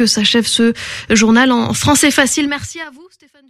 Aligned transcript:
que 0.00 0.06
s'achève 0.06 0.46
ce 0.46 0.72
journal 1.10 1.52
en 1.52 1.74
français 1.74 2.10
facile. 2.10 2.48
Merci 2.48 2.80
à 2.80 2.88
vous, 2.90 3.06
Stéphane. 3.10 3.42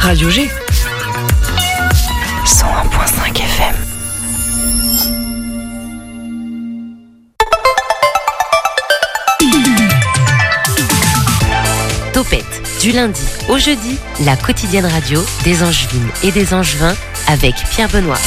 Radio 0.00 0.30
G. 0.30 0.50
101.5 2.44 3.38
FM. 3.38 3.76
Topette, 12.12 12.44
du 12.80 12.90
lundi 12.90 13.22
au 13.48 13.58
jeudi, 13.58 13.96
la 14.24 14.36
quotidienne 14.36 14.86
radio 14.86 15.24
des 15.44 15.62
Angevines 15.62 16.10
et 16.24 16.32
des 16.32 16.52
Angevins 16.52 16.96
avec 17.28 17.54
Pierre 17.70 17.90
Benoît. 17.90 18.18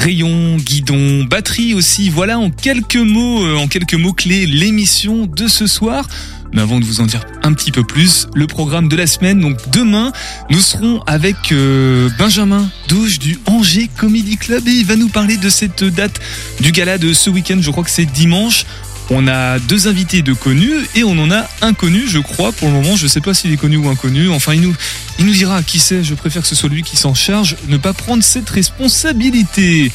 Rayon, 0.00 0.56
guidon, 0.56 1.24
batterie 1.24 1.74
aussi. 1.74 2.08
Voilà 2.08 2.38
en 2.38 2.48
quelques 2.50 2.96
mots, 2.96 3.44
euh, 3.44 3.56
en 3.56 3.68
quelques 3.68 3.92
mots 3.92 4.14
clés, 4.14 4.46
l'émission 4.46 5.26
de 5.26 5.46
ce 5.46 5.66
soir. 5.66 6.08
Mais 6.54 6.62
avant 6.62 6.80
de 6.80 6.86
vous 6.86 7.02
en 7.02 7.06
dire 7.06 7.26
un 7.42 7.52
petit 7.52 7.70
peu 7.70 7.84
plus, 7.84 8.26
le 8.34 8.46
programme 8.46 8.88
de 8.88 8.96
la 8.96 9.06
semaine. 9.06 9.40
Donc 9.40 9.58
demain, 9.70 10.10
nous 10.48 10.60
serons 10.60 11.02
avec 11.06 11.52
euh, 11.52 12.08
Benjamin 12.18 12.66
Douche 12.88 13.18
du 13.18 13.38
Angers 13.44 13.90
Comedy 13.94 14.38
Club 14.38 14.66
et 14.66 14.72
il 14.72 14.86
va 14.86 14.96
nous 14.96 15.08
parler 15.08 15.36
de 15.36 15.50
cette 15.50 15.84
date 15.84 16.18
du 16.60 16.72
gala 16.72 16.96
de 16.96 17.12
ce 17.12 17.28
week-end. 17.28 17.58
Je 17.60 17.70
crois 17.70 17.84
que 17.84 17.90
c'est 17.90 18.06
dimanche. 18.06 18.64
On 19.12 19.26
a 19.26 19.58
deux 19.58 19.88
invités 19.88 20.22
de 20.22 20.32
connus 20.32 20.86
et 20.94 21.02
on 21.02 21.18
en 21.18 21.32
a 21.32 21.44
un 21.62 21.74
connu, 21.74 22.06
je 22.06 22.20
crois, 22.20 22.52
pour 22.52 22.68
le 22.68 22.74
moment. 22.74 22.94
Je 22.94 23.08
sais 23.08 23.20
pas 23.20 23.34
s'il 23.34 23.52
est 23.52 23.56
connu 23.56 23.76
ou 23.76 23.88
inconnu. 23.88 24.28
Enfin, 24.28 24.54
il 24.54 24.60
nous, 24.60 24.74
il 25.18 25.26
nous 25.26 25.32
dira 25.32 25.64
qui 25.64 25.80
c'est. 25.80 26.04
Je 26.04 26.14
préfère 26.14 26.42
que 26.42 26.48
ce 26.48 26.54
soit 26.54 26.68
lui 26.68 26.82
qui 26.84 26.96
s'en 26.96 27.12
charge, 27.12 27.56
ne 27.66 27.76
pas 27.76 27.92
prendre 27.92 28.22
cette 28.22 28.48
responsabilité. 28.48 29.90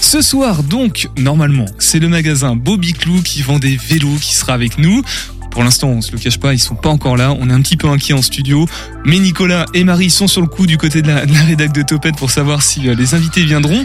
Ce 0.00 0.20
soir, 0.20 0.62
donc, 0.62 1.08
normalement, 1.16 1.64
c'est 1.78 1.98
le 1.98 2.08
magasin 2.08 2.56
Bobby 2.56 2.92
Clou 2.92 3.22
qui 3.22 3.40
vend 3.40 3.58
des 3.58 3.76
vélos 3.76 4.18
qui 4.20 4.34
sera 4.34 4.52
avec 4.52 4.78
nous. 4.78 5.02
Pour 5.50 5.64
l'instant, 5.64 5.88
on 5.88 6.00
se 6.00 6.12
le 6.12 6.18
cache 6.18 6.38
pas, 6.38 6.54
ils 6.54 6.58
sont 6.58 6.74
pas 6.74 6.88
encore 6.88 7.16
là. 7.16 7.34
On 7.38 7.50
est 7.50 7.52
un 7.52 7.60
petit 7.62 7.76
peu 7.76 7.88
inquiet 7.88 8.14
en 8.14 8.22
studio. 8.22 8.66
Mais 9.04 9.18
Nicolas 9.18 9.66
et 9.74 9.84
Marie 9.84 10.10
sont 10.10 10.28
sur 10.28 10.40
le 10.40 10.46
coup 10.46 10.66
du 10.66 10.78
côté 10.78 11.02
de 11.02 11.08
la, 11.08 11.26
de 11.26 11.32
la 11.32 11.42
rédac 11.42 11.72
de 11.72 11.82
Topette 11.82 12.16
pour 12.16 12.30
savoir 12.30 12.62
si 12.62 12.88
euh, 12.88 12.94
les 12.94 13.14
invités 13.14 13.44
viendront. 13.44 13.84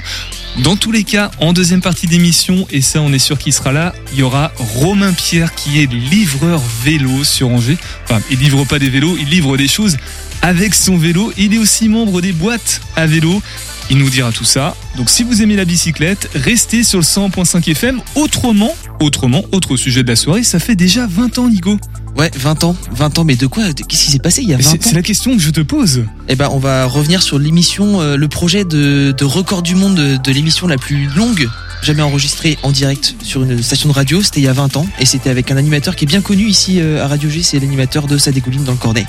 Dans 0.63 0.75
tous 0.75 0.91
les 0.91 1.03
cas, 1.03 1.31
en 1.39 1.53
deuxième 1.53 1.81
partie 1.81 2.07
d'émission, 2.07 2.67
et 2.69 2.81
ça 2.81 3.01
on 3.01 3.11
est 3.11 3.19
sûr 3.19 3.37
qu'il 3.39 3.53
sera 3.53 3.71
là, 3.71 3.93
il 4.13 4.19
y 4.19 4.23
aura 4.23 4.51
Romain 4.57 5.13
Pierre 5.13 5.55
qui 5.55 5.81
est 5.81 5.91
livreur 5.91 6.61
vélo 6.83 7.23
sur 7.23 7.49
Angers. 7.49 7.77
Enfin, 8.03 8.21
il 8.29 8.39
livre 8.39 8.65
pas 8.65 8.77
des 8.77 8.89
vélos, 8.89 9.17
il 9.19 9.29
livre 9.29 9.57
des 9.57 9.67
choses 9.67 9.97
avec 10.43 10.75
son 10.75 10.97
vélo. 10.97 11.33
Il 11.37 11.55
est 11.55 11.57
aussi 11.57 11.89
membre 11.89 12.21
des 12.21 12.33
boîtes 12.33 12.81
à 12.95 13.07
vélo. 13.07 13.41
Il 13.89 13.97
nous 13.97 14.09
dira 14.09 14.31
tout 14.31 14.43
ça. 14.43 14.75
Donc 14.97 15.09
si 15.09 15.23
vous 15.23 15.41
aimez 15.41 15.55
la 15.55 15.65
bicyclette, 15.65 16.29
restez 16.35 16.83
sur 16.83 16.99
le 16.99 17.03
100.5 17.03 17.71
FM. 17.71 18.01
Autrement, 18.15 18.75
autrement, 18.99 19.43
autre 19.51 19.75
sujet 19.77 20.03
de 20.03 20.09
la 20.09 20.15
soirée, 20.15 20.43
ça 20.43 20.59
fait 20.59 20.75
déjà 20.75 21.07
20 21.07 21.39
ans 21.39 21.49
Nico. 21.49 21.77
Ouais, 22.17 22.29
20 22.35 22.63
ans. 22.65 22.75
20 22.91 23.19
ans, 23.19 23.23
mais 23.23 23.35
de 23.35 23.47
quoi 23.47 23.73
Qu'est-ce 23.73 24.05
qui 24.05 24.11
s'est 24.11 24.19
passé 24.19 24.41
il 24.43 24.49
y 24.49 24.53
a 24.53 24.57
20 24.57 24.63
C'est 24.63 24.77
ans 24.77 24.81
c'est 24.81 24.95
la 24.95 25.01
question 25.01 25.35
que 25.35 25.41
je 25.41 25.49
te 25.49 25.61
pose. 25.61 26.05
Eh 26.27 26.35
ben, 26.35 26.49
on 26.51 26.59
va 26.59 26.85
revenir 26.85 27.23
sur 27.23 27.39
l'émission, 27.39 28.01
euh, 28.01 28.17
le 28.17 28.27
projet 28.27 28.65
de, 28.65 29.13
de 29.17 29.25
record 29.25 29.63
du 29.63 29.75
monde 29.75 29.95
de, 29.95 30.17
de 30.17 30.31
l'émission 30.31 30.67
la 30.67 30.77
plus 30.77 31.07
longue 31.15 31.49
jamais 31.83 32.01
enregistrée 32.01 32.57
en 32.63 32.71
direct 32.71 33.15
sur 33.23 33.43
une 33.43 33.61
station 33.61 33.89
de 33.89 33.93
radio. 33.93 34.21
C'était 34.21 34.39
il 34.39 34.43
y 34.45 34.47
a 34.47 34.53
20 34.53 34.77
ans 34.77 34.87
et 34.99 35.05
c'était 35.05 35.29
avec 35.29 35.51
un 35.51 35.57
animateur 35.57 35.95
qui 35.95 36.05
est 36.05 36.07
bien 36.07 36.21
connu 36.21 36.45
ici 36.47 36.79
euh, 36.79 37.03
à 37.03 37.07
Radio 37.07 37.29
G. 37.29 37.43
C'est 37.43 37.59
l'animateur 37.59 38.07
de 38.07 38.17
Ça 38.17 38.31
dégouline 38.31 38.63
dans 38.63 38.71
le 38.71 38.77
Cornet. 38.77 39.05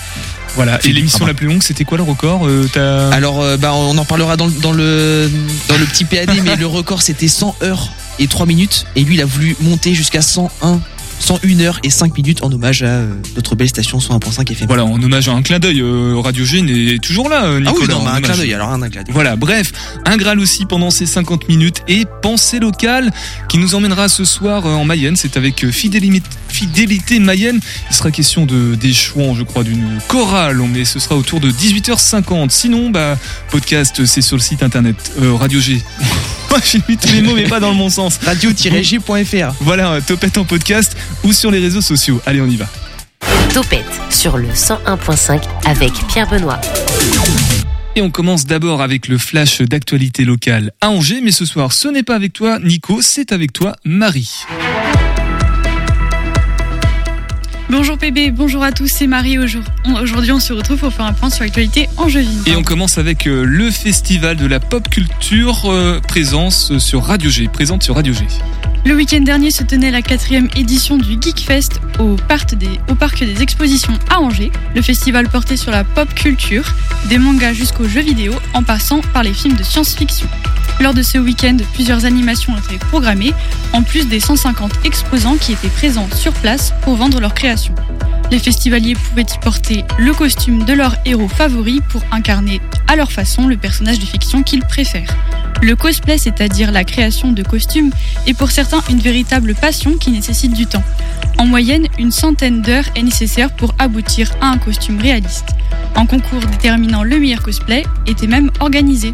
Voilà. 0.56 0.78
Et 0.84 0.92
l'émission 0.92 1.26
la 1.26 1.34
plus 1.34 1.46
longue, 1.46 1.62
c'était 1.62 1.84
quoi 1.84 1.96
le 1.98 2.04
record 2.04 2.46
Euh, 2.46 3.10
Alors, 3.12 3.40
euh, 3.40 3.56
bah, 3.56 3.72
on 3.74 3.96
en 3.98 4.04
parlera 4.04 4.36
dans, 4.36 4.46
le- 4.46 4.52
dans 4.60 4.72
le 4.72 5.30
dans 5.68 5.76
le 5.78 5.84
petit 5.86 6.04
PAD, 6.04 6.30
mais 6.44 6.56
le 6.56 6.66
record 6.66 7.02
c'était 7.02 7.28
100 7.28 7.56
heures 7.62 7.90
et 8.18 8.26
3 8.28 8.46
minutes 8.46 8.86
et 8.94 9.02
lui 9.02 9.14
il 9.16 9.20
a 9.20 9.24
voulu 9.24 9.56
monter 9.60 9.94
jusqu'à 9.94 10.22
101 10.22 10.80
101 11.24 11.60
heures 11.60 11.80
et 11.82 11.88
5 11.88 12.14
minutes 12.18 12.42
en 12.44 12.52
hommage 12.52 12.82
à 12.82 12.86
euh, 12.86 13.14
notre 13.34 13.54
belle 13.54 13.68
station 13.70 13.96
101.5 13.98 14.52
FM. 14.52 14.66
Voilà, 14.66 14.84
en 14.84 15.02
hommage 15.02 15.26
à 15.28 15.32
un 15.32 15.40
clin 15.40 15.58
d'œil. 15.58 15.80
euh, 15.80 16.16
Radio 16.18 16.44
G 16.44 16.58
est 16.58 17.02
toujours 17.02 17.30
là, 17.30 17.44
euh, 17.46 17.62
Ah 17.64 17.70
Nicolas. 17.70 17.78
oui, 17.80 17.88
non, 17.88 18.04
mais 18.04 18.10
un 18.18 18.20
clin 18.20 18.36
d'œil, 18.36 18.52
alors 18.52 18.68
un 18.68 18.78
clin 18.90 19.02
d'œil. 19.02 19.12
Voilà, 19.14 19.34
bref, 19.34 19.72
un 20.04 20.18
Graal 20.18 20.38
aussi 20.38 20.66
pendant 20.66 20.90
ces 20.90 21.06
50 21.06 21.48
minutes 21.48 21.78
et 21.88 22.04
pensée 22.20 22.58
locale 22.58 23.10
qui 23.48 23.56
nous 23.56 23.74
emmènera 23.74 24.10
ce 24.10 24.24
soir 24.26 24.66
en 24.66 24.84
Mayenne. 24.84 25.16
C'est 25.16 25.38
avec 25.38 25.70
Fidélité, 25.70 26.28
Fidélité 26.48 27.18
Mayenne. 27.20 27.58
Il 27.90 27.96
sera 27.96 28.10
question 28.10 28.44
de 28.44 28.74
des 28.74 28.92
chouans, 28.92 29.34
je 29.34 29.44
crois, 29.44 29.64
d'une 29.64 29.98
chorale, 30.08 30.60
mais 30.70 30.84
ce 30.84 30.98
sera 30.98 31.16
autour 31.16 31.40
de 31.40 31.50
18h50. 31.50 32.50
Sinon, 32.50 32.90
bah, 32.90 33.16
podcast, 33.50 34.04
c'est 34.04 34.20
sur 34.22 34.36
le 34.36 34.42
site 34.42 34.62
internet 34.62 34.96
Radio 35.18 35.58
G. 35.58 35.80
J'ai 36.62 36.80
mis 36.88 36.96
tous 36.96 37.12
les 37.12 37.22
mots, 37.22 37.34
mais 37.34 37.48
pas 37.48 37.60
dans 37.60 37.70
le 37.70 37.76
bon 37.76 37.88
sens. 37.90 38.18
Radio-g.fr. 38.24 39.54
Voilà, 39.60 39.92
euh, 39.92 40.00
Topette 40.06 40.38
en 40.38 40.44
podcast 40.44 40.96
ou 41.24 41.32
sur 41.32 41.50
les 41.50 41.58
réseaux 41.58 41.80
sociaux. 41.80 42.20
Allez, 42.26 42.40
on 42.40 42.46
y 42.46 42.56
va. 42.56 42.66
Topette 43.52 43.84
sur 44.10 44.36
le 44.36 44.48
101.5 44.48 45.42
avec 45.66 45.92
Pierre 46.08 46.28
Benoît. 46.28 46.60
Et 47.96 48.02
on 48.02 48.10
commence 48.10 48.44
d'abord 48.46 48.82
avec 48.82 49.06
le 49.06 49.18
flash 49.18 49.60
d'actualité 49.62 50.24
locale 50.24 50.72
à 50.80 50.90
Angers, 50.90 51.20
mais 51.22 51.30
ce 51.30 51.44
soir 51.44 51.72
ce 51.72 51.86
n'est 51.86 52.02
pas 52.02 52.16
avec 52.16 52.32
toi 52.32 52.58
Nico, 52.58 53.00
c'est 53.02 53.30
avec 53.30 53.52
toi 53.52 53.76
Marie. 53.84 54.44
Bonjour 57.70 57.96
PB, 57.96 58.30
bonjour 58.32 58.62
à 58.62 58.72
tous, 58.72 58.88
c'est 58.88 59.06
Marie. 59.06 59.38
Aujourd- 59.38 59.64
Aujourd'hui, 60.00 60.32
on 60.32 60.38
se 60.40 60.52
retrouve 60.52 60.78
pour 60.78 60.92
faire 60.92 61.06
un 61.06 61.12
point 61.12 61.30
sur 61.30 61.42
l'actualité 61.44 61.88
angevine. 61.96 62.42
Et 62.46 62.54
on 62.56 62.62
commence 62.62 62.98
avec 62.98 63.26
euh, 63.26 63.44
le 63.44 63.70
festival 63.70 64.36
de 64.36 64.46
la 64.46 64.60
pop 64.60 64.88
culture 64.88 65.62
euh, 65.70 65.98
présence 66.06 66.76
sur 66.78 67.02
Radio 67.04 67.30
G, 67.30 67.48
présente 67.48 67.82
sur 67.82 67.94
Radio 67.94 68.12
G. 68.12 68.20
Le 68.84 68.94
week-end 68.94 69.20
dernier 69.22 69.50
se 69.50 69.64
tenait 69.64 69.90
la 69.90 70.02
quatrième 70.02 70.48
édition 70.56 70.98
du 70.98 71.12
Geek 71.18 71.40
Fest 71.40 71.80
au 71.98 72.16
parc, 72.16 72.54
des, 72.54 72.68
au 72.90 72.94
parc 72.94 73.24
des 73.24 73.40
expositions 73.42 73.98
à 74.10 74.20
Angers. 74.20 74.52
Le 74.74 74.82
festival 74.82 75.28
portait 75.30 75.56
sur 75.56 75.70
la 75.72 75.84
pop 75.84 76.12
culture, 76.14 76.74
des 77.08 77.16
mangas 77.16 77.54
jusqu'aux 77.54 77.88
jeux 77.88 78.02
vidéo, 78.02 78.34
en 78.52 78.62
passant 78.62 79.00
par 79.14 79.22
les 79.22 79.32
films 79.32 79.56
de 79.56 79.62
science-fiction. 79.62 80.28
Lors 80.80 80.94
de 80.94 81.02
ce 81.02 81.18
week-end, 81.18 81.56
plusieurs 81.72 82.04
animations 82.04 82.52
ont 82.52 82.58
été 82.58 82.78
programmées, 82.78 83.32
en 83.72 83.82
plus 83.82 84.08
des 84.08 84.20
150 84.20 84.72
exposants 84.84 85.36
qui 85.36 85.52
étaient 85.52 85.68
présents 85.68 86.08
sur 86.14 86.32
place 86.32 86.74
pour 86.82 86.96
vendre 86.96 87.20
leurs 87.20 87.34
créations. 87.34 87.74
Les 88.30 88.38
festivaliers 88.38 88.94
pouvaient 88.94 89.22
y 89.22 89.38
porter 89.38 89.84
le 89.98 90.12
costume 90.12 90.64
de 90.64 90.72
leur 90.72 90.96
héros 91.04 91.28
favori 91.28 91.80
pour 91.90 92.02
incarner 92.10 92.60
à 92.88 92.96
leur 92.96 93.12
façon 93.12 93.46
le 93.46 93.56
personnage 93.56 93.98
de 93.98 94.04
fiction 94.04 94.42
qu'ils 94.42 94.64
préfèrent. 94.64 95.16
Le 95.62 95.76
cosplay, 95.76 96.18
c'est-à-dire 96.18 96.72
la 96.72 96.84
création 96.84 97.32
de 97.32 97.42
costumes, 97.42 97.90
est 98.26 98.34
pour 98.34 98.50
certains 98.50 98.82
une 98.90 98.98
véritable 98.98 99.54
passion 99.54 99.96
qui 99.96 100.10
nécessite 100.10 100.52
du 100.52 100.66
temps. 100.66 100.82
En 101.38 101.46
moyenne, 101.46 101.86
une 101.98 102.10
centaine 102.10 102.60
d'heures 102.60 102.84
est 102.96 103.02
nécessaire 103.02 103.54
pour 103.54 103.74
aboutir 103.78 104.30
à 104.40 104.48
un 104.48 104.58
costume 104.58 105.00
réaliste. 105.00 105.54
Un 105.94 106.06
concours 106.06 106.40
déterminant 106.40 107.02
le 107.02 107.18
meilleur 107.18 107.42
cosplay 107.42 107.84
était 108.06 108.26
même 108.26 108.50
organisé. 108.60 109.12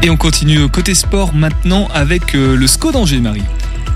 Et 0.00 0.10
on 0.10 0.16
continue 0.16 0.68
côté 0.68 0.94
sport 0.94 1.34
maintenant 1.34 1.88
avec 1.92 2.36
euh, 2.36 2.56
le 2.56 2.66
SCO 2.68 2.92
d'Angers, 2.92 3.20
Marie. 3.20 3.42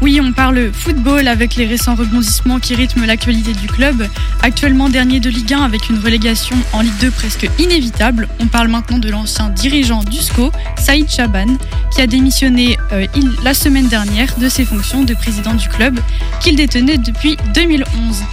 Oui, 0.00 0.20
on 0.20 0.32
parle 0.32 0.72
football 0.72 1.28
avec 1.28 1.54
les 1.54 1.64
récents 1.64 1.94
rebondissements 1.94 2.58
qui 2.58 2.74
rythment 2.74 3.06
l'actualité 3.06 3.52
du 3.52 3.68
club. 3.68 4.08
Actuellement 4.42 4.88
dernier 4.88 5.20
de 5.20 5.30
Ligue 5.30 5.54
1 5.54 5.62
avec 5.62 5.90
une 5.90 6.00
relégation 6.00 6.56
en 6.72 6.80
Ligue 6.80 6.98
2 7.00 7.10
presque 7.12 7.48
inévitable. 7.60 8.28
On 8.40 8.48
parle 8.48 8.66
maintenant 8.66 8.98
de 8.98 9.08
l'ancien 9.08 9.48
dirigeant 9.50 10.02
du 10.02 10.18
SCO, 10.20 10.50
Saïd 10.76 11.08
Chaban, 11.08 11.56
qui 11.94 12.00
a 12.00 12.08
démissionné 12.08 12.76
euh, 12.90 13.06
la 13.44 13.54
semaine 13.54 13.86
dernière 13.86 14.36
de 14.38 14.48
ses 14.48 14.64
fonctions 14.64 15.04
de 15.04 15.14
président 15.14 15.54
du 15.54 15.68
club 15.68 16.00
qu'il 16.40 16.56
détenait 16.56 16.98
depuis 16.98 17.36
2011. 17.54 18.24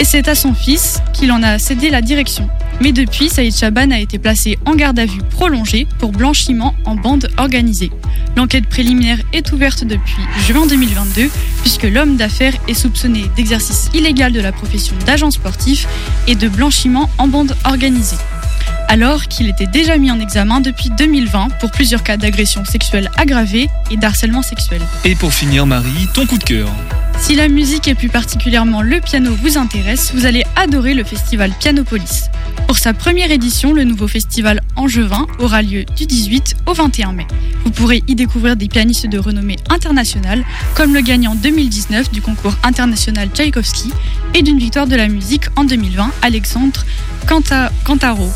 Et 0.00 0.04
c'est 0.04 0.26
à 0.26 0.34
son 0.34 0.54
fils 0.54 1.00
qu'il 1.12 1.30
en 1.30 1.44
a 1.44 1.60
cédé 1.60 1.88
la 1.88 2.02
direction. 2.02 2.48
Mais 2.82 2.90
depuis, 2.90 3.28
Saïd 3.28 3.54
Chaban 3.54 3.92
a 3.92 4.00
été 4.00 4.18
placé 4.18 4.58
en 4.66 4.74
garde 4.74 4.98
à 4.98 5.06
vue 5.06 5.20
prolongée 5.30 5.86
pour 6.00 6.10
blanchiment 6.10 6.74
en 6.84 6.96
bande 6.96 7.28
organisée. 7.36 7.92
L'enquête 8.36 8.66
préliminaire 8.66 9.18
est 9.32 9.52
ouverte 9.52 9.84
depuis 9.84 10.22
juin 10.48 10.66
2022 10.66 11.30
puisque 11.60 11.84
l'homme 11.84 12.16
d'affaires 12.16 12.54
est 12.66 12.74
soupçonné 12.74 13.26
d'exercice 13.36 13.88
illégal 13.94 14.32
de 14.32 14.40
la 14.40 14.50
profession 14.50 14.96
d'agent 15.06 15.30
sportif 15.30 15.86
et 16.26 16.34
de 16.34 16.48
blanchiment 16.48 17.08
en 17.18 17.28
bande 17.28 17.54
organisée. 17.64 18.16
Alors 18.88 19.28
qu'il 19.28 19.48
était 19.48 19.68
déjà 19.68 19.96
mis 19.96 20.10
en 20.10 20.18
examen 20.18 20.60
depuis 20.60 20.90
2020 20.90 21.50
pour 21.60 21.70
plusieurs 21.70 22.02
cas 22.02 22.16
d'agression 22.16 22.64
sexuelle 22.64 23.12
aggravée 23.16 23.68
et 23.92 23.96
d'harcèlement 23.96 24.42
sexuel. 24.42 24.82
Et 25.04 25.14
pour 25.14 25.32
finir, 25.32 25.66
Marie, 25.66 26.08
ton 26.12 26.26
coup 26.26 26.36
de 26.36 26.44
cœur. 26.44 26.68
Si 27.22 27.36
la 27.36 27.46
musique 27.48 27.86
et 27.86 27.94
plus 27.94 28.08
particulièrement 28.08 28.82
le 28.82 29.00
piano 29.00 29.32
vous 29.32 29.56
intéresse, 29.56 30.10
vous 30.12 30.26
allez 30.26 30.42
adorer 30.56 30.92
le 30.92 31.04
festival 31.04 31.52
Pianopolis. 31.60 32.24
Pour 32.66 32.76
sa 32.78 32.94
première 32.94 33.30
édition, 33.30 33.72
le 33.72 33.84
nouveau 33.84 34.08
festival 34.08 34.60
Angevin 34.74 35.26
aura 35.38 35.62
lieu 35.62 35.84
du 35.84 36.04
18 36.06 36.56
au 36.66 36.72
21 36.72 37.12
mai. 37.12 37.26
Vous 37.64 37.70
pourrez 37.70 38.02
y 38.08 38.16
découvrir 38.16 38.56
des 38.56 38.66
pianistes 38.66 39.06
de 39.06 39.18
renommée 39.18 39.56
internationale, 39.70 40.44
comme 40.74 40.92
le 40.94 41.00
gagnant 41.00 41.36
2019 41.36 42.10
du 42.10 42.20
concours 42.20 42.56
international 42.64 43.28
Tchaïkovski 43.32 43.92
et 44.34 44.42
d'une 44.42 44.58
victoire 44.58 44.88
de 44.88 44.96
la 44.96 45.06
musique 45.06 45.44
en 45.54 45.62
2020, 45.64 46.10
Alexandre 46.22 46.84
Canta- 47.28 47.70
Cantaro. 47.84 48.28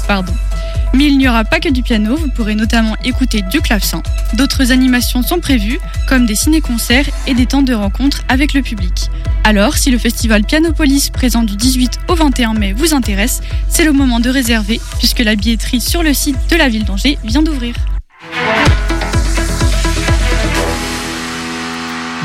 Mais 0.96 1.08
il 1.08 1.18
n'y 1.18 1.28
aura 1.28 1.44
pas 1.44 1.60
que 1.60 1.68
du 1.68 1.82
piano, 1.82 2.16
vous 2.16 2.30
pourrez 2.30 2.54
notamment 2.54 2.96
écouter 3.04 3.42
du 3.42 3.60
clavecin. 3.60 4.02
D'autres 4.32 4.72
animations 4.72 5.20
sont 5.22 5.40
prévues, 5.40 5.78
comme 6.08 6.24
des 6.24 6.34
ciné-concerts 6.34 7.10
et 7.26 7.34
des 7.34 7.44
temps 7.44 7.60
de 7.60 7.74
rencontre 7.74 8.22
avec 8.28 8.54
le 8.54 8.62
public. 8.62 9.10
Alors, 9.44 9.76
si 9.76 9.90
le 9.90 9.98
festival 9.98 10.44
Pianopolis 10.44 11.10
présent 11.10 11.42
du 11.42 11.54
18 11.54 11.98
au 12.08 12.14
21 12.14 12.54
mai 12.54 12.72
vous 12.72 12.94
intéresse, 12.94 13.42
c'est 13.68 13.84
le 13.84 13.92
moment 13.92 14.20
de 14.20 14.30
réserver, 14.30 14.80
puisque 14.98 15.20
la 15.20 15.36
billetterie 15.36 15.82
sur 15.82 16.02
le 16.02 16.14
site 16.14 16.38
de 16.50 16.56
la 16.56 16.70
ville 16.70 16.86
d'Angers 16.86 17.18
vient 17.24 17.42
d'ouvrir. 17.42 17.74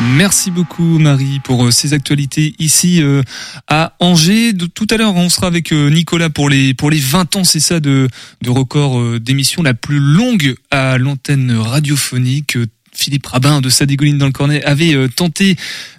Merci 0.01 0.50
beaucoup 0.50 0.98
Marie 1.00 1.39
pour 1.44 1.65
euh, 1.65 1.71
ces 1.71 1.94
actualités 1.94 2.56
ici 2.59 3.01
euh, 3.01 3.21
à 3.68 3.94
Angers. 4.00 4.53
Tout 4.74 4.88
à 4.89 4.98
l'heure, 4.98 5.15
on 5.15 5.30
sera 5.30 5.48
avec 5.48 5.71
euh, 5.71 5.89
Nicolas 5.89 6.30
pour 6.30 6.50
les 6.50 6.74
pour 6.74 6.89
les 6.89 7.00
20 7.00 7.36
ans, 7.36 7.44
c'est 7.44 7.59
ça 7.59 7.80
de 7.80 8.07
de 8.42 8.50
record 8.50 9.19
d'émission 9.19 9.62
la 9.62 9.74
plus 9.74 10.00
longue 10.00 10.56
à 10.71 10.98
l'antenne 10.98 11.51
radiophonique. 11.51 12.57
Philippe 12.94 13.25
Rabin 13.25 13.62
de 13.62 13.69
Sadigouline 13.69 14.18
dans 14.18 14.25
le 14.25 14.31
Cornet 14.31 14.63
avait 14.63 15.07
tenté 15.09 15.56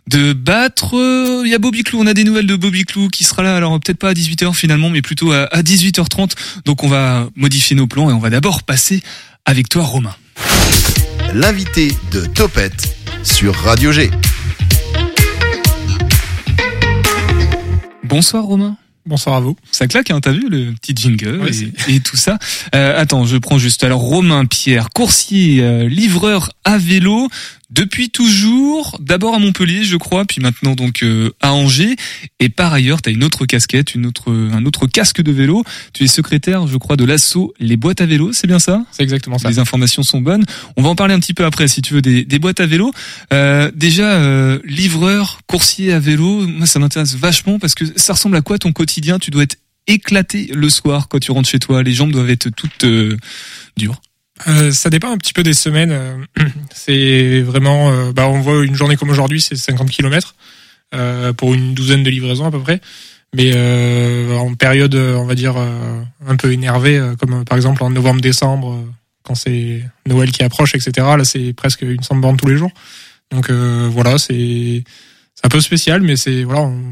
de 0.09 0.35
battre. 0.35 0.95
Il 1.45 1.51
y 1.51 1.55
a 1.55 1.59
Bobby 1.59 1.85
Clou, 1.85 2.01
on 2.01 2.07
a 2.07 2.13
des 2.13 2.25
nouvelles 2.25 2.47
de 2.47 2.57
Bobby 2.57 2.85
Clou 2.85 3.09
qui 3.09 3.25
sera 3.25 3.43
là, 3.43 3.57
alors 3.57 3.81
peut-être 3.81 3.99
pas 3.99 4.11
à 4.11 4.13
18h 4.13 4.53
finalement, 4.53 4.91
mais 4.91 5.01
plutôt 5.01 5.33
à 5.33 5.63
18h30. 5.63 6.33
Donc 6.67 6.85
on 6.85 6.89
va 6.89 7.29
modifier 7.35 7.77
nos 7.77 7.87
plans 7.87 8.11
et 8.11 8.13
on 8.13 8.19
va 8.19 8.29
d'abord 8.29 8.63
passer 8.63 9.03
avec 9.47 9.69
toi 9.69 9.85
Romain. 9.85 10.15
L'invité 11.33 11.97
de 12.13 12.27
Topette 12.27 13.02
sur 13.23 13.55
Radio 13.55 13.93
G. 13.93 14.11
Bonsoir 18.05 18.45
Romain. 18.45 18.77
Bonsoir 19.05 19.37
à 19.37 19.41
vous. 19.41 19.57
Ça 19.73 19.89
claque, 19.89 20.11
hein, 20.11 20.21
t'as 20.21 20.31
vu 20.31 20.49
le 20.49 20.73
petit 20.73 20.95
jingle 20.95 21.49
et, 21.89 22.01
tout 22.01 22.17
ça. 22.17 22.39
Euh, 22.75 23.01
attends, 23.01 23.25
je 23.25 23.37
prends 23.37 23.59
juste. 23.59 23.83
Alors 23.83 24.01
Romain 24.01 24.47
Pierre, 24.47 24.91
coursier, 24.91 25.61
euh, 25.61 25.89
livreur 25.89 26.51
à 26.65 26.79
vélo 26.79 27.29
depuis 27.73 28.11
toujours, 28.11 28.99
d'abord 29.01 29.35
à 29.35 29.39
Montpellier, 29.39 29.85
je 29.85 29.97
crois, 29.97 30.27
puis 30.27 30.43
maintenant 30.43 30.75
donc 30.75 31.03
euh, 31.03 31.31
à 31.41 31.55
Angers. 31.55 31.97
Et 32.39 32.51
par 32.51 32.73
ailleurs, 32.75 33.01
tu 33.01 33.09
as 33.09 33.13
une 33.13 33.25
autre 33.25 33.47
casquette, 33.47 33.95
une 33.95 34.05
autre, 34.05 34.31
un 34.31 34.67
autre 34.67 34.87
casque 34.87 35.23
de 35.23 35.33
vélo. 35.33 35.65
Tu 35.95 36.05
es 36.05 36.07
secrétaire, 36.07 36.67
je 36.67 36.77
crois, 36.77 36.97
de 36.97 37.05
l'assaut 37.07 37.55
Les 37.59 37.79
Boîtes 37.79 38.03
à 38.03 38.07
Vélo, 38.07 38.33
c'est 38.33 38.47
bien 38.47 38.59
ça? 38.59 38.85
C'est 38.93 39.03
exactement 39.03 39.39
ça. 39.39 39.49
Les 39.49 39.59
informations 39.59 40.03
sont 40.03 40.21
bonnes. 40.21 40.45
On 40.77 40.83
va 40.83 40.91
en 40.91 40.95
parler 40.95 41.15
un 41.15 41.19
petit 41.19 41.33
peu 41.33 41.47
après, 41.47 41.67
si 41.67 41.81
tu 41.81 41.95
veux, 41.95 42.03
des, 42.03 42.27
des 42.27 42.39
boîtes 42.39 42.61
à 42.61 42.67
vélo. 42.67 42.93
Euh, 43.33 43.71
déjà, 43.75 44.13
euh, 44.13 44.59
livreur, 44.67 45.41
coursier 45.47 45.95
à 45.95 45.99
vélo, 45.99 46.47
moi 46.47 46.67
ça 46.67 46.79
m'intéresse 46.79 47.15
vachement 47.15 47.59
parce 47.59 47.75
que 47.75 47.85
ça 47.97 48.13
ressemble 48.13 48.37
à 48.37 48.43
quoi 48.43 48.59
ton 48.59 48.73
quotidien? 48.73 49.19
Tu 49.19 49.31
dois 49.31 49.45
être 49.45 49.57
éclaté 49.87 50.51
le 50.53 50.69
soir 50.69 51.09
quand 51.09 51.21
tu 51.21 51.33
rentres 51.33 51.49
chez 51.49 51.59
toi. 51.59 51.83
Les 51.83 51.95
jambes 51.95 52.13
doivent 52.13 52.31
être 52.31 52.51
toutes 52.51 52.85
dures. 53.79 54.01
Euh, 54.49 54.73
ça 54.73 54.91
dépend 54.91 55.11
un 55.11 55.19
petit 55.19 55.33
peu 55.33 55.43
des 55.43 55.55
semaines. 55.55 55.93
Euh, 55.93 56.17
c'est 56.75 57.43
vraiment, 57.43 57.91
euh, 57.91 58.13
bah, 58.13 58.29
on 58.29 58.41
voit 58.41 58.65
une 58.65 58.75
journée 58.75 58.97
comme 58.97 59.11
aujourd'hui, 59.11 59.41
c'est 59.41 59.57
50 59.57 59.91
km 59.91 60.35
pour 61.39 61.55
une 61.55 61.73
douzaine 61.73 62.03
de 62.03 62.11
livraisons 62.11 62.45
à 62.45 62.51
peu 62.51 62.61
près. 62.61 62.79
Mais 63.35 63.55
en 64.35 64.53
période, 64.53 64.95
on 64.95 65.25
va 65.25 65.35
dire 65.35 65.57
un 65.57 66.37
peu 66.37 66.53
énervée, 66.53 67.01
comme 67.19 67.47
par 67.47 67.57
exemple 67.57 67.83
en 67.83 67.89
novembre-décembre, 67.89 68.85
quand 69.23 69.35
c'est 69.35 69.83
Noël 70.07 70.31
qui 70.33 70.43
approche, 70.43 70.75
etc. 70.75 70.93
Là, 71.17 71.25
c'est 71.25 71.55
presque 71.55 71.81
une 71.81 72.03
cent 72.03 72.17
bornes 72.17 72.37
tous 72.37 72.47
les 72.49 72.59
jours. 72.59 72.73
Donc 73.31 73.51
voilà, 73.51 74.19
c'est 74.19 74.85
un 75.43 75.49
peu 75.49 75.63
spécial, 75.63 76.03
mais 76.03 76.17
c'est 76.17 76.43
voilà, 76.43 76.61
on 76.61 76.83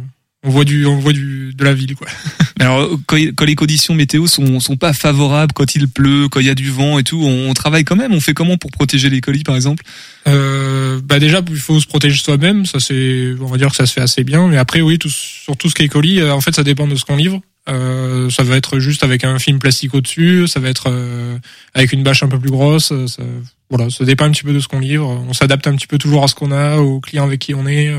voit 0.45 0.65
du 0.65 0.87
on 0.87 0.99
voit 0.99 1.13
du 1.13 1.53
de 1.55 1.65
la 1.65 1.75
ville 1.75 1.95
quoi. 1.95 2.07
Alors 2.61 2.91
quand, 3.07 3.17
quand, 3.17 3.45
les 3.45 3.55
conditions 3.55 3.95
météo 3.95 4.27
sont 4.27 4.61
sont 4.61 4.77
pas 4.77 4.93
favorables, 4.93 5.53
quand 5.53 5.75
il 5.75 5.89
pleut, 5.89 6.29
quand 6.29 6.41
il 6.41 6.47
y 6.47 6.51
a 6.51 6.55
du 6.55 6.71
vent 6.71 6.99
et 6.99 7.05
tout, 7.05 7.23
on, 7.23 7.53
travaille 7.55 7.85
quand 7.85 7.97
même. 7.97 8.13
On 8.13 8.21
fait 8.21 8.35
comment 8.35 8.57
pour 8.57 8.71
protéger 8.71 9.11
les 9.11 9.21
colis 9.21 9.45
par 9.45 9.57
exemple? 9.57 9.85
Euh, 10.29 11.01
Bah 11.05 11.19
déjà 11.19 11.43
il 11.51 11.57
faut 11.57 11.81
se 11.81 11.87
protéger 11.87 12.23
soi-même, 12.23 12.67
ça 12.67 12.81
c'est 12.81 13.35
on 13.41 13.47
va 13.47 13.57
dire 13.59 13.71
que 13.71 13.77
ça 13.77 13.87
se 13.87 13.93
fait 13.93 14.01
assez 14.01 14.25
bien. 14.25 14.49
Mais 14.49 14.57
après 14.57 14.81
oui, 14.81 14.99
tout, 14.99 15.11
sur 15.11 15.57
tout 15.57 15.69
ce 15.69 15.75
qui 15.75 15.83
est 15.83 15.89
colis, 15.89 16.21
euh, 16.21 16.33
en 16.33 16.41
fait 16.41 16.55
ça 16.55 16.63
dépend 16.63 16.87
de 16.87 16.97
ce 16.97 17.05
qu'on 17.05 17.17
livre. 17.17 17.41
Euh, 17.69 18.31
ça 18.31 18.43
va 18.43 18.57
être 18.57 18.79
juste 18.79 19.05
avec 19.05 19.23
un 19.25 19.39
film 19.39 19.59
plastique 19.59 19.95
au-dessus, 19.95 20.49
ça 20.49 20.61
va 20.61 20.69
être 20.71 20.89
euh, 20.89 21.39
avec 21.75 21.93
une 21.93 22.03
bâche 22.03 22.23
un 22.23 22.29
peu 22.29 22.39
plus 22.39 22.51
grosse. 22.51 22.91
Euh, 22.93 23.07
ça, 23.07 23.23
voilà, 23.69 23.91
ça 23.91 24.05
dépend 24.05 24.25
un 24.25 24.31
petit 24.31 24.43
peu 24.43 24.53
de 24.53 24.61
ce 24.61 24.69
qu'on 24.69 24.81
livre. 24.81 25.07
On 25.29 25.33
s'adapte 25.33 25.67
un 25.67 25.77
petit 25.77 25.87
peu 25.87 25.99
toujours 25.99 26.25
à 26.25 26.29
ce 26.29 26.35
qu'on 26.35 26.53
a, 26.53 26.79
aux 26.79 27.01
clients 27.01 27.25
avec 27.25 27.41
qui 27.41 27.55
on 27.55 27.67
est. 27.67 27.93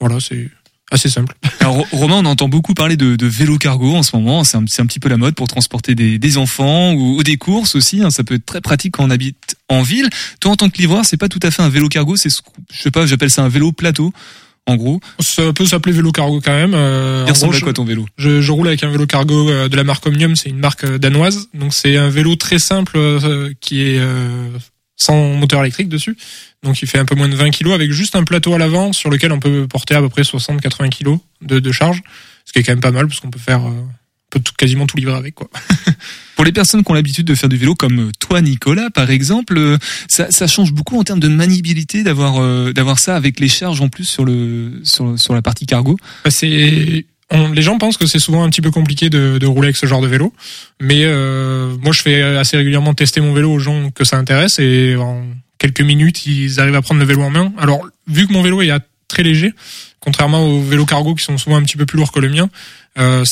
voilà, 0.00 0.18
c'est 0.20 0.50
Assez 0.92 1.08
simple. 1.08 1.34
Alors 1.60 1.84
Romain, 1.90 2.16
on 2.16 2.24
entend 2.26 2.48
beaucoup 2.48 2.74
parler 2.74 2.96
de, 2.96 3.16
de 3.16 3.26
vélo 3.26 3.58
cargo 3.58 3.94
en 3.94 4.02
ce 4.02 4.14
moment. 4.14 4.44
C'est 4.44 4.56
un, 4.56 4.62
un, 4.62 4.86
petit 4.86 5.00
peu 5.00 5.08
la 5.08 5.16
mode 5.16 5.34
pour 5.34 5.48
transporter 5.48 5.94
des, 5.94 6.18
des 6.18 6.38
enfants 6.38 6.92
ou, 6.94 7.22
des 7.22 7.36
courses 7.36 7.74
aussi. 7.74 8.02
Hein. 8.02 8.10
Ça 8.10 8.22
peut 8.22 8.34
être 8.34 8.46
très 8.46 8.60
pratique 8.60 8.94
quand 8.94 9.04
on 9.04 9.10
habite 9.10 9.56
en 9.68 9.82
ville. 9.82 10.08
Toi, 10.40 10.52
en 10.52 10.56
tant 10.56 10.70
que 10.70 10.78
livreur, 10.78 11.04
c'est 11.04 11.16
pas 11.16 11.28
tout 11.28 11.40
à 11.42 11.50
fait 11.50 11.62
un 11.62 11.68
vélo 11.68 11.88
cargo. 11.88 12.14
C'est, 12.16 12.30
je 12.72 12.82
sais 12.82 12.90
pas, 12.92 13.04
j'appelle 13.04 13.30
ça 13.30 13.42
un 13.42 13.48
vélo 13.48 13.72
plateau. 13.72 14.12
En 14.68 14.74
gros, 14.74 15.00
ça 15.20 15.52
peut 15.52 15.64
s'appeler 15.64 15.94
vélo 15.94 16.10
cargo 16.10 16.40
quand 16.44 16.54
même. 16.54 16.74
Euh, 16.74 17.24
Il 17.26 17.30
ressemble 17.30 17.54
à 17.54 17.60
quoi 17.60 17.72
ton 17.72 17.84
vélo 17.84 18.04
je, 18.18 18.40
je, 18.40 18.50
roule 18.50 18.66
avec 18.66 18.82
un 18.82 18.90
vélo 18.90 19.06
cargo 19.06 19.48
euh, 19.48 19.68
de 19.68 19.76
la 19.76 19.84
marque 19.84 20.04
Omnium, 20.06 20.34
c'est 20.34 20.48
une 20.48 20.58
marque 20.58 20.82
euh, 20.82 20.98
danoise. 20.98 21.48
Donc 21.54 21.72
c'est 21.72 21.96
un 21.96 22.08
vélo 22.08 22.34
très 22.34 22.58
simple 22.58 22.96
euh, 22.96 23.52
qui 23.60 23.82
est 23.82 24.00
sans 24.96 25.34
moteur 25.34 25.60
électrique 25.60 25.88
dessus. 25.88 26.16
Donc 26.62 26.82
il 26.82 26.88
fait 26.88 26.98
un 26.98 27.04
peu 27.04 27.14
moins 27.14 27.28
de 27.28 27.36
20 27.36 27.50
kg 27.50 27.72
avec 27.72 27.92
juste 27.92 28.16
un 28.16 28.24
plateau 28.24 28.54
à 28.54 28.58
l'avant 28.58 28.92
sur 28.92 29.10
lequel 29.10 29.32
on 29.32 29.38
peut 29.38 29.66
porter 29.68 29.94
à 29.94 30.00
peu 30.00 30.08
près 30.08 30.22
60-80 30.22 30.90
kg 30.90 31.18
de, 31.42 31.60
de, 31.60 31.72
charge. 31.72 32.02
Ce 32.44 32.52
qui 32.52 32.58
est 32.58 32.62
quand 32.62 32.72
même 32.72 32.80
pas 32.80 32.90
mal 32.90 33.06
parce 33.06 33.20
qu'on 33.20 33.30
peut 33.30 33.38
faire 33.38 33.66
euh, 33.66 33.72
peut 34.30 34.40
tout, 34.40 34.54
quasiment 34.56 34.86
tout 34.86 34.96
livrer 34.96 35.14
avec 35.14 35.34
quoi. 35.34 35.48
Pour 36.36 36.44
les 36.44 36.52
personnes 36.52 36.84
qui 36.84 36.90
ont 36.90 36.94
l'habitude 36.94 37.26
de 37.26 37.34
faire 37.34 37.48
du 37.48 37.56
vélo 37.56 37.74
comme 37.74 38.10
toi 38.18 38.40
Nicolas 38.40 38.90
par 38.90 39.10
exemple, 39.10 39.56
euh, 39.58 39.78
ça, 40.08 40.30
ça 40.30 40.46
change 40.46 40.72
beaucoup 40.72 40.98
en 40.98 41.04
termes 41.04 41.20
de 41.20 41.28
maniabilité 41.28 42.02
d'avoir 42.02 42.38
euh, 42.38 42.72
d'avoir 42.72 42.98
ça 42.98 43.16
avec 43.16 43.38
les 43.38 43.48
charges 43.48 43.80
en 43.80 43.88
plus 43.88 44.04
sur 44.04 44.24
le 44.24 44.80
sur, 44.82 45.18
sur 45.18 45.34
la 45.34 45.42
partie 45.42 45.66
cargo? 45.66 45.96
Bah, 46.24 46.30
c'est 46.30 47.06
les 47.32 47.62
gens 47.62 47.78
pensent 47.78 47.96
que 47.96 48.06
c'est 48.06 48.18
souvent 48.18 48.44
un 48.44 48.50
petit 48.50 48.60
peu 48.60 48.70
compliqué 48.70 49.10
de, 49.10 49.44
rouler 49.46 49.68
avec 49.68 49.76
ce 49.76 49.86
genre 49.86 50.00
de 50.00 50.06
vélo, 50.06 50.32
mais 50.80 51.02
euh, 51.04 51.76
moi 51.82 51.92
je 51.92 52.02
fais 52.02 52.22
assez 52.22 52.56
régulièrement 52.56 52.94
tester 52.94 53.20
mon 53.20 53.32
vélo 53.32 53.52
aux 53.52 53.58
gens 53.58 53.90
que 53.90 54.04
ça 54.04 54.16
intéresse 54.16 54.58
et 54.58 54.96
en 54.96 55.24
quelques 55.58 55.80
minutes 55.80 56.26
ils 56.26 56.60
arrivent 56.60 56.76
à 56.76 56.82
prendre 56.82 57.00
le 57.00 57.06
vélo 57.06 57.22
en 57.22 57.30
main. 57.30 57.52
Alors 57.58 57.86
vu 58.06 58.26
que 58.26 58.32
mon 58.32 58.42
vélo 58.42 58.62
est 58.62 58.70
très 59.08 59.22
léger, 59.22 59.52
contrairement 60.00 60.46
aux 60.46 60.60
vélos 60.60 60.86
cargo 60.86 61.14
qui 61.14 61.24
sont 61.24 61.38
souvent 61.38 61.56
un 61.56 61.62
petit 61.62 61.76
peu 61.76 61.86
plus 61.86 61.98
lourds 61.98 62.12
que 62.12 62.20
le 62.20 62.28
mien, 62.28 62.48
euh, 62.98 63.24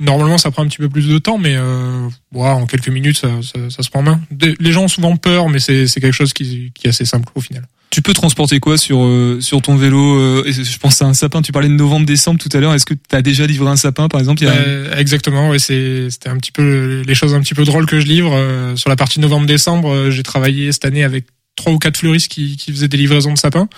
normalement 0.00 0.38
ça 0.38 0.50
prend 0.50 0.62
un 0.62 0.68
petit 0.68 0.78
peu 0.78 0.88
plus 0.88 1.08
de 1.08 1.18
temps, 1.18 1.38
mais 1.38 1.54
euh, 1.56 2.08
en 2.34 2.66
quelques 2.66 2.88
minutes 2.88 3.18
ça, 3.18 3.28
se 3.42 3.90
prend 3.90 4.00
en 4.00 4.04
main. 4.04 4.20
Les 4.58 4.72
gens 4.72 4.84
ont 4.84 4.88
souvent 4.88 5.16
peur, 5.16 5.50
mais 5.50 5.58
c'est 5.60 5.86
quelque 6.00 6.12
chose 6.12 6.32
qui 6.32 6.72
est 6.82 6.88
assez 6.88 7.04
simple 7.04 7.30
au 7.34 7.42
final. 7.42 7.64
Tu 7.90 8.02
peux 8.02 8.12
transporter 8.12 8.60
quoi 8.60 8.76
sur 8.76 9.02
euh, 9.02 9.38
sur 9.40 9.62
ton 9.62 9.74
vélo 9.76 10.18
euh, 10.18 10.44
Je 10.46 10.78
pense 10.78 11.00
à 11.00 11.06
un 11.06 11.14
sapin. 11.14 11.40
Tu 11.40 11.52
parlais 11.52 11.68
de 11.68 11.74
novembre-décembre 11.74 12.38
tout 12.38 12.54
à 12.54 12.60
l'heure. 12.60 12.74
Est-ce 12.74 12.84
que 12.84 12.92
tu 12.92 13.16
as 13.16 13.22
déjà 13.22 13.46
livré 13.46 13.68
un 13.70 13.76
sapin, 13.76 14.08
par 14.08 14.20
exemple 14.20 14.42
euh, 14.44 14.94
Exactement. 14.96 15.48
Ouais, 15.48 15.58
c'est 15.58 16.10
c'était 16.10 16.28
un 16.28 16.36
petit 16.36 16.52
peu 16.52 17.02
les 17.06 17.14
choses 17.14 17.34
un 17.34 17.40
petit 17.40 17.54
peu 17.54 17.64
drôles 17.64 17.86
que 17.86 17.98
je 17.98 18.06
livre 18.06 18.36
sur 18.76 18.90
la 18.90 18.96
partie 18.96 19.20
novembre-décembre. 19.20 20.10
j'ai 20.10 20.22
travaillé 20.22 20.70
cette 20.72 20.84
année 20.84 21.02
avec 21.02 21.24
trois 21.56 21.72
ou 21.72 21.78
quatre 21.78 21.96
fleuristes 21.96 22.30
qui, 22.30 22.56
qui 22.56 22.72
faisaient 22.72 22.88
des 22.88 22.98
livraisons 22.98 23.32
de 23.32 23.38
sapins. 23.38 23.68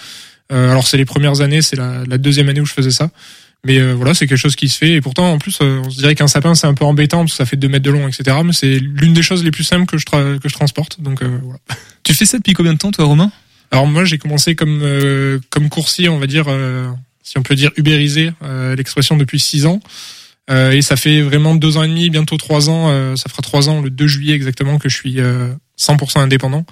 alors 0.51 0.87
c'est 0.87 0.97
les 0.97 1.05
premières 1.05 1.41
années, 1.41 1.63
c'est 1.63 1.77
la, 1.77 2.03
la, 2.07 2.19
deuxième 2.19 2.49
année 2.49 2.61
où 2.61 2.67
je 2.67 2.73
faisais 2.73 2.91
ça. 2.91 3.11
Mais 3.65 3.81
voilà, 3.93 4.15
c'est 4.15 4.27
quelque 4.27 4.39
chose 4.39 4.57
qui 4.57 4.69
se 4.69 4.77
fait. 4.77 4.95
Et 4.95 5.01
pourtant, 5.01 5.33
en 5.33 5.39
plus, 5.39 5.59
on 5.61 5.89
se 5.89 5.99
dirait 5.99 6.17
qu'un 6.17 6.27
sapin 6.27 6.55
c'est 6.57 6.67
un 6.67 6.75
peu 6.75 6.85
embêtant 6.85 7.21
parce 7.21 7.33
que 7.33 7.37
ça 7.37 7.47
fait 7.47 7.57
deux 7.57 7.69
mètres 7.69 7.85
de 7.85 7.91
long, 7.91 8.09
etc. 8.09 8.39
Mais 8.45 8.53
c'est 8.53 8.81
l'une 8.81 9.15
des 9.15 9.23
choses 9.23 9.45
les 9.45 9.53
plus 9.53 9.65
simples 9.65 9.87
que 9.87 9.99
je 9.99 10.05
que 10.05 10.49
je 10.49 10.55
transporte. 10.55 11.01
Donc 11.01 11.23
voilà. 11.23 11.61
Tu 12.03 12.13
fais 12.13 12.27
ça 12.27 12.39
depuis 12.39 12.55
combien 12.55 12.73
de 12.73 12.79
temps, 12.79 12.91
toi, 12.91 13.05
Romain? 13.05 13.31
Alors 13.71 13.87
moi 13.87 14.05
j'ai 14.05 14.19
commencé 14.19 14.57
comme 14.57 14.81
euh, 14.83 15.39
comme 15.51 15.69
coursier, 15.69 16.09
on 16.09 16.19
va 16.19 16.27
dire, 16.27 16.47
euh, 16.49 16.91
si 17.23 17.39
on 17.39 17.43
peut 17.43 17.55
dire 17.55 17.71
ubérisé 17.77 18.33
euh, 18.43 18.75
l'expression 18.75 19.17
depuis 19.17 19.39
six 19.39 19.67
ans. 19.67 19.81
et 20.49 20.83
ça 20.83 20.97
fait 20.97 21.21
vraiment 21.21 21.55
deux 21.55 21.77
ans 21.77 21.85
et 21.85 21.89
demi, 21.89 22.11
bientôt 22.11 22.37
trois 22.37 22.69
ans. 22.69 23.17
ça 23.17 23.29
fera 23.29 23.41
trois 23.41 23.69
ans 23.69 23.81
le 23.81 23.89
2 23.89 24.07
juillet 24.09 24.35
exactement 24.35 24.79
que 24.79 24.89
je 24.89 24.97
suis 24.97 25.19
100% 25.79 26.19
indépendant. 26.19 26.65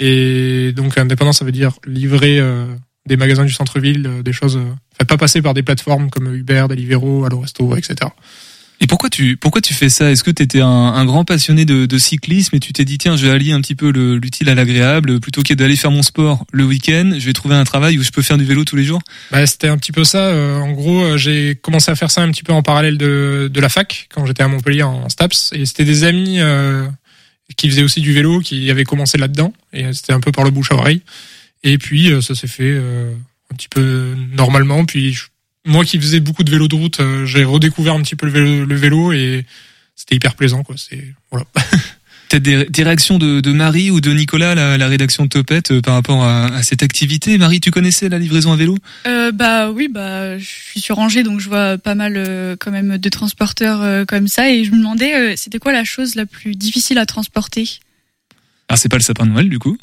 Et 0.00 0.72
donc 0.74 0.96
indépendant, 0.96 1.34
ça 1.34 1.44
veut 1.44 1.52
dire 1.52 1.72
livrer 1.86 2.40
des 3.04 3.18
magasins 3.18 3.44
du 3.44 3.52
centre-ville, 3.52 4.22
des 4.24 4.32
choses, 4.32 4.58
pas 5.06 5.18
passer 5.18 5.42
par 5.42 5.52
des 5.52 5.62
plateformes 5.62 6.08
comme 6.08 6.34
Uber, 6.34 6.64
Deliveroo, 6.70 7.26
Allo 7.26 7.40
Resto, 7.40 7.76
etc. 7.76 8.10
Et 8.80 8.86
pourquoi 8.86 9.08
tu 9.08 9.36
pourquoi 9.36 9.60
tu 9.60 9.72
fais 9.72 9.88
ça? 9.88 10.10
Est-ce 10.10 10.22
que 10.22 10.30
tu 10.30 10.42
étais 10.42 10.60
un, 10.60 10.68
un, 10.68 11.04
grand 11.06 11.24
passionné 11.24 11.64
de, 11.64 11.86
de, 11.86 11.98
cyclisme 11.98 12.56
et 12.56 12.60
tu 12.60 12.72
t'es 12.72 12.84
dit 12.84 12.98
tiens 12.98 13.16
je 13.16 13.26
vais 13.26 13.32
allier 13.32 13.52
un 13.52 13.60
petit 13.60 13.74
peu 13.74 13.88
l'utile 13.88 14.50
à 14.50 14.54
l'agréable 14.54 15.18
plutôt 15.18 15.42
que 15.42 15.54
d'aller 15.54 15.76
faire 15.76 15.90
mon 15.90 16.02
sport 16.02 16.44
le 16.52 16.64
week-end, 16.64 17.12
je 17.18 17.24
vais 17.24 17.32
trouver 17.32 17.54
un 17.54 17.64
travail 17.64 17.98
où 17.98 18.02
je 18.02 18.10
peux 18.10 18.22
faire 18.22 18.36
du 18.36 18.44
vélo 18.44 18.64
tous 18.64 18.76
les 18.76 18.84
jours? 18.84 19.00
Bah, 19.30 19.46
C'était 19.46 19.68
un 19.68 19.78
petit 19.78 19.92
peu 19.92 20.04
ça. 20.04 20.26
Euh, 20.26 20.58
en 20.58 20.72
gros, 20.72 21.02
euh, 21.02 21.16
j'ai 21.16 21.56
commencé 21.60 21.90
à 21.90 21.96
faire 21.96 22.10
ça 22.10 22.22
un 22.22 22.30
petit 22.30 22.42
peu 22.42 22.52
en 22.52 22.62
parallèle 22.62 22.98
de, 22.98 23.50
de 23.52 23.60
la 23.60 23.70
fac 23.70 24.08
quand 24.14 24.26
j'étais 24.26 24.42
à 24.42 24.48
Montpellier 24.48 24.82
en 24.82 25.08
STAPS 25.08 25.52
et 25.54 25.64
c'était 25.64 25.84
des 25.84 26.04
amis 26.04 26.40
euh, 26.40 26.86
qui 27.56 27.70
faisaient 27.70 27.82
aussi 27.82 28.02
du 28.02 28.12
vélo 28.12 28.40
qui 28.40 28.70
avaient 28.70 28.84
commencé 28.84 29.16
là-dedans 29.16 29.54
et 29.72 29.90
c'était 29.94 30.12
un 30.12 30.20
peu 30.20 30.32
par 30.32 30.44
le 30.44 30.50
bouche 30.50 30.70
à 30.70 30.74
oreille. 30.74 31.00
Et 31.64 31.78
puis 31.78 32.12
ça 32.20 32.34
s'est 32.34 32.46
fait 32.46 32.76
un 32.76 33.56
petit 33.56 33.68
peu 33.68 34.14
normalement. 34.36 34.84
Puis 34.84 35.16
moi 35.66 35.84
qui 35.84 36.00
faisais 36.00 36.20
beaucoup 36.20 36.44
de 36.44 36.50
vélo 36.50 36.68
de 36.68 36.74
route, 36.74 37.00
euh, 37.00 37.26
j'ai 37.26 37.44
redécouvert 37.44 37.94
un 37.94 38.02
petit 38.02 38.16
peu 38.16 38.26
le 38.26 38.32
vélo, 38.32 38.64
le 38.64 38.74
vélo 38.76 39.12
et 39.12 39.44
c'était 39.94 40.14
hyper 40.14 40.34
plaisant 40.34 40.62
quoi. 40.62 40.76
C'est 40.78 41.04
voilà. 41.30 41.46
Peut-être 42.28 42.42
des, 42.42 42.64
des 42.64 42.82
réactions 42.82 43.18
de, 43.18 43.40
de 43.40 43.52
Marie 43.52 43.92
ou 43.92 44.00
de 44.00 44.12
Nicolas, 44.12 44.56
la, 44.56 44.76
la 44.76 44.88
rédaction 44.88 45.22
de 45.24 45.28
Topette, 45.28 45.70
euh, 45.70 45.80
par 45.80 45.94
rapport 45.94 46.24
à, 46.24 46.46
à 46.46 46.62
cette 46.64 46.82
activité? 46.82 47.38
Marie, 47.38 47.60
tu 47.60 47.70
connaissais 47.70 48.08
la 48.08 48.18
livraison 48.18 48.52
à 48.52 48.56
vélo? 48.56 48.76
Euh, 49.06 49.30
bah 49.30 49.70
oui, 49.70 49.86
bah 49.88 50.36
je 50.36 50.44
suis 50.44 50.80
sur 50.80 50.98
Angers, 50.98 51.22
donc 51.22 51.38
je 51.38 51.48
vois 51.48 51.78
pas 51.78 51.94
mal 51.94 52.14
euh, 52.16 52.56
quand 52.58 52.72
même 52.72 52.98
de 52.98 53.08
transporteurs 53.10 53.80
euh, 53.80 54.04
comme 54.04 54.26
ça, 54.26 54.50
et 54.50 54.64
je 54.64 54.72
me 54.72 54.78
demandais, 54.78 55.14
euh, 55.14 55.34
c'était 55.36 55.60
quoi 55.60 55.70
la 55.72 55.84
chose 55.84 56.16
la 56.16 56.26
plus 56.26 56.56
difficile 56.56 56.98
à 56.98 57.06
transporter? 57.06 57.78
Ah, 58.68 58.74
c'est 58.74 58.88
pas 58.88 58.96
le 58.96 59.02
sapin 59.02 59.24
de 59.24 59.30
Noël, 59.30 59.48
du 59.48 59.60
coup? 59.60 59.78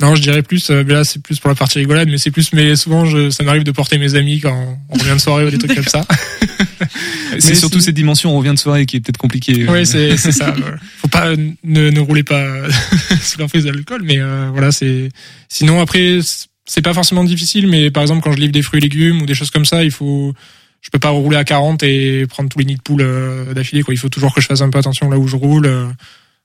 Non, 0.00 0.14
je 0.14 0.22
dirais 0.22 0.42
plus, 0.42 0.70
euh, 0.70 0.84
là 0.84 1.02
c'est 1.02 1.20
plus 1.20 1.40
pour 1.40 1.48
la 1.48 1.56
partie 1.56 1.78
rigolade, 1.78 2.08
mais 2.08 2.18
c'est 2.18 2.30
plus, 2.30 2.52
mais 2.52 2.76
souvent 2.76 3.04
je, 3.04 3.30
ça 3.30 3.42
m'arrive 3.42 3.64
de 3.64 3.72
porter 3.72 3.98
mes 3.98 4.14
amis 4.14 4.38
quand 4.38 4.78
on 4.88 4.94
revient 4.96 5.14
de 5.14 5.18
soirée 5.18 5.44
ou 5.44 5.50
des 5.50 5.58
trucs 5.58 5.74
comme 5.74 5.84
ça. 5.84 6.06
C'est 7.38 7.54
surtout 7.54 7.80
cette 7.80 7.94
dimension, 7.94 8.34
on 8.34 8.38
revient 8.38 8.54
de 8.54 8.58
soirée 8.58 8.86
qui 8.86 8.96
est 8.96 9.00
peut-être 9.00 9.18
compliquée. 9.18 9.66
Oui, 9.68 9.86
c'est 9.86 10.16
ça. 10.16 10.54
Faut 10.98 11.08
pas 11.08 11.34
ne, 11.36 11.90
ne 11.90 12.00
roulez 12.00 12.22
pas 12.22 12.44
sous 13.22 13.38
l'emprise 13.38 13.64
de 13.64 13.70
l'alcool, 13.70 14.02
mais 14.04 14.18
euh, 14.18 14.48
voilà, 14.52 14.72
c'est. 14.72 15.10
Sinon 15.48 15.80
après, 15.80 16.18
c'est 16.64 16.82
pas 16.82 16.94
forcément 16.94 17.24
difficile, 17.24 17.66
mais 17.68 17.90
par 17.90 18.02
exemple 18.02 18.22
quand 18.22 18.32
je 18.32 18.38
livre 18.38 18.52
des 18.52 18.62
fruits 18.62 18.78
et 18.78 18.82
légumes 18.82 19.22
ou 19.22 19.26
des 19.26 19.34
choses 19.34 19.50
comme 19.50 19.64
ça, 19.66 19.84
il 19.84 19.90
faut. 19.90 20.32
Je 20.80 20.90
peux 20.90 20.98
pas 20.98 21.10
rouler 21.10 21.36
à 21.36 21.44
40 21.44 21.82
et 21.82 22.26
prendre 22.28 22.48
tous 22.48 22.58
les 22.60 22.64
nids 22.64 22.76
de 22.76 22.82
poules 22.82 23.02
euh, 23.02 23.52
d'affilée. 23.52 23.82
Quoi. 23.82 23.94
Il 23.94 23.98
faut 23.98 24.08
toujours 24.08 24.32
que 24.32 24.40
je 24.40 24.46
fasse 24.46 24.60
un 24.62 24.70
peu 24.70 24.78
attention 24.78 25.10
là 25.10 25.18
où 25.18 25.26
je 25.28 25.36
roule. 25.36 25.66
euh, 25.66 25.86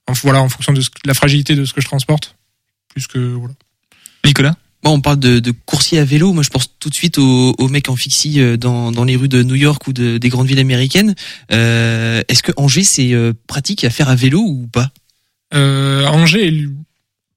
en, 0.06 0.12
voilà, 0.12 0.42
en 0.42 0.48
fonction 0.48 0.72
de, 0.72 0.80
ce 0.80 0.90
de 0.90 1.08
la 1.08 1.14
fragilité 1.14 1.54
de 1.54 1.64
ce 1.64 1.72
que 1.72 1.80
je 1.80 1.86
transporte. 1.86 2.36
Plus 2.94 3.06
que 3.06 3.18
voilà. 3.18 3.54
Nicolas 4.24 4.56
Bon, 4.82 4.90
on 4.92 5.00
parle 5.00 5.18
de, 5.18 5.40
de 5.40 5.50
coursier 5.50 5.98
à 5.98 6.04
vélo. 6.04 6.34
Moi, 6.34 6.42
je 6.42 6.50
pense 6.50 6.68
tout 6.78 6.90
de 6.90 6.94
suite 6.94 7.16
aux, 7.16 7.54
aux 7.56 7.68
mecs 7.68 7.88
en 7.88 7.96
fixie 7.96 8.38
euh, 8.38 8.58
dans, 8.58 8.92
dans 8.92 9.04
les 9.04 9.16
rues 9.16 9.28
de 9.28 9.42
New 9.42 9.54
York 9.54 9.86
ou 9.86 9.94
de, 9.94 10.18
des 10.18 10.28
grandes 10.28 10.46
villes 10.46 10.58
américaines. 10.58 11.14
Euh, 11.52 12.22
Est-ce 12.28 12.42
que 12.42 12.52
Angers, 12.58 12.84
c'est 12.84 13.14
euh, 13.14 13.32
pratique 13.46 13.82
à 13.84 13.90
faire 13.90 14.10
à 14.10 14.14
vélo 14.14 14.40
ou 14.40 14.68
pas? 14.70 14.90
Euh, 15.54 16.04
Angers 16.04 16.48
est 16.48 16.68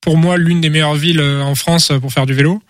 pour 0.01 0.17
moi 0.17 0.37
l'une 0.37 0.59
des 0.59 0.69
meilleures 0.69 0.95
villes 0.95 1.21
en 1.21 1.55
France 1.55 1.93
pour 2.01 2.11
faire 2.11 2.25
du 2.25 2.33
vélo. 2.33 2.61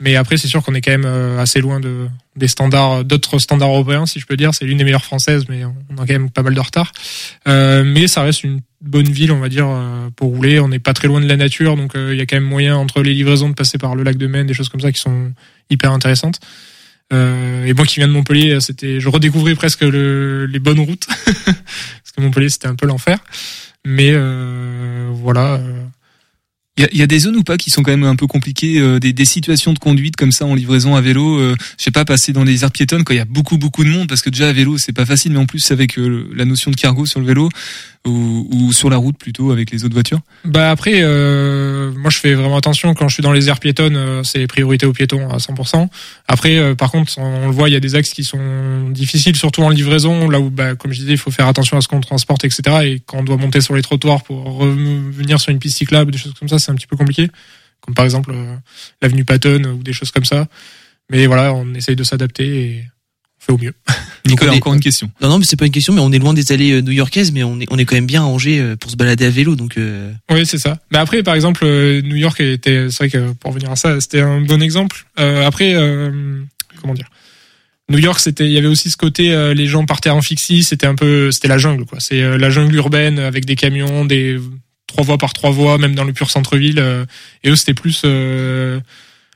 Mais 0.00 0.16
après, 0.16 0.36
c'est 0.36 0.48
sûr 0.48 0.62
qu'on 0.62 0.74
est 0.74 0.82
quand 0.82 0.90
même 0.90 1.38
assez 1.38 1.62
loin 1.62 1.80
de 1.80 2.06
des 2.36 2.48
standards, 2.48 3.04
d'autres 3.04 3.38
standards 3.38 3.70
européens, 3.70 4.04
si 4.04 4.20
je 4.20 4.26
peux 4.26 4.36
dire. 4.36 4.54
C'est 4.54 4.66
l'une 4.66 4.78
des 4.78 4.84
meilleures 4.84 5.04
françaises, 5.04 5.46
mais 5.48 5.64
on 5.64 5.94
a 5.94 6.06
quand 6.06 6.12
même 6.12 6.30
pas 6.30 6.42
mal 6.42 6.54
de 6.54 6.60
retard. 6.60 6.92
Euh, 7.48 7.82
mais 7.84 8.06
ça 8.06 8.22
reste 8.22 8.44
une 8.44 8.60
bonne 8.80 9.08
ville, 9.10 9.32
on 9.32 9.40
va 9.40 9.48
dire, 9.48 9.66
euh, 9.68 10.08
pour 10.14 10.28
rouler. 10.30 10.60
On 10.60 10.68
n'est 10.68 10.78
pas 10.78 10.92
très 10.92 11.08
loin 11.08 11.20
de 11.20 11.26
la 11.26 11.36
nature, 11.36 11.76
donc 11.76 11.96
euh, 11.96 12.10
il 12.12 12.18
y 12.18 12.20
a 12.20 12.26
quand 12.26 12.36
même 12.36 12.44
moyen 12.44 12.76
entre 12.76 13.02
les 13.02 13.14
livraisons 13.14 13.48
de 13.48 13.54
passer 13.54 13.78
par 13.78 13.94
le 13.94 14.02
lac 14.02 14.16
de 14.16 14.26
Maine, 14.26 14.46
des 14.46 14.54
choses 14.54 14.68
comme 14.68 14.80
ça 14.80 14.92
qui 14.92 15.00
sont 15.00 15.32
hyper 15.70 15.92
intéressantes. 15.92 16.40
Euh, 17.12 17.64
et 17.64 17.72
moi 17.72 17.86
qui 17.86 18.00
viens 18.00 18.08
de 18.08 18.12
Montpellier, 18.12 18.58
c'était, 18.60 18.98
je 18.98 19.08
redécouvrais 19.08 19.54
presque 19.54 19.82
le, 19.82 20.46
les 20.46 20.58
bonnes 20.58 20.80
routes 20.80 21.06
parce 21.26 22.12
que 22.16 22.20
Montpellier 22.20 22.48
c'était 22.48 22.66
un 22.66 22.74
peu 22.74 22.86
l'enfer. 22.86 23.18
Mais 23.84 24.10
euh, 24.12 25.08
voilà. 25.12 25.54
euh, 25.54 25.84
Il 26.76 26.82
y 26.82 26.86
a, 26.86 26.88
y 26.92 27.02
a 27.02 27.06
des 27.06 27.20
zones 27.20 27.36
ou 27.36 27.44
pas 27.44 27.56
qui 27.56 27.70
sont 27.70 27.84
quand 27.84 27.92
même 27.92 28.02
un 28.02 28.16
peu 28.16 28.26
compliquées, 28.26 28.80
euh, 28.80 28.98
des, 28.98 29.12
des 29.12 29.24
situations 29.24 29.72
de 29.72 29.78
conduite 29.78 30.16
comme 30.16 30.32
ça 30.32 30.46
en 30.46 30.56
livraison 30.56 30.96
à 30.96 31.00
vélo. 31.00 31.38
Je 31.38 31.54
sais 31.78 31.92
pas, 31.92 32.04
passer 32.04 32.32
dans 32.32 32.42
les 32.42 32.64
aires 32.64 32.72
piétonnes 32.72 33.04
quand 33.04 33.14
il 33.14 33.18
y 33.18 33.20
a 33.20 33.24
beaucoup 33.24 33.56
beaucoup 33.58 33.84
de 33.84 33.90
monde, 33.90 34.08
parce 34.08 34.22
que 34.22 34.30
déjà 34.30 34.48
à 34.48 34.52
vélo 34.52 34.76
c'est 34.76 34.92
pas 34.92 35.06
facile, 35.06 35.30
mais 35.30 35.38
en 35.38 35.46
plus 35.46 35.70
avec 35.70 35.96
la 35.96 36.44
notion 36.44 36.72
de 36.72 36.76
cargo 36.76 37.06
sur 37.06 37.20
le 37.20 37.26
vélo 37.26 37.48
ou, 38.06 38.48
ou 38.50 38.72
sur 38.72 38.90
la 38.90 38.96
route 38.96 39.18
plutôt 39.18 39.50
avec 39.50 39.70
les 39.70 39.84
autres 39.84 39.94
voitures? 39.94 40.20
Bah 40.44 40.70
après, 40.70 41.00
euh, 41.02 41.92
moi 41.92 42.10
je 42.10 42.18
fais 42.18 42.34
vraiment 42.34 42.56
attention 42.56 42.94
quand 42.94 43.08
je 43.08 43.14
suis 43.14 43.22
dans 43.22 43.32
les 43.32 43.48
aires 43.48 43.60
piétonnes, 43.60 43.96
euh, 43.96 44.22
c'est 44.22 44.46
priorité 44.46 44.86
aux 44.86 44.92
piétons 44.92 45.28
à 45.28 45.38
100%. 45.38 45.88
Après, 46.28 46.56
euh, 46.56 46.74
par 46.74 46.90
contre, 46.90 47.18
on 47.18 47.46
le 47.46 47.52
voit, 47.52 47.68
il 47.68 47.72
y 47.72 47.76
a 47.76 47.80
des 47.80 47.94
axes 47.94 48.10
qui 48.10 48.24
sont 48.24 48.88
difficiles, 48.90 49.36
surtout 49.36 49.62
en 49.62 49.70
livraison, 49.70 50.28
là 50.28 50.40
où, 50.40 50.50
bah, 50.50 50.74
comme 50.74 50.92
je 50.92 51.00
disais, 51.00 51.12
il 51.12 51.18
faut 51.18 51.30
faire 51.30 51.46
attention 51.46 51.76
à 51.76 51.80
ce 51.80 51.88
qu'on 51.88 52.00
transporte, 52.00 52.44
etc. 52.44 52.62
Et 52.84 53.02
quand 53.04 53.18
on 53.18 53.24
doit 53.24 53.36
monter 53.36 53.60
sur 53.60 53.74
les 53.74 53.82
trottoirs 53.82 54.22
pour 54.22 54.44
revenir 54.44 55.40
sur 55.40 55.50
une 55.50 55.58
piste 55.58 55.78
cyclable, 55.78 56.10
des 56.12 56.18
choses 56.18 56.34
comme 56.38 56.48
ça, 56.48 56.58
c'est 56.58 56.72
un 56.72 56.74
petit 56.74 56.86
peu 56.86 56.96
compliqué. 56.96 57.28
Comme 57.80 57.94
par 57.94 58.04
exemple 58.04 58.32
euh, 58.34 58.56
l'avenue 59.02 59.24
Patton 59.24 59.62
ou 59.64 59.82
des 59.82 59.92
choses 59.92 60.10
comme 60.10 60.24
ça. 60.24 60.46
Mais 61.10 61.26
voilà, 61.26 61.54
on 61.54 61.74
essaye 61.74 61.96
de 61.96 62.04
s'adapter 62.04 62.44
et 62.44 62.84
on 63.40 63.44
fait 63.44 63.52
au 63.52 63.58
mieux. 63.58 63.74
Nicolas, 64.26 64.52
encore 64.52 64.74
une 64.74 64.80
question. 64.80 65.10
Non, 65.20 65.28
non, 65.28 65.38
mais 65.38 65.44
c'est 65.44 65.56
pas 65.56 65.66
une 65.66 65.72
question, 65.72 65.92
mais 65.92 66.00
on 66.00 66.12
est 66.12 66.18
loin 66.18 66.34
des 66.34 66.52
allées 66.52 66.72
euh, 66.72 66.80
new-yorkaises, 66.82 67.32
mais 67.32 67.42
on 67.42 67.60
est, 67.60 67.66
on 67.70 67.78
est 67.78 67.84
quand 67.84 67.94
même 67.96 68.06
bien 68.06 68.22
à 68.22 68.26
Angers 68.26 68.58
euh, 68.60 68.76
pour 68.76 68.90
se 68.90 68.96
balader 68.96 69.24
à 69.24 69.30
vélo, 69.30 69.56
donc 69.56 69.76
euh, 69.78 70.12
Oui, 70.30 70.44
c'est 70.46 70.58
ça. 70.58 70.78
Mais 70.90 70.98
après, 70.98 71.22
par 71.22 71.34
exemple, 71.34 71.64
euh, 71.64 72.02
New 72.02 72.16
York 72.16 72.40
était, 72.40 72.86
c'est 72.90 72.96
vrai 72.98 73.10
que 73.10 73.32
pour 73.34 73.52
revenir 73.52 73.70
à 73.70 73.76
ça, 73.76 74.00
c'était 74.00 74.20
un 74.20 74.40
bon 74.40 74.62
exemple. 74.62 75.06
Euh, 75.18 75.46
après, 75.46 75.74
euh, 75.74 76.42
comment 76.80 76.94
dire? 76.94 77.08
New 77.88 77.98
York, 77.98 78.18
c'était, 78.18 78.46
il 78.46 78.52
y 78.52 78.58
avait 78.58 78.66
aussi 78.66 78.90
ce 78.90 78.96
côté, 78.96 79.32
euh, 79.32 79.54
les 79.54 79.66
gens 79.66 79.84
partaient 79.86 80.10
en 80.10 80.20
fixie, 80.22 80.64
c'était 80.64 80.86
un 80.88 80.96
peu, 80.96 81.30
c'était 81.30 81.46
la 81.48 81.58
jungle, 81.58 81.84
quoi. 81.84 82.00
C'est 82.00 82.20
euh, 82.20 82.36
la 82.36 82.50
jungle 82.50 82.74
urbaine 82.74 83.20
avec 83.20 83.44
des 83.44 83.54
camions, 83.54 84.04
des 84.04 84.40
trois 84.88 85.04
voies 85.04 85.18
par 85.18 85.32
trois 85.32 85.50
voies, 85.52 85.78
même 85.78 85.94
dans 85.94 86.02
le 86.04 86.12
pur 86.12 86.28
centre-ville. 86.30 86.80
euh, 86.80 87.04
et 87.44 87.50
eux, 87.50 87.56
c'était 87.56 87.74
plus 87.74 88.02
euh, 88.04 88.80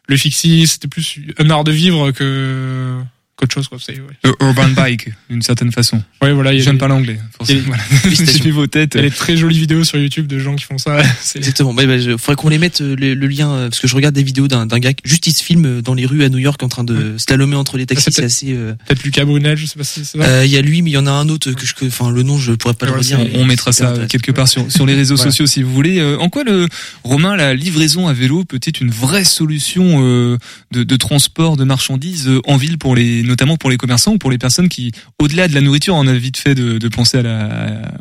le 0.08 0.16
fixie, 0.16 0.66
c'était 0.66 0.88
plus 0.88 1.20
un 1.38 1.48
art 1.50 1.62
de 1.62 1.70
vivre 1.70 2.10
que 2.10 2.96
qu'autre 3.40 3.54
chose, 3.54 3.68
quoi. 3.68 3.78
Ouais. 3.88 3.94
Le 4.24 4.32
urban 4.40 4.68
bike, 4.68 5.08
d'une 5.28 5.42
certaine 5.42 5.72
façon. 5.72 6.02
Ouais, 6.22 6.32
voilà. 6.32 6.56
J'aime 6.58 6.78
pas 6.78 6.88
l'anglais. 6.88 7.18
J'ai 7.48 8.40
vu 8.40 8.50
vos 8.50 8.66
têtes. 8.66 8.94
il 8.94 9.00
y 9.02 9.06
a 9.06 9.08
des 9.08 9.14
très 9.14 9.36
jolies 9.36 9.58
vidéos 9.58 9.84
sur 9.84 9.98
YouTube 9.98 10.26
de 10.26 10.38
gens 10.38 10.54
qui 10.56 10.64
font 10.64 10.78
ça. 10.78 10.98
Exactement. 11.34 11.74
Bah, 11.74 11.84
bah, 11.86 11.96
faudrait 12.18 12.36
qu'on 12.36 12.48
les 12.48 12.58
mette 12.58 12.80
euh, 12.80 12.94
le, 12.96 13.14
le 13.14 13.26
lien, 13.26 13.50
euh, 13.50 13.68
parce 13.68 13.80
que 13.80 13.88
je 13.88 13.94
regarde 13.94 14.14
des 14.14 14.22
vidéos 14.22 14.48
d'un 14.48 14.66
gars 14.66 14.92
qui 14.92 15.02
juste 15.08 15.26
il 15.26 15.32
se 15.32 15.42
filme 15.42 15.64
euh, 15.66 15.82
dans 15.82 15.94
les 15.94 16.06
rues 16.06 16.24
à 16.24 16.28
New 16.28 16.38
York 16.38 16.62
en 16.62 16.68
train 16.68 16.84
de 16.84 17.16
slalomer 17.18 17.56
entre 17.56 17.76
les 17.78 17.86
taxis. 17.86 18.04
Ah, 18.08 18.12
c'est 18.12 18.24
assez. 18.24 18.52
euh, 18.52 18.74
peut-être 18.86 19.02
Lucas 19.04 19.24
Brunel, 19.24 19.56
je 19.56 19.66
sais 19.66 19.78
pas 19.78 19.84
si 19.84 20.04
c'est 20.04 20.18
ça. 20.18 20.24
euh, 20.24 20.44
Il 20.44 20.50
y 20.50 20.56
a 20.56 20.62
lui, 20.62 20.82
mais 20.82 20.90
il 20.90 20.94
y 20.94 20.98
en 20.98 21.06
a 21.06 21.10
un 21.12 21.28
autre 21.28 21.50
que 21.52 21.66
je, 21.66 21.72
enfin 21.86 22.10
le 22.10 22.22
nom 22.22 22.38
je 22.38 22.52
pourrais 22.52 22.74
pas 22.74 22.86
le 22.86 22.92
redire. 22.92 23.18
On 23.34 23.44
mettra 23.44 23.72
ça 23.72 23.94
quelque 24.08 24.32
part 24.32 24.48
sur, 24.48 24.70
sur 24.70 24.86
les 24.86 24.94
réseaux 24.94 25.16
Voilà. 25.16 25.30
sociaux 25.30 25.46
si 25.46 25.62
vous 25.62 25.72
voulez. 25.72 25.98
Euh, 26.00 26.18
en 26.18 26.28
quoi 26.28 26.44
le 26.44 26.68
Romain, 27.04 27.36
la 27.36 27.54
livraison 27.54 28.08
à 28.08 28.12
vélo 28.12 28.44
peut 28.44 28.60
être 28.64 28.80
une 28.80 28.90
vraie 28.90 29.24
solution 29.24 30.00
euh, 30.04 30.38
de, 30.72 30.82
de 30.82 30.96
transport 30.96 31.56
de 31.56 31.64
marchandises 31.64 32.28
euh, 32.28 32.40
en 32.44 32.56
ville 32.56 32.78
pour 32.78 32.94
les, 32.94 33.22
notamment 33.30 33.56
pour 33.56 33.70
les 33.70 33.76
commerçants 33.78 34.12
ou 34.12 34.18
pour 34.18 34.30
les 34.30 34.36
personnes 34.38 34.68
qui, 34.68 34.92
au-delà 35.18 35.48
de 35.48 35.54
la 35.54 35.60
nourriture, 35.62 35.94
on 35.94 36.06
a 36.06 36.12
vite 36.12 36.36
fait 36.36 36.54
de, 36.54 36.88
penser 36.88 37.18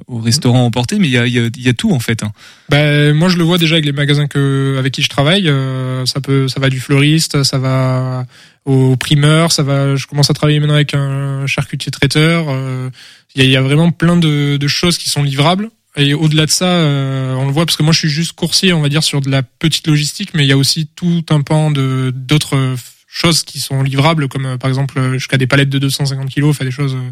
au 0.08 0.18
restaurant 0.20 0.66
emporté, 0.66 1.00
mais 1.00 1.08
il 1.08 1.14
y 1.14 1.70
a, 1.70 1.74
tout 1.74 1.92
en 1.92 2.00
fait. 2.00 2.24
hein. 2.24 2.32
Ben 2.70 3.14
moi 3.16 3.30
je 3.30 3.38
le 3.38 3.44
vois 3.44 3.58
déjà 3.58 3.76
avec 3.76 3.86
les 3.86 3.92
magasins 3.94 4.28
que 4.28 4.76
avec 4.78 4.94
qui 4.94 5.02
je 5.02 5.10
travaille. 5.10 5.48
euh, 5.48 6.06
ça 6.06 6.20
peut, 6.20 6.48
ça 6.48 6.60
va 6.60 6.70
du 6.70 6.80
fleuriste, 6.80 7.44
ça 7.44 7.58
va 7.58 8.26
au 8.66 8.96
primeur, 8.98 9.52
ça 9.52 9.64
va. 9.64 9.96
Je 9.96 10.06
commence 10.08 10.30
à 10.30 10.34
travailler 10.34 10.60
maintenant 10.60 10.76
avec 10.76 10.94
un 10.94 11.46
charcutier 11.48 11.92
traiteur. 11.92 12.48
euh, 12.50 12.90
Il 13.36 13.46
y, 13.46 13.56
a, 13.56 13.62
vraiment 13.62 13.92
plein 13.92 14.18
de, 14.18 14.58
de 14.58 14.68
choses 14.68 14.98
qui 14.98 15.10
sont 15.10 15.24
livrables. 15.24 15.70
Et 15.96 16.14
au-delà 16.14 16.46
de 16.46 16.52
ça, 16.52 16.66
euh, 16.66 17.34
on 17.36 17.46
le 17.46 17.52
voit 17.52 17.66
parce 17.66 17.76
que 17.78 17.84
moi 17.84 17.94
je 17.94 18.00
suis 18.00 18.10
juste 18.10 18.34
coursier, 18.34 18.74
on 18.74 18.82
va 18.82 18.90
dire 18.90 19.04
sur 19.04 19.22
de 19.22 19.30
la 19.30 19.42
petite 19.44 19.88
logistique, 19.88 20.32
mais 20.34 20.44
il 20.46 20.48
y 20.50 20.52
a 20.52 20.58
aussi 20.58 20.88
tout 20.96 21.24
un 21.30 21.42
pan 21.42 21.72
de 21.72 22.12
d'autres 22.16 22.76
choses 23.10 23.44
qui 23.44 23.60
sont 23.60 23.84
livrables, 23.84 24.30
comme 24.30 24.46
euh, 24.46 24.58
par 24.58 24.70
exemple 24.70 25.00
euh, 25.00 25.14
jusqu'à 25.14 25.38
des 25.38 25.48
palettes 25.48 25.70
de 25.70 25.80
250 25.80 26.30
kilos, 26.30 26.52
enfin 26.52 26.64
des 26.64 26.72
choses 26.72 26.96
euh, 26.96 27.12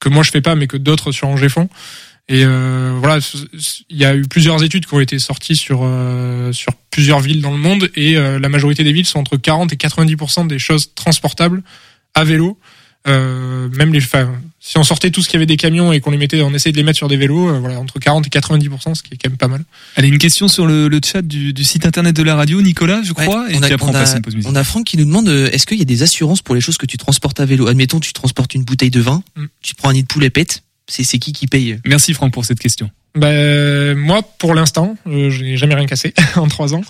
que 0.00 0.08
moi 0.08 0.22
je 0.22 0.30
fais 0.30 0.42
pas, 0.42 0.56
mais 0.56 0.66
que 0.66 0.76
d'autres 0.76 1.12
sur 1.12 1.28
Angers 1.28 1.48
font. 1.48 1.68
Et 2.28 2.44
euh, 2.44 2.96
voilà, 2.98 3.20
il 3.88 3.96
y 3.96 4.04
a 4.04 4.16
eu 4.16 4.22
plusieurs 4.22 4.64
études 4.64 4.84
qui 4.84 4.94
ont 4.94 5.00
été 5.00 5.18
sorties 5.20 5.54
sur 5.54 5.82
euh, 5.84 6.52
sur 6.52 6.74
plusieurs 6.90 7.20
villes 7.20 7.40
dans 7.40 7.52
le 7.52 7.58
monde 7.58 7.88
et 7.94 8.16
euh, 8.16 8.40
la 8.40 8.48
majorité 8.48 8.82
des 8.82 8.92
villes 8.92 9.06
sont 9.06 9.20
entre 9.20 9.36
40 9.36 9.72
et 9.72 9.76
90% 9.76 10.48
des 10.48 10.58
choses 10.58 10.92
transportables 10.94 11.62
à 12.14 12.24
vélo. 12.24 12.58
Même 13.06 13.92
les, 13.92 14.02
enfin, 14.02 14.34
si 14.68 14.78
on 14.78 14.82
sortait 14.82 15.10
tout 15.12 15.22
ce 15.22 15.28
qu'il 15.28 15.34
y 15.34 15.38
avait 15.38 15.46
des 15.46 15.56
camions 15.56 15.92
et 15.92 16.00
qu'on 16.00 16.10
les 16.10 16.16
mettait, 16.16 16.42
on 16.42 16.52
essayait 16.52 16.72
de 16.72 16.76
les 16.76 16.82
mettre 16.82 16.96
sur 16.96 17.06
des 17.06 17.16
vélos, 17.16 17.50
euh, 17.50 17.60
voilà, 17.60 17.78
entre 17.78 18.00
40 18.00 18.26
et 18.26 18.30
90 18.30 18.68
ce 18.94 19.02
qui 19.02 19.14
est 19.14 19.16
quand 19.16 19.30
même 19.30 19.36
pas 19.38 19.46
mal. 19.46 19.64
Allez, 19.94 20.08
une 20.08 20.18
question 20.18 20.48
sur 20.48 20.66
le, 20.66 20.88
le 20.88 21.00
chat 21.04 21.22
du, 21.22 21.52
du 21.52 21.62
site 21.62 21.86
internet 21.86 22.16
de 22.16 22.22
la 22.24 22.34
radio, 22.34 22.60
Nicolas, 22.60 23.00
je 23.04 23.12
crois, 23.12 23.44
Ouais, 23.44 23.52
et 23.52 23.56
on, 23.56 23.60
puis 23.60 23.70
a, 23.70 23.74
après 23.74 23.86
on, 23.86 23.90
on, 23.90 23.94
a, 23.94 24.00
passe 24.00 24.14
à 24.14 24.16
une 24.16 24.22
pause 24.22 24.34
musicale. 24.34 24.52
on 24.52 24.56
a 24.58 24.64
Franck 24.64 24.86
qui 24.86 24.96
nous 24.96 25.04
demande 25.04 25.28
euh, 25.28 25.48
est-ce 25.52 25.66
qu'il 25.66 25.78
y 25.78 25.82
a 25.82 25.84
des 25.84 26.02
assurances 26.02 26.42
pour 26.42 26.56
les 26.56 26.60
choses 26.60 26.78
que 26.78 26.86
tu 26.86 26.96
transportes 26.96 27.38
à 27.38 27.44
vélo? 27.44 27.68
Admettons, 27.68 28.00
tu 28.00 28.12
transportes 28.12 28.54
une 28.54 28.64
bouteille 28.64 28.90
de 28.90 29.00
vin, 29.00 29.22
Mm. 29.36 29.44
tu 29.62 29.74
prends 29.76 29.90
un 29.90 29.92
nid 29.92 30.02
de 30.02 30.08
poulet 30.08 30.30
pète, 30.30 30.64
c'est 30.88 31.04
c'est 31.04 31.18
qui 31.20 31.32
qui 31.32 31.46
paye? 31.46 31.78
Merci 31.86 32.12
Franck 32.12 32.32
pour 32.32 32.44
cette 32.44 32.58
question. 32.58 32.90
Ben, 33.16 33.96
moi, 33.96 34.20
pour 34.38 34.54
l'instant, 34.54 34.94
euh, 35.06 35.30
je 35.30 35.42
n'ai 35.42 35.56
jamais 35.56 35.74
rien 35.74 35.86
cassé 35.86 36.12
en 36.36 36.48
trois 36.48 36.74
ans. 36.74 36.82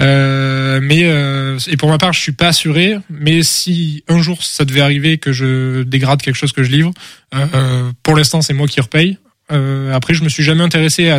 Euh, 0.00 0.78
mais 0.82 1.04
euh, 1.04 1.58
et 1.68 1.78
pour 1.78 1.88
ma 1.88 1.96
part, 1.96 2.12
je 2.12 2.20
suis 2.20 2.32
pas 2.32 2.48
assuré. 2.48 2.96
Mais 3.08 3.42
si 3.42 4.04
un 4.06 4.20
jour 4.20 4.42
ça 4.42 4.66
devait 4.66 4.82
arriver 4.82 5.16
que 5.16 5.32
je 5.32 5.82
dégrade 5.82 6.20
quelque 6.20 6.36
chose 6.36 6.52
que 6.52 6.62
je 6.62 6.70
livre, 6.70 6.92
euh, 7.34 7.46
euh, 7.54 7.92
pour 8.02 8.14
l'instant, 8.14 8.42
c'est 8.42 8.52
moi 8.52 8.68
qui 8.68 8.80
repaye. 8.80 9.16
Euh, 9.50 9.92
après, 9.94 10.12
je 10.12 10.22
me 10.22 10.28
suis 10.28 10.42
jamais 10.42 10.62
intéressé 10.62 11.08
à, 11.08 11.18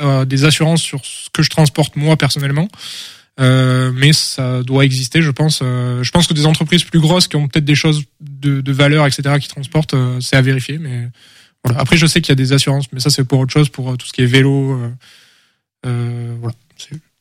à 0.00 0.24
des 0.24 0.44
assurances 0.44 0.82
sur 0.82 1.04
ce 1.04 1.28
que 1.30 1.42
je 1.42 1.50
transporte 1.50 1.94
moi 1.94 2.16
personnellement. 2.16 2.68
Mais 3.38 4.12
ça 4.14 4.62
doit 4.62 4.84
exister, 4.84 5.22
je 5.22 5.30
pense. 5.30 5.60
Je 5.60 6.10
pense 6.10 6.26
que 6.26 6.34
des 6.34 6.46
entreprises 6.46 6.82
plus 6.82 6.98
grosses 6.98 7.28
qui 7.28 7.36
ont 7.36 7.46
peut-être 7.46 7.64
des 7.64 7.76
choses 7.76 8.02
de, 8.20 8.60
de 8.60 8.72
valeur, 8.72 9.06
etc., 9.06 9.36
qui 9.40 9.46
transportent, 9.46 9.94
c'est 10.20 10.34
à 10.34 10.42
vérifier. 10.42 10.78
Mais 10.78 11.08
voilà. 11.64 11.80
Après, 11.80 11.96
je 11.96 12.06
sais 12.06 12.20
qu'il 12.20 12.30
y 12.30 12.32
a 12.32 12.36
des 12.36 12.52
assurances, 12.52 12.86
mais 12.92 13.00
ça 13.00 13.10
c'est 13.10 13.24
pour 13.24 13.40
autre 13.40 13.52
chose, 13.52 13.68
pour 13.68 13.90
euh, 13.90 13.96
tout 13.96 14.06
ce 14.06 14.12
qui 14.12 14.22
est 14.22 14.26
vélo. 14.26 14.72
euh, 14.72 14.90
euh, 15.86 16.34
voilà. 16.40 16.54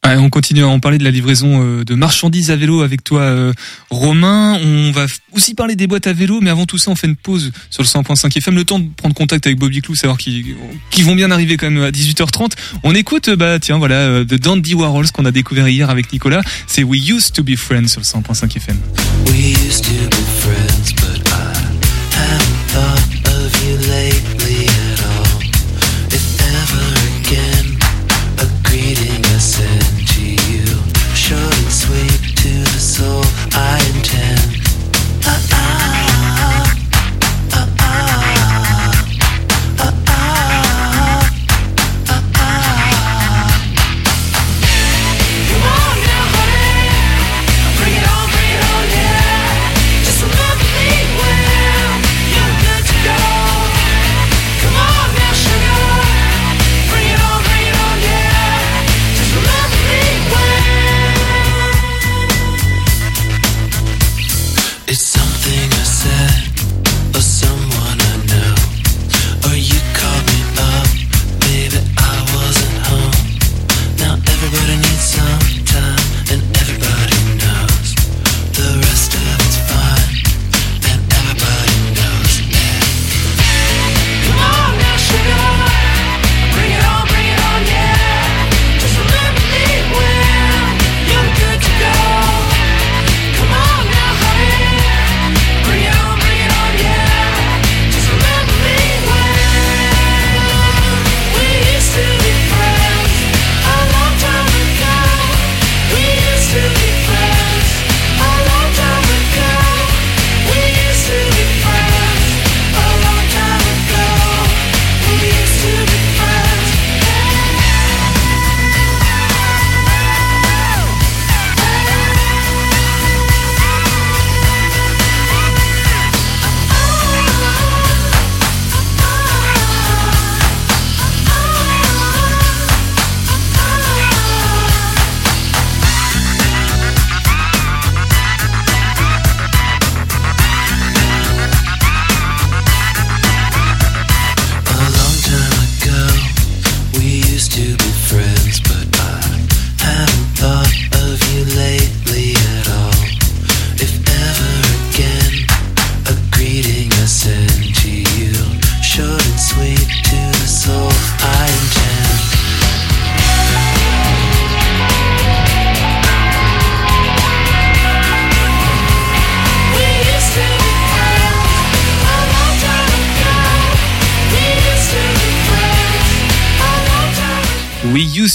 Ouais, 0.06 0.15
on 0.15 0.29
continue 0.29 0.63
à 0.63 0.67
en 0.67 0.79
parler 0.79 1.00
de 1.00 1.03
la 1.03 1.10
livraison 1.12 1.84
de 1.84 1.96
marchandises 1.96 2.50
à 2.51 2.56
vélo 2.56 2.82
avec 2.82 3.03
toi, 3.03 3.22
euh, 3.22 3.51
Romain. 3.89 4.58
On 4.63 4.91
va 4.91 5.06
aussi 5.34 5.53
parler 5.53 5.75
des 5.75 5.86
boîtes 5.88 6.08
à 6.08 6.13
vélo, 6.13 6.39
mais 6.39 6.50
avant 6.50 6.65
tout 6.65 6.77
ça, 6.77 6.91
on 6.91 6.96
fait 6.96 7.08
une 7.08 7.15
pause 7.17 7.51
sur 7.72 7.82
le 7.84 7.88
100.5 7.88 8.38
FM. 8.38 8.56
Le 8.56 8.63
temps 8.63 8.79
de 8.79 8.88
prendre 8.96 9.15
contact 9.15 9.48
avec 9.48 9.58
Bobby 9.60 9.82
Clou, 9.82 9.96
savoir 9.96 10.17
qu'ils 10.17 10.56
qu'ils 10.91 11.03
vont 11.03 11.15
bien 11.15 11.29
arriver 11.32 11.58
quand 11.58 11.70
même 11.70 11.84
à 11.84 11.91
18h30. 11.91 12.51
On 12.84 12.94
écoute, 12.96 13.29
bah 13.32 13.60
tiens, 13.60 13.79
voilà, 13.79 14.24
de 14.24 14.38
Dandy 14.38 14.75
Warhols 14.75 15.12
qu'on 15.12 15.25
a 15.25 15.32
découvert 15.32 15.67
hier 15.67 15.89
avec 15.89 16.13
Nicolas. 16.13 16.41
C'est 16.67 16.84
We 16.84 17.10
Used 17.10 17.34
to 17.34 17.44
Be 17.44 17.56
Friends 17.58 17.88
sur 17.88 18.00
le 18.00 18.06
100.5 18.06 18.56
FM. 18.56 18.77
We 19.25 19.58
used 19.67 19.84
to 19.84 19.91
be 20.10 20.24
friends, 20.39 20.94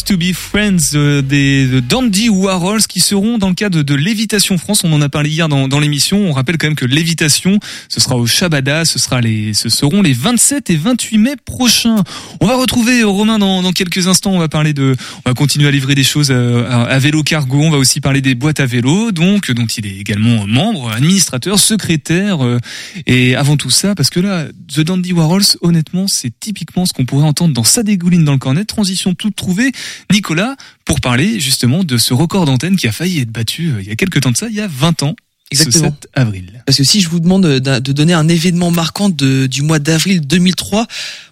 To 0.05 0.17
Be 0.17 0.33
Friends 0.33 0.95
euh, 0.95 1.23
des 1.23 1.67
de 1.67 1.81
Dandy 1.81 2.29
Warhols 2.29 2.83
qui 2.87 3.01
seront 3.01 3.39
dans 3.39 3.49
le 3.49 3.55
cadre 3.55 3.83
de 3.83 3.95
Lévitation 3.95 4.59
France. 4.59 4.83
On 4.85 4.93
en 4.93 5.01
a 5.01 5.09
parlé 5.09 5.31
hier 5.31 5.49
dans, 5.49 5.69
dans 5.69 5.81
l'émission. 5.81 6.19
On 6.19 6.33
rappelle 6.33 6.59
quand 6.59 6.67
même 6.67 6.77
que 6.77 6.85
Lévitation, 6.85 7.59
ce 7.89 8.01
sera 8.01 8.17
au 8.17 8.27
Shabada, 8.27 8.85
ce 8.85 8.99
sera 8.99 9.21
les, 9.21 9.55
ce 9.55 9.69
seront 9.69 10.03
les 10.03 10.13
27 10.13 10.71
et 10.71 10.77
28 10.77 11.19
mai 11.19 11.35
prochains. 11.45 12.03
On 12.41 12.47
va 12.47 12.57
retrouver 12.57 13.03
Romain 13.03 13.39
dans, 13.39 13.63
dans 13.63 13.73
quelques 13.73 14.09
instants. 14.09 14.33
On 14.33 14.39
va 14.39 14.49
parler 14.49 14.73
de, 14.73 14.97
on 15.25 15.31
va 15.31 15.35
continuer 15.35 15.69
à 15.69 15.71
livrer 15.71 15.95
des 15.95 16.05
choses 16.05 16.31
euh, 16.31 16.69
à, 16.69 16.99
vélo 16.99 17.23
cargo. 17.23 17.61
On 17.61 17.71
va 17.71 17.79
aussi 17.79 18.01
parler 18.01 18.21
des 18.21 18.35
boîtes 18.35 18.61
à 18.61 18.67
vélo, 18.67 19.13
donc 19.13 19.51
dont 19.53 19.67
il 19.67 19.87
est 19.87 19.97
également 19.97 20.47
membre, 20.47 20.91
administrateur, 20.91 21.59
secrétaire. 21.59 22.45
euh, 22.45 22.59
et 23.07 23.37
avant 23.37 23.57
tout 23.57 23.71
ça, 23.71 23.95
parce 23.95 24.11
que 24.11 24.21
là, 24.21 24.47
The 24.75 24.81
Dandy 24.81 25.13
Warhols, 25.13 25.57
honnêtement, 25.61 26.09
c'est 26.09 26.33
typiquement 26.39 26.87
ce 26.87 26.93
qu'on 26.93 27.05
pourrait 27.05 27.27
entendre 27.27 27.55
dans 27.55 27.65
Ça 27.65 27.83
dégouline 27.83 28.25
dans 28.25 28.33
le 28.33 28.39
cornet. 28.39 28.65
Transition 28.65 29.15
toute 29.15 29.37
trouvée. 29.37 29.73
Nicolas, 30.13 30.57
pour 30.85 31.01
parler 31.01 31.41
justement 31.41 31.85
de 31.85 31.97
ce 31.99 32.15
record 32.15 32.45
d'antenne 32.47 32.77
qui 32.77 32.87
a 32.87 32.93
failli 32.93 33.21
être 33.21 33.31
battu 33.31 33.69
euh, 33.71 33.81
il 33.83 33.89
y 33.89 33.91
a 33.91 33.97
quelques 33.97 34.21
temps 34.21 34.31
de 34.31 34.37
ça, 34.37 34.49
il 34.49 34.55
y 34.55 34.61
a 34.61 34.69
20 34.69 35.03
ans. 35.03 35.15
Exactement. 35.51 35.89
Ce 35.89 35.91
7 35.91 36.09
avril. 36.15 36.63
Parce 36.65 36.79
que 36.79 36.85
si 36.85 37.03
je 37.03 37.11
vous 37.11 37.21
demande 37.21 37.45
de, 37.45 37.59
de 37.59 37.93
donner 37.93 38.15
un 38.15 38.27
événement 38.27 38.71
marquant 38.71 39.11
de- 39.11 39.47
du 39.47 39.61
mois 39.61 39.79
d'avril 39.79 40.23
2003, 40.27 40.87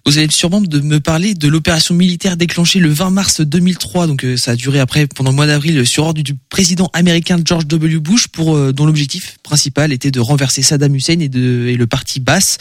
vous 0.05 0.19
allez 0.19 0.27
sûrement 0.31 0.61
de 0.61 0.79
me 0.79 0.99
parler 0.99 1.33
de 1.33 1.47
l'opération 1.47 1.95
militaire 1.95 2.37
déclenchée 2.37 2.77
le 2.79 2.89
20 2.89 3.09
mars 3.09 3.41
2003. 3.41 4.05
Donc 4.05 4.23
euh, 4.23 4.37
ça 4.37 4.51
a 4.51 4.55
duré 4.55 4.79
après 4.79 5.07
pendant 5.07 5.31
le 5.31 5.35
mois 5.35 5.47
d'avril 5.47 5.87
sur 5.87 6.03
ordre 6.03 6.21
du 6.21 6.35
président 6.51 6.91
américain 6.93 7.39
George 7.43 7.65
W. 7.65 7.97
Bush, 7.99 8.27
pour 8.27 8.55
euh, 8.55 8.71
dont 8.71 8.85
l'objectif 8.85 9.37
principal 9.41 9.91
était 9.91 10.11
de 10.11 10.19
renverser 10.19 10.61
Saddam 10.61 10.93
Hussein 10.95 11.19
et, 11.19 11.27
de, 11.29 11.65
et 11.69 11.75
le 11.75 11.87
parti 11.87 12.19
Baas 12.19 12.57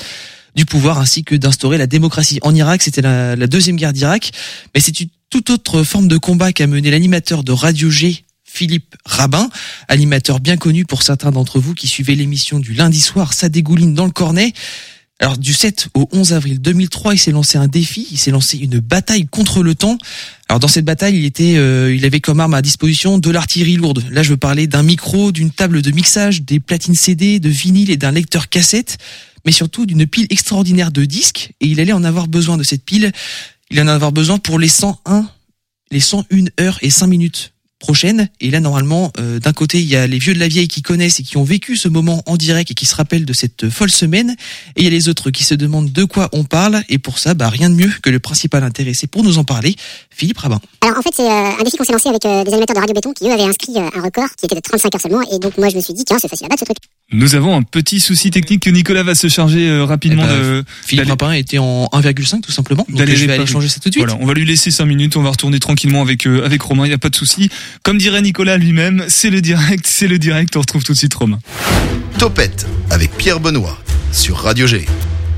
du 0.56 0.64
pouvoir 0.64 0.98
ainsi 0.98 1.24
que 1.24 1.34
d'instaurer 1.34 1.76
la 1.76 1.86
démocratie 1.86 2.38
en 2.40 2.54
Irak. 2.54 2.80
C'était 2.82 3.02
la, 3.02 3.36
la 3.36 3.46
deuxième 3.46 3.76
guerre 3.76 3.92
d'Irak, 3.92 4.32
mais 4.74 4.80
c'est 4.80 4.98
une 4.98 5.08
toute 5.30 5.50
autre 5.50 5.84
forme 5.84 6.08
de 6.08 6.18
combat 6.18 6.52
qu'a 6.52 6.66
mené 6.66 6.90
l'animateur 6.90 7.44
de 7.44 7.52
Radio 7.52 7.88
G. 7.88 8.24
Philippe 8.42 8.96
Rabin, 9.06 9.48
animateur 9.86 10.40
bien 10.40 10.56
connu 10.56 10.84
pour 10.84 11.04
certains 11.04 11.30
d'entre 11.30 11.60
vous 11.60 11.72
qui 11.72 11.86
suivaient 11.86 12.16
l'émission 12.16 12.58
du 12.58 12.74
lundi 12.74 13.00
soir, 13.00 13.32
ça 13.32 13.48
dégouline 13.48 13.94
dans 13.94 14.06
le 14.06 14.10
cornet. 14.10 14.52
Alors 15.20 15.38
du 15.38 15.54
7 15.54 15.90
au 15.94 16.08
11 16.10 16.32
avril 16.32 16.60
2003, 16.60 17.14
il 17.14 17.18
s'est 17.18 17.30
lancé 17.30 17.58
un 17.58 17.68
défi, 17.68 18.08
il 18.10 18.18
s'est 18.18 18.32
lancé 18.32 18.58
une 18.58 18.80
bataille 18.80 19.28
contre 19.28 19.62
le 19.62 19.76
temps. 19.76 19.98
Alors 20.48 20.58
dans 20.58 20.66
cette 20.66 20.84
bataille, 20.84 21.16
il 21.16 21.24
était, 21.24 21.58
euh, 21.58 21.94
il 21.94 22.04
avait 22.04 22.20
comme 22.20 22.40
arme 22.40 22.54
à 22.54 22.62
disposition 22.62 23.18
de 23.18 23.30
l'artillerie 23.30 23.76
lourde. 23.76 24.04
Là, 24.10 24.24
je 24.24 24.30
veux 24.30 24.36
parler 24.36 24.66
d'un 24.66 24.82
micro, 24.82 25.30
d'une 25.30 25.52
table 25.52 25.80
de 25.80 25.90
mixage, 25.92 26.42
des 26.42 26.58
platines 26.58 26.96
CD, 26.96 27.38
de 27.38 27.50
vinyle 27.50 27.90
et 27.92 27.96
d'un 27.96 28.10
lecteur 28.10 28.48
cassette, 28.48 28.98
mais 29.46 29.52
surtout 29.52 29.86
d'une 29.86 30.08
pile 30.08 30.26
extraordinaire 30.30 30.90
de 30.90 31.04
disques. 31.04 31.52
Et 31.60 31.66
il 31.66 31.78
allait 31.78 31.92
en 31.92 32.02
avoir 32.02 32.26
besoin 32.26 32.56
de 32.56 32.64
cette 32.64 32.84
pile. 32.84 33.12
Il 33.70 33.80
en 33.80 33.86
avoir 33.86 34.12
besoin 34.12 34.38
pour 34.38 34.58
les 34.58 34.68
101, 34.68 35.26
les 35.90 36.00
101 36.00 36.46
heures 36.60 36.78
et 36.82 36.90
5 36.90 37.06
minutes 37.06 37.52
prochaines. 37.78 38.28
Et 38.40 38.50
là, 38.50 38.60
normalement, 38.60 39.12
euh, 39.18 39.38
d'un 39.38 39.52
côté, 39.52 39.80
il 39.80 39.88
y 39.88 39.96
a 39.96 40.06
les 40.06 40.18
vieux 40.18 40.34
de 40.34 40.38
la 40.38 40.48
vieille 40.48 40.68
qui 40.68 40.82
connaissent 40.82 41.20
et 41.20 41.22
qui 41.22 41.36
ont 41.36 41.44
vécu 41.44 41.76
ce 41.76 41.88
moment 41.88 42.22
en 42.26 42.36
direct 42.36 42.70
et 42.70 42.74
qui 42.74 42.84
se 42.84 42.94
rappellent 42.94 43.24
de 43.24 43.32
cette 43.32 43.70
folle 43.70 43.90
semaine. 43.90 44.36
Et 44.76 44.80
il 44.80 44.84
y 44.84 44.86
a 44.86 44.90
les 44.90 45.08
autres 45.08 45.30
qui 45.30 45.44
se 45.44 45.54
demandent 45.54 45.92
de 45.92 46.04
quoi 46.04 46.28
on 46.32 46.44
parle. 46.44 46.82
Et 46.88 46.98
pour 46.98 47.18
ça, 47.18 47.34
bah, 47.34 47.48
rien 47.48 47.70
de 47.70 47.74
mieux 47.74 47.90
que 48.02 48.10
le 48.10 48.18
principal 48.18 48.64
intéressé 48.64 49.06
pour 49.06 49.24
nous 49.24 49.38
en 49.38 49.44
parler, 49.44 49.76
Philippe 50.10 50.38
Rabin. 50.38 50.60
Alors 50.82 50.98
en 50.98 51.02
fait 51.02 51.14
c'est 51.14 51.30
euh, 51.30 51.60
un 51.60 51.62
défi 51.62 51.76
qu'on 51.76 51.84
s'est 51.84 51.92
lancé 51.92 52.08
avec 52.08 52.24
euh, 52.24 52.42
des 52.42 52.52
animateurs 52.52 52.74
de 52.74 52.80
Radio 52.80 52.94
Béton 52.94 53.12
qui 53.12 53.28
eux 53.28 53.32
avaient 53.32 53.44
inscrit 53.44 53.72
euh, 53.76 53.88
un 53.94 54.02
record 54.02 54.28
qui 54.36 54.46
était 54.46 54.54
de 54.54 54.60
35 54.60 54.94
heures 54.94 55.00
seulement 55.00 55.22
et 55.30 55.38
donc 55.38 55.56
moi 55.58 55.68
je 55.68 55.76
me 55.76 55.80
suis 55.80 55.94
dit 55.94 56.04
tiens 56.04 56.18
c'est 56.20 56.28
facile 56.28 56.46
à 56.46 56.48
battre 56.48 56.60
ce 56.60 56.64
truc. 56.64 56.78
Nous 57.12 57.34
avons 57.34 57.56
un 57.56 57.62
petit 57.62 57.98
souci 57.98 58.30
technique 58.30 58.62
que 58.62 58.70
Nicolas 58.70 59.02
va 59.02 59.14
se 59.14 59.28
charger 59.28 59.68
euh, 59.68 59.84
rapidement 59.84 60.22
Eh 60.24 60.28
ben, 60.28 60.38
de 60.38 60.64
Philippe 60.84 61.08
Rapin 61.08 61.32
était 61.32 61.58
en 61.58 61.86
1,5 61.92 62.40
tout 62.40 62.52
simplement. 62.52 62.86
Donc 62.88 62.98
d'aller 62.98 63.16
je 63.16 63.26
vais 63.26 63.32
aller 63.32 63.46
changer 63.46 63.68
ça 63.68 63.80
tout 63.80 63.88
de 63.88 63.94
suite. 63.94 64.06
Voilà, 64.06 64.22
on 64.22 64.26
va 64.26 64.34
lui 64.34 64.44
laisser 64.44 64.70
5 64.70 64.84
minutes, 64.84 65.16
on 65.16 65.22
va 65.22 65.30
retourner 65.30 65.58
tranquillement 65.58 66.02
avec 66.02 66.26
euh, 66.26 66.44
avec 66.44 66.62
Romain, 66.62 66.86
il 66.86 66.90
y 66.90 66.94
a 66.94 66.98
pas 66.98 67.10
de 67.10 67.16
souci. 67.16 67.50
Comme 67.82 67.98
dirait 67.98 68.22
Nicolas 68.22 68.56
lui-même, 68.56 69.04
c'est 69.08 69.30
le 69.30 69.40
direct, 69.40 69.86
c'est 69.88 70.08
le 70.08 70.18
direct, 70.18 70.56
on 70.56 70.60
retrouve 70.60 70.84
tout 70.84 70.92
de 70.92 70.98
suite 70.98 71.14
Romain. 71.14 71.40
Topette 72.18 72.66
avec 72.90 73.16
Pierre 73.16 73.40
Benoît 73.40 73.78
sur 74.12 74.36
Radio 74.36 74.66
G. 74.66 74.86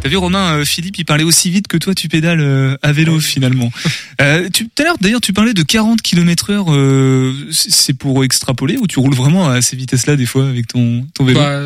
T'as 0.02 0.08
vu 0.08 0.16
Romain, 0.16 0.54
euh, 0.58 0.64
Philippe, 0.64 0.98
il 0.98 1.04
parlait 1.04 1.22
aussi 1.22 1.48
vite 1.50 1.68
que 1.68 1.76
toi 1.76 1.94
tu 1.94 2.08
pédales 2.08 2.40
euh, 2.40 2.76
à 2.82 2.90
vélo 2.90 3.20
finalement. 3.20 3.70
Euh, 4.20 4.48
tu, 4.52 4.68
tout 4.68 4.82
à 4.82 4.84
l'heure 4.86 4.96
d'ailleurs 5.00 5.20
tu 5.20 5.32
parlais 5.32 5.54
de 5.54 5.62
40 5.62 6.02
km 6.02 6.50
heure, 6.50 6.66
euh, 6.70 7.32
c'est 7.52 7.94
pour 7.94 8.24
extrapoler 8.24 8.78
ou 8.78 8.88
tu 8.88 8.98
roules 8.98 9.14
vraiment 9.14 9.48
à 9.48 9.62
ces 9.62 9.76
vitesses-là 9.76 10.16
des 10.16 10.26
fois 10.26 10.48
avec 10.48 10.66
ton, 10.66 11.06
ton 11.14 11.24
vélo? 11.24 11.38
Bah, 11.38 11.60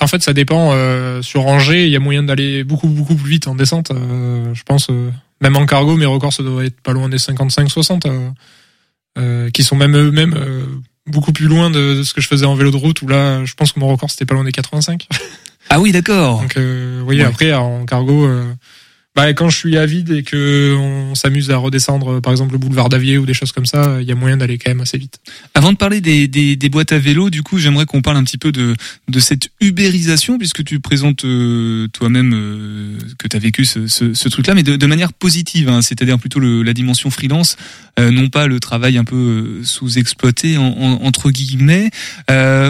en 0.00 0.06
fait, 0.08 0.22
ça 0.22 0.32
dépend. 0.32 0.72
euh, 0.72 1.22
sur 1.22 1.46
Angers, 1.46 1.84
il 1.86 1.90
y 1.92 1.96
a 1.96 2.00
moyen 2.00 2.24
d'aller 2.24 2.64
beaucoup 2.64 2.88
beaucoup 2.88 3.14
plus 3.14 3.30
vite 3.30 3.46
en 3.46 3.54
descente. 3.54 3.92
euh, 3.92 4.52
je 4.54 4.62
pense, 4.64 4.88
euh, 4.90 5.10
même 5.40 5.56
en 5.56 5.64
cargo, 5.64 5.96
mes 5.96 6.06
records 6.06 6.32
ça 6.32 6.42
doit 6.42 6.64
être 6.64 6.80
pas 6.80 6.92
loin 6.92 7.08
des 7.08 7.18
55-60, 7.18 8.08
euh, 8.08 8.30
euh, 9.18 9.50
qui 9.50 9.62
sont 9.62 9.76
même 9.76 9.96
eux-mêmes 9.96 10.34
euh, 10.36 10.64
beaucoup 11.06 11.32
plus 11.32 11.46
loin 11.46 11.70
de 11.70 12.02
ce 12.02 12.12
que 12.12 12.20
je 12.20 12.26
faisais 12.26 12.44
en 12.44 12.56
vélo 12.56 12.72
de 12.72 12.76
route. 12.76 13.00
Où 13.02 13.06
là, 13.06 13.44
je 13.44 13.54
pense 13.54 13.70
que 13.70 13.78
mon 13.78 13.86
record 13.86 14.10
c'était 14.10 14.26
pas 14.26 14.34
loin 14.34 14.42
des 14.42 14.50
85. 14.50 15.06
Ah 15.70 15.80
oui 15.80 15.92
d'accord. 15.92 16.40
Donc, 16.42 16.56
euh, 16.56 17.00
voyez, 17.04 17.22
Ouais. 17.22 17.26
après 17.28 17.52
en 17.52 17.84
cargo. 17.84 18.26
Bah, 19.18 19.34
quand 19.34 19.48
je 19.48 19.56
suis 19.56 19.76
à 19.76 19.84
vide 19.84 20.12
et 20.12 20.22
que 20.22 20.76
on 20.78 21.16
s'amuse 21.16 21.50
à 21.50 21.56
redescendre, 21.56 22.20
par 22.20 22.30
exemple 22.30 22.52
le 22.52 22.58
boulevard 22.58 22.88
d'Avier 22.88 23.18
ou 23.18 23.26
des 23.26 23.34
choses 23.34 23.50
comme 23.50 23.66
ça, 23.66 23.98
il 24.00 24.06
y 24.06 24.12
a 24.12 24.14
moyen 24.14 24.36
d'aller 24.36 24.58
quand 24.58 24.70
même 24.70 24.80
assez 24.80 24.96
vite. 24.96 25.18
Avant 25.54 25.72
de 25.72 25.76
parler 25.76 26.00
des, 26.00 26.68
boîtes 26.68 26.92
à 26.92 27.00
vélo, 27.00 27.28
du 27.28 27.42
coup, 27.42 27.58
j'aimerais 27.58 27.84
qu'on 27.84 28.00
parle 28.00 28.16
un 28.16 28.22
petit 28.22 28.38
peu 28.38 28.52
de, 28.52 28.76
cette 29.18 29.48
ubérisation, 29.60 30.38
puisque 30.38 30.62
tu 30.62 30.78
présentes 30.78 31.24
euh, 31.24 31.88
toi-même 31.88 32.32
euh, 32.32 32.98
que 33.18 33.26
tu 33.26 33.36
as 33.36 33.40
vécu 33.40 33.64
ce, 33.64 34.28
truc-là, 34.28 34.54
mais 34.54 34.62
de, 34.62 34.86
manière 34.86 35.12
positive, 35.12 35.68
hein, 35.68 35.82
c'est-à-dire 35.82 36.20
plutôt 36.20 36.38
la 36.38 36.72
dimension 36.72 37.10
freelance, 37.10 37.56
euh, 37.98 38.12
non 38.12 38.28
pas 38.28 38.46
le 38.46 38.60
travail 38.60 38.98
un 38.98 39.04
peu 39.04 39.62
sous-exploité, 39.64 40.58
en, 40.58 40.62
en- 40.62 41.04
entre 41.04 41.32
guillemets. 41.32 41.90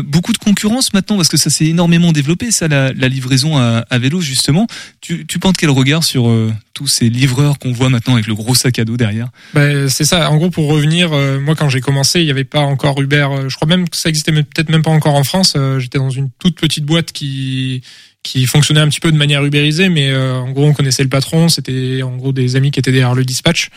Beaucoup 0.02 0.32
de 0.32 0.38
concurrence 0.38 0.94
maintenant, 0.94 1.16
parce 1.16 1.28
que 1.28 1.36
ça 1.36 1.50
s'est 1.50 1.66
énormément 1.66 2.12
développé, 2.12 2.50
ça, 2.52 2.68
la, 2.68 2.92
livraison 2.92 3.58
à, 3.58 3.84
à 3.90 3.98
vélo, 3.98 4.22
justement. 4.22 4.66
Tu, 5.02 5.26
tu 5.26 5.38
portes 5.38 5.58
quel 5.58 5.68
regard 5.68 6.04
sur 6.04 6.37
euh, 6.38 6.50
tous 6.74 6.86
ces 6.86 7.08
livreurs 7.10 7.58
qu'on 7.58 7.72
voit 7.72 7.88
maintenant 7.90 8.14
avec 8.14 8.26
le 8.26 8.34
gros 8.34 8.54
sac 8.54 8.78
à 8.78 8.84
dos 8.84 8.96
derrière 8.96 9.28
Ben, 9.54 9.88
c'est 9.88 10.04
ça. 10.04 10.30
En 10.30 10.36
gros, 10.36 10.50
pour 10.50 10.68
revenir, 10.68 11.12
euh, 11.12 11.40
moi, 11.40 11.54
quand 11.54 11.68
j'ai 11.68 11.80
commencé, 11.80 12.20
il 12.20 12.24
n'y 12.24 12.30
avait 12.30 12.44
pas 12.44 12.60
encore 12.60 13.00
Uber. 13.00 13.26
euh, 13.30 13.48
je 13.48 13.56
crois 13.56 13.68
même 13.68 13.88
que 13.88 13.96
ça 13.96 14.08
existait 14.08 14.32
peut-être 14.32 14.68
même 14.70 14.82
pas 14.82 14.90
encore 14.90 15.14
en 15.14 15.24
France. 15.24 15.56
J'étais 15.78 15.98
dans 15.98 16.10
une 16.10 16.30
toute 16.38 16.58
petite 16.58 16.84
boîte 16.84 17.12
qui 17.12 17.82
qui 18.24 18.46
fonctionnait 18.46 18.80
un 18.80 18.88
petit 18.88 19.00
peu 19.00 19.12
de 19.12 19.16
manière 19.16 19.44
ubérisée, 19.44 19.88
mais 19.88 20.14
en 20.14 20.50
gros, 20.50 20.66
on 20.66 20.74
connaissait 20.74 21.04
le 21.04 21.08
patron. 21.08 21.48
C'était 21.48 22.02
en 22.02 22.16
gros 22.16 22.32
des 22.32 22.56
amis 22.56 22.70
qui 22.70 22.80
étaient 22.80 22.90
derrière 22.92 23.14
le 23.14 23.24
dispatch. 23.24 23.70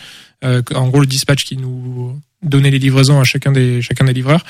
En 0.44 0.88
gros, 0.90 1.00
le 1.00 1.06
dispatch 1.06 1.44
qui 1.46 1.58
nous 1.58 2.20
donnait 2.44 2.72
les 2.72 2.80
livraisons 2.80 3.20
à 3.20 3.24
chacun 3.24 3.52
des 3.52 3.82
chacun 3.82 4.04
des 4.06 4.14
livreurs. 4.14 4.44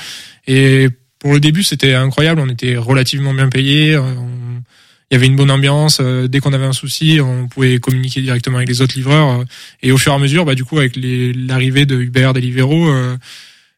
Et 0.47 0.87
pour 1.19 1.33
le 1.33 1.39
début, 1.39 1.61
c'était 1.63 1.93
incroyable. 1.93 2.41
On 2.41 2.49
était 2.49 2.77
relativement 2.77 3.33
bien 3.33 3.49
payés. 3.49 3.97
on- 3.97 4.63
il 5.11 5.15
y 5.15 5.17
avait 5.17 5.27
une 5.27 5.35
bonne 5.35 5.51
ambiance. 5.51 5.99
euh, 6.01 6.27
Dès 6.27 6.39
qu'on 6.39 6.53
avait 6.53 6.65
un 6.65 6.73
souci, 6.73 7.19
on 7.21 7.47
pouvait 7.49 7.79
communiquer 7.79 8.21
directement 8.21 8.57
avec 8.57 8.69
les 8.69 8.81
autres 8.81 8.95
livreurs. 8.95 9.41
euh, 9.41 9.43
et 9.83 9.91
au 9.91 9.97
fur 9.97 10.13
et 10.13 10.15
à 10.15 10.19
mesure, 10.19 10.45
bah, 10.45 10.55
du 10.55 10.63
coup, 10.63 10.79
avec 10.79 10.93
l'arrivée 10.95 11.85
de 11.85 11.97
Uber, 11.99 12.31
Deliveroo, 12.33 12.89
euh, 12.89 13.17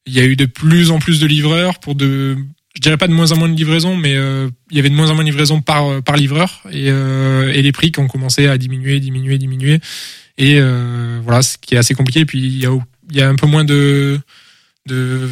il 0.06 0.14
y 0.14 0.20
a 0.20 0.26
eu 0.26 0.36
de 0.36 0.46
plus 0.46 0.92
en 0.92 1.00
plus 1.00 1.20
de 1.20 1.26
livreurs 1.26 1.80
pour 1.80 1.96
de, 1.96 2.38
je 2.76 2.82
dirais 2.82 2.98
pas 2.98 3.08
de 3.08 3.14
moins 3.14 3.32
en 3.32 3.38
moins 3.38 3.50
de 3.50 3.56
livraisons, 3.56 3.98
mais 3.98 4.16
euh, 4.16 4.48
il 4.70 4.78
y 4.78 4.80
avait 4.80 4.90
de 4.90 4.96
moins 4.96 5.10
en 5.10 5.16
moins 5.16 5.24
de 5.24 5.30
livraisons 5.30 5.62
par 5.62 6.04
par 6.04 6.18
livreur 6.18 6.62
et, 6.72 6.92
euh, 6.92 7.52
et 7.54 7.62
les 7.62 7.72
prix 7.72 7.92
qui 7.92 8.00
ont 8.00 8.08
commencé 8.08 8.48
à 8.48 8.58
diminuer, 8.58 9.00
diminuer, 9.00 9.38
diminuer. 9.38 9.80
Et 10.38 10.58
euh, 10.60 11.20
voilà, 11.24 11.42
ce 11.42 11.58
qui 11.58 11.76
est 11.76 11.78
assez 11.78 11.94
compliqué. 11.96 12.20
Et 12.22 12.26
puis 12.26 12.40
il 12.40 12.60
y 12.60 12.66
a 12.66 12.72
il 13.10 13.18
y 13.18 13.22
a 13.22 13.30
un 13.30 13.36
peu 13.36 13.48
moins 13.48 13.64
de 13.64 14.20
de, 14.88 15.28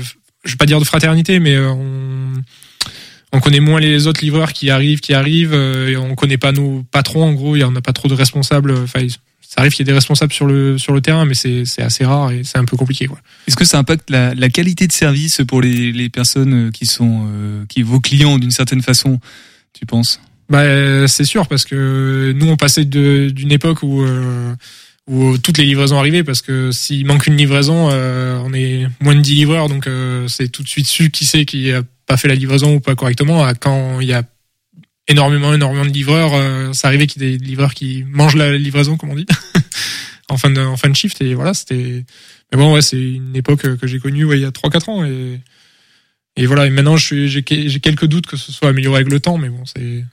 je 0.45 0.51
vais 0.51 0.57
pas 0.57 0.65
dire 0.65 0.79
de 0.79 0.85
fraternité, 0.85 1.39
mais 1.39 1.55
euh, 1.55 1.69
on 1.71 2.31
on 3.33 3.39
connaît 3.39 3.59
moins 3.59 3.79
les 3.79 4.07
autres 4.07 4.21
livreurs 4.23 4.53
qui 4.53 4.69
arrivent, 4.69 4.99
qui 4.99 5.13
arrivent, 5.13 5.53
euh, 5.53 5.89
et 5.89 5.97
on 5.97 6.15
connaît 6.15 6.37
pas 6.37 6.51
nos 6.51 6.83
patrons. 6.91 7.23
En 7.23 7.33
gros, 7.33 7.55
il 7.55 7.59
y 7.59 7.63
en 7.63 7.75
a 7.75 7.81
pas 7.81 7.93
trop 7.93 8.07
de 8.07 8.13
responsables. 8.13 8.71
Enfin, 8.83 8.99
il- 9.01 9.11
ça 9.11 9.55
arrive 9.59 9.73
qu'il 9.73 9.81
y 9.85 9.89
ait 9.89 9.91
des 9.91 9.97
responsables 9.97 10.31
sur 10.31 10.45
le 10.45 10.77
sur 10.77 10.93
le 10.93 11.01
terrain, 11.01 11.25
mais 11.25 11.33
c'est 11.33 11.65
c'est 11.65 11.81
assez 11.81 12.05
rare 12.05 12.31
et 12.31 12.43
c'est 12.45 12.57
un 12.57 12.63
peu 12.63 12.77
compliqué, 12.77 13.07
quoi. 13.07 13.19
Est-ce 13.47 13.57
que 13.57 13.65
ça 13.65 13.77
impacte 13.79 14.09
la, 14.09 14.33
la 14.33 14.47
qualité 14.49 14.87
de 14.87 14.93
service 14.93 15.41
pour 15.45 15.61
les, 15.61 15.91
les 15.91 16.07
personnes 16.09 16.67
euh, 16.67 16.71
qui 16.71 16.85
sont 16.85 17.25
euh, 17.27 17.65
qui 17.67 17.81
vos 17.81 17.99
clients 17.99 18.39
d'une 18.39 18.51
certaine 18.51 18.81
façon 18.81 19.19
Tu 19.77 19.85
penses? 19.85 20.21
Bah, 20.49 20.59
euh, 20.61 21.05
c'est 21.07 21.25
sûr 21.25 21.47
parce 21.47 21.65
que 21.65 22.33
nous 22.35 22.47
on 22.47 22.55
passait 22.57 22.85
d'une 22.85 23.51
époque 23.51 23.83
où 23.83 24.01
euh, 24.03 24.53
où 25.07 25.37
toutes 25.37 25.57
les 25.57 25.65
livraisons 25.65 25.97
arrivaient 25.99 26.23
parce 26.23 26.41
que 26.41 26.71
s'il 26.71 27.05
manque 27.05 27.27
une 27.27 27.35
livraison, 27.35 27.89
euh, 27.91 28.41
on 28.45 28.53
est 28.53 28.87
moins 29.01 29.15
de 29.15 29.21
10 29.21 29.33
livreurs 29.35 29.67
donc 29.67 29.85
euh, 29.87 30.27
c'est 30.29 30.47
tout 30.49 30.63
de 30.63 30.67
suite 30.69 30.87
su 30.87 31.09
qui 31.11 31.25
c'est 31.25 31.43
qui 31.43 31.71
a 31.73 31.81
pas 32.11 32.17
fait 32.17 32.27
la 32.27 32.35
livraison 32.35 32.75
ou 32.75 32.79
pas 32.81 32.93
correctement. 32.95 33.45
À 33.45 33.53
Quand 33.53 34.01
il 34.01 34.07
y 34.09 34.13
a 34.13 34.23
énormément 35.07 35.53
énormément 35.53 35.85
de 35.85 35.91
livreurs, 35.91 36.33
euh, 36.33 36.73
ça 36.73 36.89
arrivait 36.89 37.07
qu'il 37.07 37.23
y 37.23 37.25
ait 37.25 37.37
des 37.37 37.45
livreurs 37.45 37.73
qui 37.73 38.03
mangent 38.05 38.35
la 38.35 38.57
livraison 38.57 38.97
comme 38.97 39.11
on 39.11 39.15
dit 39.15 39.25
en 40.29 40.37
fin 40.37 40.49
de 40.49 40.59
en 40.59 40.75
fin 40.75 40.89
de 40.89 40.95
shift 40.95 41.21
et 41.21 41.33
voilà 41.35 41.53
c'était. 41.53 42.03
Mais 42.51 42.57
bon 42.57 42.73
ouais 42.73 42.81
c'est 42.81 43.01
une 43.01 43.33
époque 43.33 43.77
que 43.77 43.87
j'ai 43.87 43.99
connue 43.99 44.27
il 44.33 44.41
y 44.41 44.45
a 44.45 44.49
3-4 44.49 44.89
ans 44.89 45.05
et 45.05 45.39
et 46.35 46.45
voilà 46.45 46.65
et 46.65 46.69
maintenant 46.69 46.97
j'ai 46.97 47.43
quelques 47.43 48.05
doutes 48.05 48.27
que 48.27 48.35
ce 48.35 48.51
soit 48.51 48.69
amélioré 48.69 48.97
avec 48.97 49.11
le 49.11 49.21
temps 49.21 49.37
mais 49.37 49.47
bon 49.47 49.63
c'est 49.65 50.03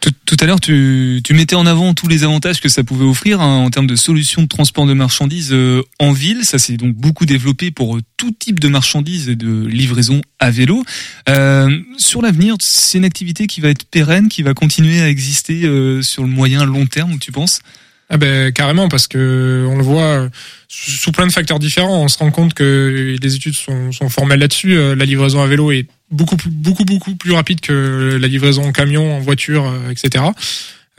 tout, 0.00 0.12
tout 0.24 0.36
à 0.40 0.46
l'heure, 0.46 0.60
tu, 0.60 1.20
tu 1.24 1.34
mettais 1.34 1.56
en 1.56 1.66
avant 1.66 1.94
tous 1.94 2.06
les 2.06 2.22
avantages 2.22 2.60
que 2.60 2.68
ça 2.68 2.84
pouvait 2.84 3.04
offrir 3.04 3.40
hein, 3.40 3.64
en 3.64 3.70
termes 3.70 3.86
de 3.86 3.96
solutions 3.96 4.42
de 4.42 4.48
transport 4.48 4.86
de 4.86 4.92
marchandises 4.92 5.52
euh, 5.52 5.82
en 5.98 6.12
ville. 6.12 6.44
Ça 6.44 6.58
s'est 6.58 6.76
donc 6.76 6.94
beaucoup 6.94 7.26
développé 7.26 7.70
pour 7.70 7.96
euh, 7.96 8.02
tout 8.16 8.30
type 8.30 8.60
de 8.60 8.68
marchandises 8.68 9.28
et 9.28 9.36
de 9.36 9.66
livraison 9.66 10.20
à 10.38 10.50
vélo. 10.50 10.84
Euh, 11.28 11.70
sur 11.98 12.22
l'avenir, 12.22 12.56
c'est 12.60 12.98
une 12.98 13.04
activité 13.04 13.46
qui 13.46 13.60
va 13.60 13.70
être 13.70 13.84
pérenne, 13.84 14.28
qui 14.28 14.42
va 14.42 14.54
continuer 14.54 15.00
à 15.00 15.08
exister 15.08 15.64
euh, 15.64 16.02
sur 16.02 16.22
le 16.22 16.28
moyen 16.28 16.64
long 16.64 16.86
terme, 16.86 17.18
tu 17.18 17.32
penses? 17.32 17.60
Ah 18.08 18.18
ben 18.18 18.52
carrément 18.52 18.88
parce 18.88 19.08
que 19.08 19.66
on 19.68 19.76
le 19.76 19.82
voit 19.82 20.02
euh, 20.02 20.28
sous 20.68 21.10
plein 21.10 21.26
de 21.26 21.32
facteurs 21.32 21.58
différents. 21.58 22.04
On 22.04 22.08
se 22.08 22.18
rend 22.18 22.30
compte 22.30 22.54
que 22.54 23.16
les 23.20 23.34
études 23.34 23.56
sont, 23.56 23.90
sont 23.90 24.08
formelles 24.08 24.38
là-dessus. 24.38 24.76
Euh, 24.76 24.94
La 24.94 25.04
livraison 25.04 25.42
à 25.42 25.46
vélo 25.48 25.72
est 25.72 25.88
beaucoup 26.10 26.36
plus, 26.36 26.50
beaucoup 26.50 26.84
beaucoup 26.84 27.14
plus 27.16 27.32
rapide 27.32 27.60
que 27.60 28.18
la 28.20 28.28
livraison 28.28 28.64
en 28.64 28.72
camion, 28.72 29.16
en 29.16 29.20
voiture, 29.20 29.66
euh, 29.66 29.90
etc. 29.90 30.24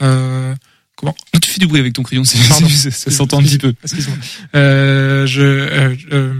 Euh, 0.02 0.54
comment 0.96 1.14
Non, 1.34 1.40
Tu 1.40 1.50
fais 1.50 1.58
du 1.60 1.66
bruit 1.66 1.80
avec 1.80 1.92
ton 1.92 2.02
crayon, 2.02 2.24
ça, 2.24 3.10
s'entend 3.10 3.40
un 3.40 3.42
petit 3.42 3.58
peu. 3.58 3.74
Excuse-moi. 3.82 4.16
Euh, 4.54 5.26
je, 5.26 5.40
euh, 5.42 5.94
euh, 6.12 6.34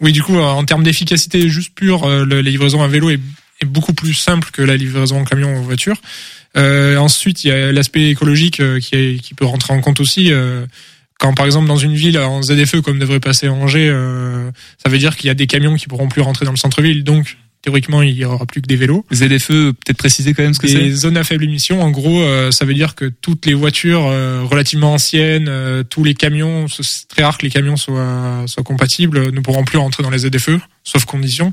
oui, 0.00 0.12
du 0.12 0.22
coup, 0.22 0.36
en 0.38 0.64
termes 0.64 0.82
d'efficacité 0.84 1.48
juste 1.48 1.74
pure, 1.74 2.04
euh, 2.04 2.24
la 2.26 2.42
livraison 2.42 2.82
à 2.82 2.88
vélo 2.88 3.10
est, 3.10 3.20
est 3.60 3.66
beaucoup 3.66 3.94
plus 3.94 4.14
simple 4.14 4.50
que 4.52 4.62
la 4.62 4.76
livraison 4.76 5.20
en 5.20 5.24
camion 5.24 5.52
ou 5.54 5.58
en 5.58 5.62
voiture. 5.62 5.96
Euh, 6.56 6.96
ensuite, 6.98 7.44
il 7.44 7.48
y 7.48 7.50
a 7.50 7.72
l'aspect 7.72 8.10
écologique 8.10 8.60
qui, 8.80 8.94
est, 8.94 9.22
qui 9.22 9.34
peut 9.34 9.46
rentrer 9.46 9.72
en 9.72 9.80
compte 9.80 10.00
aussi. 10.00 10.32
euh, 10.32 10.66
quand 11.18 11.34
par 11.34 11.46
exemple 11.46 11.68
dans 11.68 11.76
une 11.76 11.94
ville 11.94 12.18
en 12.18 12.42
ZFE 12.42 12.80
comme 12.80 12.98
devrait 12.98 13.20
passer 13.20 13.48
Angers, 13.48 13.88
euh, 13.88 14.50
ça 14.82 14.88
veut 14.90 14.98
dire 14.98 15.16
qu'il 15.16 15.28
y 15.28 15.30
a 15.30 15.34
des 15.34 15.46
camions 15.46 15.76
qui 15.76 15.86
pourront 15.86 16.08
plus 16.08 16.20
rentrer 16.20 16.44
dans 16.44 16.50
le 16.50 16.56
centre-ville, 16.56 17.04
donc 17.04 17.38
théoriquement 17.62 18.02
il 18.02 18.16
y 18.16 18.24
aura 18.24 18.44
plus 18.44 18.60
que 18.60 18.66
des 18.66 18.76
vélos. 18.76 19.06
ZFE, 19.12 19.48
peut-être 19.72 19.96
préciser 19.96 20.34
quand 20.34 20.42
même 20.42 20.52
ce 20.54 20.58
que 20.58 20.66
c'est 20.68 20.90
zones 20.90 21.16
à 21.16 21.24
faible 21.24 21.44
émission, 21.44 21.80
en 21.80 21.90
gros, 21.90 22.20
euh, 22.20 22.50
ça 22.50 22.64
veut 22.64 22.74
dire 22.74 22.94
que 22.94 23.06
toutes 23.20 23.46
les 23.46 23.54
voitures 23.54 24.04
euh, 24.06 24.42
relativement 24.44 24.92
anciennes, 24.94 25.46
euh, 25.48 25.82
tous 25.82 26.02
les 26.04 26.14
camions, 26.14 26.66
ce- 26.68 26.82
c'est 26.82 27.06
très 27.08 27.22
rare 27.22 27.38
que 27.38 27.44
les 27.44 27.50
camions 27.50 27.76
soient, 27.76 28.44
soient 28.46 28.64
compatibles, 28.64 29.30
ne 29.32 29.40
pourront 29.40 29.64
plus 29.64 29.78
rentrer 29.78 30.02
dans 30.02 30.10
les 30.10 30.18
ZFE, 30.18 30.58
sauf 30.84 31.04
conditions. 31.04 31.52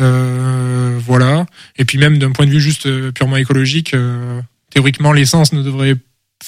Euh, 0.00 0.98
voilà. 1.04 1.46
Et 1.76 1.84
puis 1.84 1.98
même 1.98 2.18
d'un 2.18 2.30
point 2.32 2.46
de 2.46 2.50
vue 2.50 2.60
juste 2.60 3.10
purement 3.12 3.36
écologique, 3.36 3.94
euh, 3.94 4.40
théoriquement 4.70 5.12
l'essence 5.12 5.52
ne 5.52 5.62
devrait, 5.62 5.94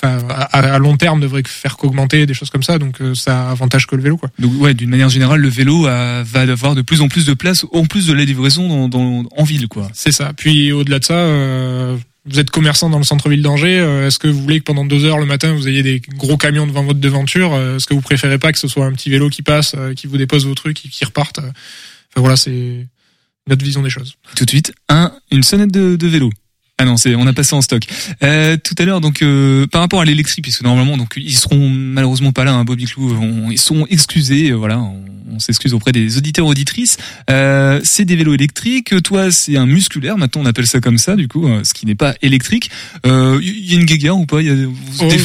enfin 0.03 0.19
à, 0.29 0.45
à 0.75 0.79
long 0.79 0.97
terme, 0.97 1.21
devrait 1.21 1.43
faire 1.47 1.77
qu'augmenter 1.77 2.27
des 2.27 2.35
choses 2.35 2.51
comme 2.51 2.63
ça, 2.63 2.79
donc 2.79 3.01
euh, 3.01 3.15
ça 3.15 3.49
a 3.49 3.51
avantage 3.51 3.87
que 3.87 3.97
le 3.97 4.03
vélo, 4.03 4.17
quoi. 4.17 4.31
Donc 4.39 4.53
ouais, 4.61 4.75
d'une 4.75 4.91
manière 4.91 5.09
générale, 5.09 5.41
le 5.41 5.49
vélo 5.49 5.87
a- 5.87 6.23
va 6.23 6.41
avoir 6.43 6.75
de 6.75 6.83
plus 6.83 7.01
en 7.01 7.09
plus 7.09 7.25
de 7.25 7.35
place, 7.35 7.65
en 7.73 7.87
plus 7.87 8.07
de 8.07 8.13
la 8.13 8.25
livraison 8.25 8.69
dans, 8.69 8.89
dans- 8.89 9.29
en 9.37 9.45
ville, 9.45 9.69
quoi. 9.69 9.89
C'est 9.95 10.13
ça. 10.13 10.33
Puis 10.37 10.73
au-delà 10.73 10.99
de 10.99 11.05
ça, 11.05 11.15
euh, 11.15 11.97
vous 12.29 12.39
êtes 12.41 12.51
commerçant 12.51 12.91
dans 12.91 12.99
le 12.99 13.05
centre-ville 13.05 13.41
d'Angers. 13.43 13.79
euh, 13.79 14.07
Est-ce 14.09 14.19
que 14.19 14.27
vous 14.29 14.43
voulez 14.43 14.59
que 14.59 14.65
pendant 14.65 14.85
deux 14.85 15.05
heures 15.05 15.19
le 15.19 15.27
matin 15.27 15.55
vous 15.55 15.69
ayez 15.69 15.83
des 15.83 16.01
gros 16.17 16.37
camions 16.37 16.67
devant 16.67 16.83
votre 16.83 16.99
devanture 17.01 17.55
euh, 17.55 17.77
Est-ce 17.77 17.87
que 17.87 17.95
vous 17.95 18.01
préférez 18.01 18.39
pas 18.39 18.53
que 18.53 18.59
ce 18.59 18.69
soit 18.69 18.85
un 18.87 18.93
petit 18.93 19.11
vélo 19.11 19.31
qui 19.31 19.43
passe, 19.43 19.75
euh, 19.79 19.95
qui 19.95 20.07
vous 20.09 20.17
dépose 20.19 20.45
vos 20.47 20.55
trucs, 20.55 20.77
qui 20.77 21.05
repartent 21.05 21.39
Enfin 21.39 22.21
voilà, 22.21 22.37
c'est 22.37 22.87
notre 23.49 23.65
vision 23.65 23.81
des 23.83 23.91
choses. 23.91 24.15
Tout 24.35 24.45
de 24.45 24.51
suite, 24.51 24.75
un, 24.89 25.13
une 25.31 25.45
sonnette 25.45 25.71
de, 25.73 25.95
de 25.97 26.07
vélo. 26.09 26.31
Ah 26.79 26.85
non, 26.85 26.99
c'est 26.99 27.15
on 27.15 27.27
a 27.27 27.33
passé 27.33 27.55
en 27.55 27.63
stock. 27.63 27.85
Euh, 28.23 28.59
tout 28.63 28.75
à 28.79 28.85
l'heure, 28.85 29.01
donc 29.01 29.23
euh, 29.23 29.67
par 29.67 29.81
rapport 29.81 30.03
à 30.03 30.05
l'électrique, 30.05 30.43
puisque 30.43 30.63
normalement, 30.63 30.99
donc 30.99 31.15
ils 31.17 31.35
seront 31.37 31.71
malheureusement 31.71 32.33
pas 32.33 32.45
là, 32.45 32.53
hein, 32.53 32.65
Bobby 32.65 32.85
Clou, 32.85 33.15
on- 33.19 33.51
ils 33.51 33.59
sont 33.59 33.87
excusés, 33.89 34.51
euh, 34.51 34.55
voilà, 34.57 34.79
on, 34.81 35.03
on 35.33 35.39
s'excuse 35.39 35.73
auprès 35.73 35.93
des 35.93 36.19
auditeurs 36.19 36.47
auditrices. 36.47 36.99
Euh, 37.31 37.81
c'est 37.83 38.05
des 38.05 38.15
vélos 38.15 38.35
électriques, 38.35 38.93
toi 39.03 39.31
c'est 39.31 39.57
un 39.57 39.65
musculaire, 39.65 40.19
maintenant 40.19 40.43
on 40.43 40.47
appelle 40.47 40.67
ça 40.67 40.81
comme 40.83 40.99
ça, 40.99 41.17
du 41.17 41.29
coup, 41.29 41.47
euh, 41.49 41.65
ce 41.65 41.73
qui 41.73 41.87
n'est 41.87 41.95
pas 41.95 42.15
électrique. 42.21 42.71
Euh, 43.07 43.41
Il 43.43 43.73
y 43.73 43.75
a 43.75 43.79
une 43.81 43.87
guéguerre 43.87 44.19
ou 44.19 44.27
pas? 44.27 44.43
Y 44.43 44.51
a 44.51 44.55
vous- 44.55 44.75
Oh, 45.01 45.09
des- 45.09 45.19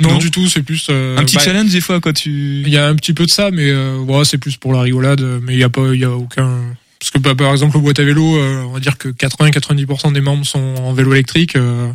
Non, 0.00 0.10
Non. 0.10 0.18
du 0.18 0.30
tout, 0.32 0.48
c'est 0.48 0.62
plus 0.64 0.88
euh, 0.90 1.16
un 1.16 1.22
petit 1.24 1.36
bah, 1.36 1.42
challenge 1.44 1.70
des 1.70 1.80
fois 1.80 2.00
quand 2.00 2.12
tu. 2.12 2.62
Il 2.66 2.68
y 2.68 2.76
a 2.76 2.88
un 2.88 2.96
petit 2.96 3.12
peu 3.14 3.26
de 3.26 3.30
ça, 3.30 3.50
mais 3.52 3.70
euh, 3.70 3.96
ouais, 4.00 4.24
c'est 4.24 4.38
plus 4.38 4.56
pour 4.56 4.72
la 4.72 4.80
rigolade. 4.80 5.22
Mais 5.44 5.52
il 5.54 5.60
y 5.60 5.62
a 5.62 5.68
pas, 5.70 5.94
il 5.94 6.00
y 6.00 6.04
a 6.04 6.10
aucun. 6.10 6.58
Parce 7.04 7.10
que 7.10 7.18
bah, 7.18 7.34
par 7.34 7.52
exemple, 7.52 7.76
au 7.76 7.80
boîte 7.80 7.98
à 7.98 8.04
vélo, 8.04 8.38
euh, 8.38 8.62
on 8.66 8.72
va 8.72 8.80
dire 8.80 8.96
que 8.96 9.08
80-90% 9.10 10.12
des 10.14 10.22
membres 10.22 10.46
sont 10.46 10.58
en 10.78 10.94
vélo 10.94 11.12
électrique. 11.12 11.54
euh, 11.56 11.92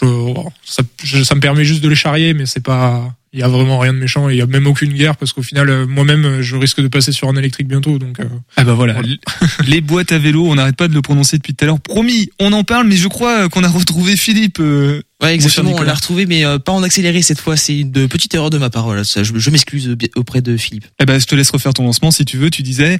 je, 0.00 0.04
bon, 0.04 0.52
ça, 0.64 0.82
je- 1.02 1.24
ça 1.24 1.34
me 1.34 1.40
permet 1.40 1.64
juste 1.64 1.82
de 1.82 1.88
les 1.88 1.96
charrier, 1.96 2.34
mais 2.34 2.46
c'est 2.46 2.62
pas. 2.62 3.12
Il 3.32 3.40
y 3.40 3.42
a 3.42 3.48
vraiment 3.48 3.78
rien 3.78 3.92
de 3.92 3.98
méchant 3.98 4.30
et 4.30 4.34
il 4.34 4.38
y 4.38 4.42
a 4.42 4.46
même 4.46 4.66
aucune 4.66 4.92
guerre 4.94 5.16
parce 5.16 5.32
qu'au 5.34 5.42
final, 5.42 5.68
euh, 5.68 5.86
moi-même, 5.86 6.40
je 6.40 6.56
risque 6.56 6.80
de 6.80 6.88
passer 6.88 7.12
sur 7.12 7.28
un 7.28 7.36
électrique 7.36 7.66
bientôt. 7.68 7.98
Donc, 7.98 8.20
euh, 8.20 8.24
Ah 8.56 8.64
bah 8.64 8.72
voilà, 8.74 8.94
Voilà. 8.94 9.08
les 9.66 9.80
boîtes 9.82 10.12
à 10.12 10.18
vélo, 10.18 10.46
on 10.46 10.54
n'arrête 10.54 10.76
pas 10.76 10.88
de 10.88 10.94
le 10.94 11.02
prononcer 11.02 11.36
depuis 11.36 11.54
tout 11.54 11.64
à 11.64 11.66
l'heure. 11.66 11.80
Promis, 11.80 12.30
on 12.38 12.52
en 12.54 12.64
parle, 12.64 12.86
mais 12.86 12.96
je 12.96 13.08
crois 13.08 13.48
qu'on 13.50 13.64
a 13.64 13.68
retrouvé 13.68 14.16
Philippe. 14.16 14.60
euh, 14.60 15.02
Ouais, 15.20 15.34
exactement. 15.34 15.72
On 15.76 15.82
l'a 15.82 15.94
retrouvé, 15.94 16.26
mais 16.26 16.44
euh, 16.46 16.58
pas 16.60 16.72
en 16.72 16.82
accéléré 16.84 17.20
cette 17.22 17.40
fois. 17.40 17.56
C'est 17.56 17.80
une 17.80 17.90
petite 18.08 18.32
erreur 18.34 18.50
de 18.50 18.56
ma 18.58 18.70
part. 18.70 18.84
Voilà, 18.84 19.02
ça, 19.04 19.24
je, 19.24 19.32
je 19.36 19.50
m'excuse 19.50 19.94
auprès 20.16 20.40
de 20.40 20.56
Philippe. 20.56 20.86
Eh 21.00 21.04
ben, 21.04 21.18
je 21.20 21.26
te 21.26 21.34
laisse 21.34 21.50
refaire 21.50 21.74
ton 21.74 21.82
lancement 21.84 22.10
si 22.12 22.24
tu 22.24 22.36
veux. 22.38 22.50
Tu 22.50 22.62
disais. 22.62 22.98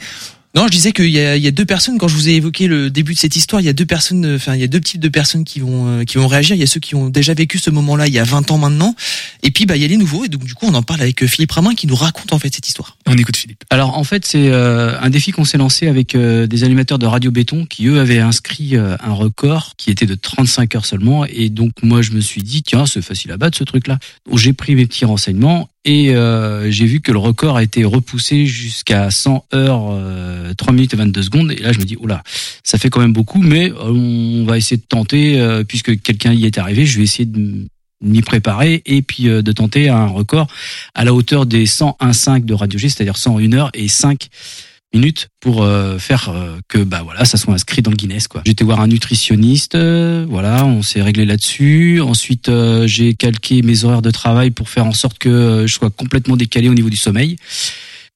Non, 0.55 0.67
je 0.67 0.73
disais 0.73 0.93
qu'il 0.93 1.11
y 1.11 1.21
a, 1.21 1.37
il 1.37 1.43
y 1.43 1.47
a 1.47 1.51
deux 1.51 1.67
personnes. 1.67 1.99
Quand 1.99 2.09
je 2.09 2.15
vous 2.15 2.29
ai 2.29 2.33
évoqué 2.33 2.69
le 2.69 2.91
début 2.91 3.15
de 3.15 3.19
cette 3.19 3.37
histoire, 3.37 3.61
il 3.61 3.65
y 3.65 3.69
a 3.69 3.73
deux 3.73 3.87
personnes. 3.87 4.35
Enfin, 4.35 4.55
il 4.55 4.61
y 4.61 4.65
a 4.65 4.69
deux 4.69 4.81
types 4.81 5.01
de 5.01 5.09
personnes 5.09 5.45
qui 5.45 5.61
vont 5.61 5.87
euh, 5.87 6.05
qui 6.05 6.19
vont 6.19 6.27
réagir. 6.27 6.57
Il 6.57 6.61
y 6.61 6.63
a 6.63 6.67
ceux 6.67 6.81
qui 6.81 6.95
ont 6.95 7.09
déjà 7.09 7.35
vécu 7.35 7.59
ce 7.59 7.71
moment-là 7.71 8.07
il 8.07 8.15
y 8.15 8.19
a 8.19 8.25
20 8.25 8.51
ans 8.51 8.59
maintenant, 8.59 8.95
et 9.43 9.51
puis 9.51 9.67
bah 9.67 9.77
il 9.77 9.83
y 9.83 9.85
a 9.85 9.89
les 9.89 9.97
nouveaux. 9.97 10.25
Et 10.25 10.29
donc 10.29 10.45
du 10.45 10.55
coup, 10.55 10.67
on 10.67 10.75
en 10.75 10.83
parle 10.83 11.03
avec 11.03 11.23
euh, 11.23 11.27
Philippe 11.27 11.53
Ramin 11.53 11.75
qui 11.75 11.87
nous 11.87 11.95
raconte 11.95 12.33
en 12.33 12.39
fait 12.39 12.55
cette 12.55 12.67
histoire. 12.67 12.97
On 13.07 13.17
écoute 13.17 13.37
Philippe. 13.37 13.65
Alors 13.71 13.97
en 13.97 14.05
fait 14.05 14.27
c'est 14.27 14.49
euh, 14.49 14.99
un 15.01 15.11
défi 15.11 15.33
qu'on 15.33 15.45
s'est 15.45 15.59
lancé 15.59 15.89
avec 15.89 16.15
euh, 16.15 16.47
des 16.47 16.65
animateurs 16.65 16.99
de 16.99 17.07
Radio 17.07 17.31
Béton 17.31 17.65
qui 17.65 17.87
eux 17.87 18.01
avaient 18.01 18.19
inscrit 18.19 18.77
euh, 18.77 18.97
un 19.01 19.13
record 19.13 19.75
qui 19.77 19.91
était 19.91 20.07
de 20.07 20.15
35 20.15 20.75
heures 20.75 20.87
seulement 20.87 21.25
et 21.25 21.49
donc 21.49 21.73
moi 21.83 22.03
je 22.03 22.13
me 22.13 22.21
suis 22.21 22.43
dit 22.43 22.63
tiens 22.63 22.87
c'est 22.87 23.03
facile 23.03 23.33
à 23.33 23.37
battre 23.37 23.57
ce 23.57 23.65
truc 23.65 23.87
là. 23.87 23.99
Donc 24.29 24.39
j'ai 24.39 24.53
pris 24.53 24.75
mes 24.75 24.87
petits 24.87 25.05
renseignements 25.05 25.71
et 25.85 26.15
euh, 26.15 26.71
j'ai 26.71 26.87
vu 26.87 27.01
que 27.01 27.13
le 27.13 27.19
record 27.19 27.57
a 27.57 27.63
été 27.63 27.85
repoussé 27.85 28.47
jusqu'à 28.47 29.11
100 29.11 29.47
heures 29.55 29.89
euh, 29.91 30.53
3 30.55 30.73
minutes 30.73 30.95
et 30.95 30.97
22 30.97 31.23
secondes. 31.23 31.53
Et 31.53 31.57
là 31.57 31.73
je 31.73 31.79
me 31.79 31.85
dis 31.85 31.97
oula 31.97 32.23
ça 32.63 32.79
fait 32.79 32.91
quand 32.91 33.01
même 33.01 33.13
beaucoup 33.13 33.41
mais 33.41 33.71
euh, 33.71 33.91
on 33.91 34.45
va 34.45 34.59
essayer 34.59 34.77
de 34.77 34.87
tenter 34.87 35.41
euh, 35.41 35.65
puisque 35.65 36.01
quelqu'un 36.03 36.33
y 36.33 36.47
est 36.47 36.59
arrivé. 36.59 36.85
Je 36.85 36.99
vais 36.99 37.05
essayer 37.05 37.27
de 37.27 37.69
m'y 38.01 38.23
préparer 38.23 38.83
et 38.87 39.03
puis 39.03 39.29
euh, 39.29 39.43
de 39.43 39.53
tenter 39.53 39.89
un 39.89 40.07
record 40.07 40.47
à 40.95 41.05
la 41.05 41.15
hauteur 41.15 41.47
des 41.47 41.67
101.5 41.67 42.45
de 42.45 42.55
Radio 42.55 42.79
G, 42.79 42.89
c'est-à-dire 42.89 43.17
101 43.17 43.53
heures 43.53 43.71
et 43.75 43.89
5 43.89 44.29
minutes 44.95 45.29
pour 45.41 45.63
euh, 45.63 45.99
faire 45.99 46.31
euh, 46.31 46.57
que 46.69 46.79
bah 46.79 47.03
voilà 47.05 47.25
ça 47.25 47.37
soit 47.37 47.53
inscrit 47.55 47.83
dans 47.83 47.91
le 47.91 47.97
Guinness 47.97 48.27
quoi. 48.29 48.43
J'étais 48.47 48.65
voir 48.65 48.81
un 48.81 48.87
nutritionniste, 48.87 49.75
euh, 49.75 50.25
voilà, 50.29 50.65
on 50.65 50.83
s'est 50.83 51.03
réglé 51.03 51.27
là-dessus. 51.27 52.01
Ensuite 52.01 52.49
euh, 52.49 52.87
j'ai 52.87 53.15
calqué 53.15 53.63
mes 53.63 53.85
horaires 53.85 54.03
de 54.03 54.11
travail 54.11 54.51
pour 54.51 54.69
faire 54.69 54.87
en 54.87 54.93
sorte 54.93 55.19
que 55.19 55.29
euh, 55.29 55.67
je 55.67 55.75
sois 55.75 55.91
complètement 55.91 56.37
décalé 56.37 56.69
au 56.69 56.75
niveau 56.75 56.91
du 56.91 56.97
sommeil. 56.97 57.37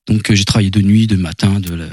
Donc 0.08 0.32
j'ai 0.32 0.44
travaillé 0.44 0.70
de 0.70 0.80
nuit, 0.80 1.06
de 1.06 1.16
matin, 1.16 1.60
de 1.60 1.74
la- 1.74 1.84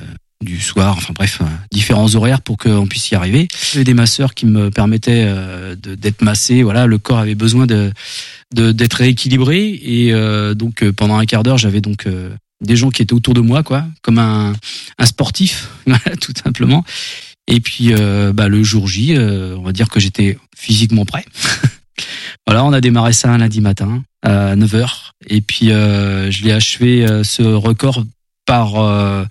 du 0.41 0.61
soir, 0.61 0.95
enfin 0.95 1.11
bref, 1.13 1.41
différents 1.69 2.15
horaires 2.15 2.41
pour 2.41 2.55
qu'on 2.57 2.87
puisse 2.87 3.11
y 3.11 3.15
arriver. 3.15 3.49
J'avais 3.73 3.83
des 3.83 3.93
masseurs 3.93 4.33
qui 4.33 4.45
me 4.45 4.71
permettaient 4.71 5.27
d'être 5.75 6.21
massé. 6.21 6.63
Voilà, 6.63 6.85
le 6.87 6.97
corps 6.97 7.17
avait 7.19 7.35
besoin 7.35 7.67
de 7.67 7.91
d'être 8.55 8.93
rééquilibré 8.93 9.67
et 9.83 10.13
donc 10.55 10.89
pendant 10.91 11.17
un 11.17 11.25
quart 11.25 11.43
d'heure 11.43 11.57
j'avais 11.57 11.81
donc 11.81 12.05
des 12.61 12.75
gens 12.75 12.89
qui 12.89 13.01
étaient 13.01 13.13
autour 13.13 13.33
de 13.33 13.41
moi 13.41 13.63
quoi 13.63 13.85
comme 14.01 14.19
un, 14.19 14.53
un 14.97 15.05
sportif 15.05 15.69
tout 16.21 16.33
simplement. 16.41 16.83
Et 17.47 17.59
puis 17.59 17.93
euh, 17.93 18.31
bah, 18.33 18.47
le 18.47 18.63
jour 18.63 18.87
J 18.87 19.15
euh, 19.15 19.55
on 19.57 19.63
va 19.63 19.71
dire 19.71 19.89
que 19.89 19.99
j'étais 19.99 20.37
physiquement 20.55 21.05
prêt. 21.05 21.25
Voilà 22.47 22.63
on 22.65 22.73
a 22.73 22.81
démarré 22.81 23.13
ça 23.13 23.31
un 23.31 23.37
lundi 23.37 23.61
matin 23.61 24.03
à 24.23 24.55
9h 24.55 25.11
et 25.27 25.41
puis 25.41 25.71
euh, 25.71 26.31
je 26.31 26.43
l'ai 26.43 26.51
achevé 26.51 27.05
euh, 27.05 27.23
ce 27.23 27.43
record 27.43 28.03
par 28.45 28.77
euh, 28.77 29.25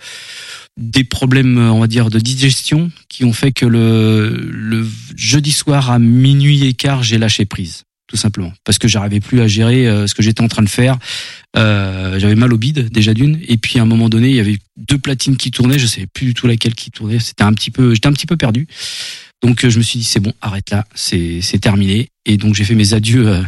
des 0.77 1.05
problèmes 1.05 1.59
on 1.59 1.81
va 1.81 1.87
dire 1.87 2.11
de 2.11 2.19
digestion 2.19 2.91
qui 3.09 3.25
ont 3.25 3.33
fait 3.33 3.53
que 3.53 3.67
le, 3.67 4.31
le 4.31 4.87
jeudi 5.17 5.53
soir 5.53 5.91
à 5.91 5.99
minuit 5.99 6.65
et 6.67 6.75
quart 6.75 7.03
j'ai 7.03 7.19
lâché 7.19 7.45
prise 7.45 7.85
tout 8.09 8.17
simplement. 8.17 8.53
Parce 8.65 8.79
que 8.79 8.89
j'arrivais 8.89 9.21
plus 9.21 9.41
à 9.41 9.47
gérer 9.47 9.87
euh, 9.87 10.07
ce 10.07 10.15
que 10.15 10.23
j'étais 10.23 10.43
en 10.43 10.49
train 10.49 10.63
de 10.63 10.69
faire. 10.69 10.99
Euh, 11.57 12.19
j'avais 12.19 12.35
mal 12.35 12.53
au 12.53 12.59
bide 12.59 12.89
déjà 12.91 13.15
d'une. 13.15 13.39
Et 13.47 13.59
puis 13.59 13.79
à 13.79 13.83
un 13.83 13.87
moment 13.87 14.09
donné 14.09 14.31
il 14.31 14.35
y 14.35 14.41
avait 14.41 14.59
deux 14.77 14.99
platines 14.99 15.37
qui 15.37 15.51
tournaient. 15.51 15.79
Je 15.79 15.87
savais 15.87 16.07
plus 16.07 16.27
du 16.27 16.35
tout 16.35 16.47
laquelle 16.47 16.75
qui 16.75 16.91
tournait. 16.91 17.21
C'était 17.21 17.45
un 17.45 17.53
petit 17.53 17.71
peu 17.71 17.95
j'étais 17.95 18.09
un 18.09 18.13
petit 18.13 18.27
peu 18.27 18.37
perdu. 18.37 18.67
Donc 19.43 19.65
euh, 19.65 19.71
je 19.71 19.79
me 19.79 19.83
suis 19.83 20.01
dit 20.01 20.05
c'est 20.05 20.21
bon 20.21 20.33
arrête 20.41 20.71
là. 20.71 20.85
C'est 20.95 21.41
c'est 21.43 21.59
terminé. 21.59 22.09
Et 22.25 22.37
donc 22.37 22.55
j'ai 22.55 22.65
fait 22.65 22.75
mes 22.75 22.95
adieux 22.95 23.29
euh, 23.29 23.43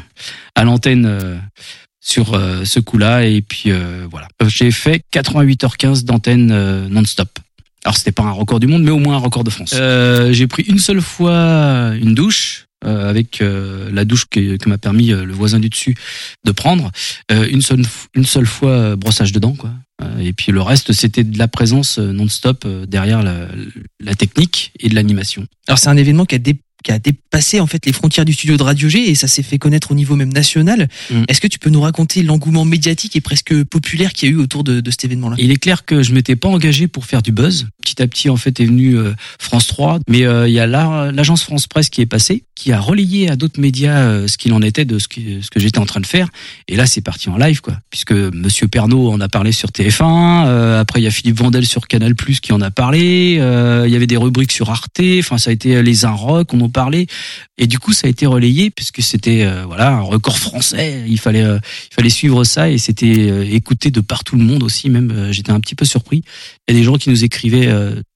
à 0.55 0.65
l'antenne 0.65 1.07
euh, 1.07 1.39
sur 2.01 2.41
ce 2.65 2.81
coup-là. 2.81 3.27
Et 3.27 3.43
puis 3.43 3.71
voilà. 4.11 4.29
J'ai 4.47 4.71
fait 4.71 5.03
88h15 5.13 6.05
d'antenne 6.05 6.89
non-stop. 6.89 7.39
Alors 7.85 7.97
c'était 7.97 8.13
pas 8.13 8.23
un 8.23 8.31
record 8.31 8.61
du 8.61 8.67
monde 8.67 8.83
mais 8.83 8.91
au 8.91 8.99
moins 8.99 9.17
un 9.17 9.21
record 9.21 9.45
de 9.45 9.51
France. 9.51 9.75
J'ai 10.33 10.47
pris 10.47 10.63
une 10.65 10.79
seule 10.79 11.03
fois 11.03 11.93
une 12.01 12.15
douche 12.15 12.67
avec 12.83 13.41
euh, 13.43 13.91
la 13.93 14.05
douche 14.05 14.27
que, 14.31 14.57
m'a 14.69 14.79
permis 14.79 15.13
euh, 15.13 15.25
le 15.25 15.33
voisin 15.35 15.59
du 15.61 15.69
dessus 15.69 15.95
de 16.45 16.53
prendre 16.53 16.91
Euh, 17.31 17.47
une 17.51 17.63
seule 17.63 17.85
une 18.15 18.25
seule 18.25 18.47
fois 18.47 18.71
euh, 18.71 18.97
brossage 18.97 19.33
de 19.33 19.39
dents 19.39 19.55
quoi. 19.55 19.73
Euh, 20.03 20.19
et 20.19 20.33
puis 20.33 20.51
le 20.53 20.63
reste 20.63 20.93
c'était 20.93 21.25
de 21.25 21.39
la 21.39 21.47
présence 21.49 21.99
euh, 21.99 22.13
non-stop 22.13 22.65
euh, 22.65 22.87
derrière 22.87 23.23
la, 23.23 23.47
la 24.01 24.15
technique 24.15 24.73
et 24.81 24.89
de 24.89 24.95
l'animation. 24.95 25.47
Alors 25.69 25.79
c'est 25.79 25.89
un 25.91 25.97
événement 25.97 26.25
qui 26.25 26.35
a, 26.37 26.39
dé- 26.39 26.61
qui 26.83 26.93
a 26.93 26.99
dépassé 26.99 27.61
en 27.61 27.67
fait 27.67 27.85
les 27.87 27.93
frontières 27.93 28.25
du 28.25 28.33
studio 28.33 28.57
de 28.57 28.63
Radio 28.63 28.89
G 28.89 29.11
et 29.11 29.15
ça 29.15 29.29
s'est 29.29 29.43
fait 29.43 29.59
connaître 29.59 29.91
au 29.93 29.95
niveau 29.95 30.17
même 30.17 30.33
national. 30.33 30.89
Mm. 31.11 31.25
Est-ce 31.29 31.41
que 31.41 31.47
tu 31.49 31.59
peux 31.59 31.71
nous 31.71 31.81
raconter 31.81 32.23
l'engouement 32.23 32.65
médiatique 32.65 33.17
et 33.17 33.21
presque 33.21 33.63
populaire 33.65 34.13
qu'il 34.13 34.29
y 34.29 34.33
a 34.33 34.35
eu 34.35 34.39
autour 34.39 34.65
de, 34.65 34.81
de 34.81 34.91
cet 34.91 35.05
événement-là? 35.05 35.37
Il 35.39 35.51
est 35.51 35.57
clair 35.57 35.85
que 35.85 36.03
je 36.03 36.13
m'étais 36.13 36.37
pas 36.37 36.49
engagé 36.49 36.89
pour 36.89 37.05
faire 37.05 37.23
du 37.23 37.33
buzz. 37.33 37.67
Petit 37.83 38.03
à 38.03 38.07
petit, 38.07 38.29
en 38.31 38.37
fait, 38.37 38.61
est 38.61 38.65
venu 38.65 38.97
euh, 38.97 39.13
France 39.39 39.67
3, 39.67 39.99
mais 40.09 40.25
euh, 40.25 40.49
il 40.49 40.55
y 40.55 40.61
a 40.61 40.67
la- 40.67 41.11
l'agence 41.13 41.43
France 41.43 41.67
Presse 41.67 41.89
qui 41.91 42.01
est 42.01 42.07
passée, 42.07 42.45
qui 42.55 42.73
a 42.73 42.81
relayé 42.81 43.31
à 43.31 43.37
d'autres 43.37 43.61
médias 43.61 43.99
euh, 44.01 44.29
ce 44.29 44.37
qu'il 44.39 44.53
en 44.53 44.63
était 44.63 44.85
de 44.85 44.99
ce 44.99 45.09
que, 45.09 45.21
ce 45.43 45.51
que 45.51 45.61
j'étais 45.61 45.79
en 45.79 45.87
train 45.87 46.01
de 46.01 46.07
faire. 46.07 46.29
Et 46.69 46.77
là, 46.77 46.87
c'est 46.87 47.01
parti 47.01 47.29
en 47.31 47.37
live, 47.37 47.61
quoi. 47.61 47.79
Puisque 47.91 48.13
Monsieur 48.13 48.69
Pernaud 48.69 49.11
en 49.11 49.21
a 49.21 49.29
parlé 49.29 49.53
sur 49.53 49.71
TF1. 49.71 50.47
euh, 50.47 50.81
après, 50.81 51.01
il 51.01 51.05
y 51.05 51.07
a 51.07 51.11
Philippe 51.11 51.39
Vandel 51.39 51.67
sur 51.67 51.87
Canal 51.89 52.15
Plus 52.15 52.41
qui 52.41 52.53
en 52.53 52.61
a 52.61 52.71
parlé. 52.71 53.35
il 53.87 53.91
y 53.93 53.97
avait 53.97 54.07
des 54.07 54.17
rubriques 54.17 54.53
sur 54.53 54.71
Arte. 54.71 55.01
Enfin, 55.19 55.39
ça 55.39 55.51
a 55.51 55.53
été 55.53 55.83
les 55.83 56.01
Rock, 56.05 56.55
on 56.55 56.61
en 56.61 56.69
parlait. 56.71 57.07
Et 57.59 57.67
du 57.67 57.79
coup, 57.79 57.93
ça 57.93 58.07
a 58.07 58.11
été 58.11 58.27
relayé 58.27 58.71
puisque 58.71 59.03
c'était 59.03 59.45
euh, 59.45 59.65
voilà 59.67 59.91
un 59.91 60.01
record 60.01 60.39
français. 60.39 61.05
Il 61.07 61.19
fallait 61.19 61.43
euh, 61.43 61.59
il 61.91 61.95
fallait 61.95 62.11
suivre 62.11 62.45
ça 62.45 62.71
et 62.71 62.79
c'était 62.79 63.31
euh, 63.31 63.45
écouté 63.45 63.91
de 63.91 64.01
partout 64.01 64.37
le 64.37 64.45
monde 64.45 64.63
aussi. 64.63 64.91
Même 64.91 65.29
j'étais 65.31 65.53
un 65.53 65.61
petit 65.61 65.75
peu 65.75 65.85
surpris. 65.85 66.23
Il 66.69 66.75
y 66.75 66.77
a 66.77 66.81
des 66.81 66.85
gens 66.85 66.97
qui 66.97 67.11
nous 67.11 67.25
écrivaient 67.25 67.69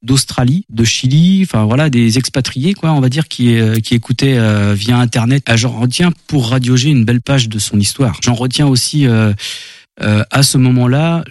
d'Australie, 0.02 0.64
de 0.70 0.84
Chili, 0.84 1.42
enfin 1.42 1.64
voilà 1.64 1.90
des 1.90 2.18
expatriés 2.18 2.74
quoi, 2.74 2.92
on 2.92 3.00
va 3.00 3.08
dire 3.08 3.26
qui 3.28 3.56
qui 3.82 3.94
écoutaient 3.94 4.38
via 4.74 4.98
internet. 4.98 5.42
Ah, 5.46 5.56
J'en 5.56 5.80
retiens 5.80 6.12
pour 6.28 6.50
Radio 6.50 6.76
G 6.76 6.90
une 6.90 7.04
belle 7.04 7.20
page 7.20 7.48
de 7.48 7.58
son 7.58 7.80
histoire. 7.80 8.18
J'en 8.22 8.34
retiens 8.34 8.66
aussi 8.66 9.06
à 9.06 10.42
ce 10.42 10.58
moment-là 10.58 11.24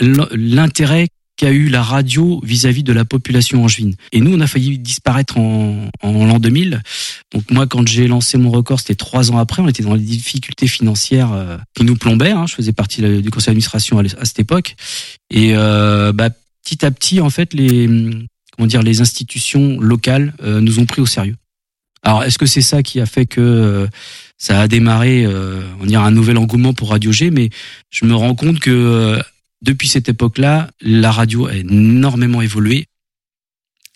l'intérêt 0.00 1.08
qu'a 1.36 1.50
eu 1.50 1.68
la 1.68 1.82
radio 1.82 2.40
vis-à-vis 2.44 2.82
de 2.82 2.92
la 2.92 3.04
population 3.04 3.64
angevine. 3.64 3.94
Et 4.12 4.20
nous, 4.20 4.32
on 4.34 4.40
a 4.40 4.46
failli 4.46 4.78
disparaître 4.78 5.38
en, 5.38 5.88
en 6.02 6.26
l'an 6.26 6.38
2000. 6.38 6.82
Donc 7.32 7.50
moi, 7.50 7.66
quand 7.66 7.86
j'ai 7.88 8.06
lancé 8.06 8.38
mon 8.38 8.50
record, 8.50 8.80
c'était 8.80 8.94
trois 8.94 9.32
ans 9.32 9.38
après. 9.38 9.62
On 9.62 9.68
était 9.68 9.82
dans 9.82 9.94
les 9.94 10.02
difficultés 10.02 10.68
financières 10.68 11.32
euh, 11.32 11.56
qui 11.74 11.84
nous 11.84 11.96
plombaient. 11.96 12.30
hein. 12.30 12.46
Je 12.46 12.54
faisais 12.54 12.72
partie 12.72 13.02
du 13.02 13.30
conseil 13.30 13.46
d'administration 13.46 13.98
à, 13.98 14.24
cette 14.24 14.38
époque. 14.38 14.76
Et 15.30 15.56
euh, 15.56 16.12
bah, 16.12 16.30
petit 16.64 16.84
à 16.84 16.90
petit, 16.90 17.20
en 17.20 17.30
fait, 17.30 17.52
les 17.52 17.88
comment 18.56 18.66
dire, 18.66 18.82
les 18.82 19.00
institutions 19.00 19.80
locales 19.80 20.34
euh, 20.42 20.60
nous 20.60 20.78
ont 20.78 20.86
pris 20.86 21.00
au 21.00 21.06
sérieux. 21.06 21.36
Alors, 22.02 22.22
est-ce 22.22 22.38
que 22.38 22.46
c'est 22.46 22.60
ça 22.60 22.82
qui 22.82 23.00
a 23.00 23.06
fait 23.06 23.26
que 23.26 23.40
euh, 23.40 23.86
ça 24.36 24.60
a 24.60 24.68
démarré, 24.68 25.24
euh, 25.24 25.62
on 25.80 25.86
dire, 25.86 26.02
un 26.02 26.10
nouvel 26.10 26.36
engouement 26.36 26.74
pour 26.74 26.90
Radio 26.90 27.12
G? 27.12 27.30
Mais 27.30 27.50
je 27.90 28.04
me 28.04 28.14
rends 28.14 28.34
compte 28.34 28.60
que 28.60 29.18
depuis 29.64 29.88
cette 29.88 30.08
époque-là, 30.08 30.70
la 30.80 31.10
radio 31.10 31.46
a 31.46 31.54
énormément 31.56 32.42
évolué. 32.42 32.86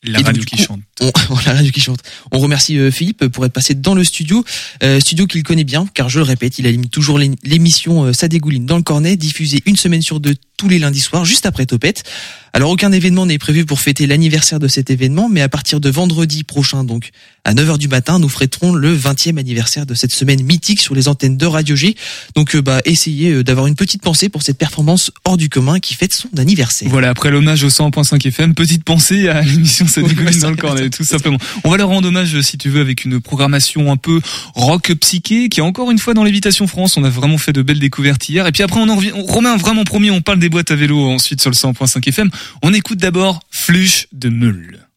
La 0.05 0.21
Et 0.21 0.23
radio 0.23 0.45
qui 0.45 0.57
coup, 0.57 0.63
chante. 0.63 0.81
On, 1.01 1.11
la 1.47 1.55
radio 1.55 1.73
qui 1.73 1.81
chante. 1.81 1.99
On 2.31 2.39
remercie 2.39 2.79
euh, 2.79 2.93
Philippe 2.93 3.27
pour 3.29 3.45
être 3.45 3.53
passé 3.53 3.75
dans 3.75 3.97
le 3.97 4.05
studio, 4.05 4.45
euh, 4.85 5.01
studio 5.01 5.27
qu'il 5.27 5.43
connaît 5.43 5.65
bien, 5.65 5.89
car 5.93 6.09
je 6.09 6.21
le 6.21 6.25
répète, 6.25 6.57
il 6.61 6.69
anime 6.69 6.87
toujours 6.87 7.19
l'é- 7.19 7.33
l'émission 7.43 8.05
euh, 8.05 8.13
Ça 8.13 8.29
dégouline 8.29 8.65
dans 8.65 8.77
le 8.77 8.85
cornet, 8.85 9.17
diffusée 9.17 9.61
une 9.67 9.75
semaine 9.75 10.01
sur 10.03 10.21
deux 10.21 10.37
tous 10.57 10.69
les 10.69 10.79
lundis 10.79 11.01
soirs, 11.01 11.25
juste 11.25 11.47
après 11.47 11.67
Topette. 11.67 12.05
Alors 12.53 12.71
aucun 12.71 12.93
événement 12.93 13.27
n'est 13.27 13.39
prévu 13.39 13.65
pour 13.65 13.81
fêter 13.81 14.07
l'anniversaire 14.07 14.61
de 14.61 14.69
cet 14.69 14.89
événement, 14.91 15.29
mais 15.29 15.41
à 15.41 15.49
partir 15.49 15.81
de 15.81 15.91
vendredi 15.91 16.45
prochain, 16.45 16.85
donc 16.85 17.11
à 17.49 17.55
9h 17.55 17.79
du 17.79 17.89
matin, 17.89 18.19
nous 18.19 18.29
fêterons 18.29 18.75
le 18.75 18.95
20e 18.95 19.39
anniversaire 19.39 19.87
de 19.87 19.95
cette 19.95 20.13
semaine 20.13 20.43
mythique 20.43 20.81
sur 20.81 20.95
les 20.95 21.09
antennes 21.09 21.39
de 21.39 21.47
Radio 21.47 21.75
G. 21.75 21.97
Donc 22.35 22.55
euh, 22.55 22.61
bah 22.61 22.83
essayez 22.85 23.31
euh, 23.31 23.43
d'avoir 23.43 23.67
une 23.67 23.75
petite 23.75 24.03
pensée 24.03 24.29
pour 24.29 24.43
cette 24.43 24.59
performance 24.59 25.11
hors 25.25 25.39
du 25.39 25.49
commun 25.49 25.81
qui 25.81 25.95
fête 25.95 26.13
son 26.13 26.29
anniversaire. 26.37 26.91
Voilà, 26.91 27.09
après 27.09 27.31
l'hommage 27.31 27.65
au 27.65 27.69
100.5 27.69 28.29
FM, 28.29 28.55
petite 28.55 28.85
pensée 28.85 29.31
à 29.31 29.41
l'émission 29.43 29.89
Ça 29.89 30.03
dégouline 30.03 30.39
dans 30.41 30.51
le 30.51 30.57
cornet, 30.57 30.91
tout 30.91 31.05
simplement. 31.05 31.39
On 31.65 31.71
va 31.71 31.79
leur 31.79 31.89
rendre 31.89 32.09
hommage, 32.09 32.39
si 32.43 32.59
tu 32.59 32.69
veux, 32.69 32.83
avec 32.83 33.07
une 33.07 33.19
programmation 33.19 33.91
un 33.91 33.97
peu 33.97 34.21
rock 34.55 34.93
psyché, 35.01 35.49
qui 35.49 35.61
est 35.61 35.63
encore 35.63 35.91
une 35.91 35.99
fois 35.99 36.13
dans 36.13 36.25
l'évitation 36.25 36.67
France. 36.67 36.99
On 36.99 37.05
a 37.05 37.11
vraiment 37.11 37.39
fait 37.39 37.55
de 37.55 37.63
belles 37.63 37.79
découvertes 37.79 38.29
hier. 38.29 38.47
Et 38.47 38.53
puis 38.53 38.63
après, 38.63 38.79
on 38.79 38.91
en 38.91 38.97
revient, 38.97 39.13
Romain, 39.15 39.57
vraiment 39.57 39.85
promis, 39.85 40.11
on 40.11 40.21
parle 40.21 40.39
des 40.39 40.51
boîtes 40.51 40.71
à 40.71 40.77
vélo 40.77 41.09
ensuite 41.09 41.41
sur 41.41 41.51
le 41.51 41.57
100.5 41.57 42.07
FM. 42.07 42.29
On 42.61 42.75
écoute 42.75 42.99
d'abord 42.99 43.41
Fluche 43.51 44.07
de 44.13 44.29
Meule. 44.29 44.88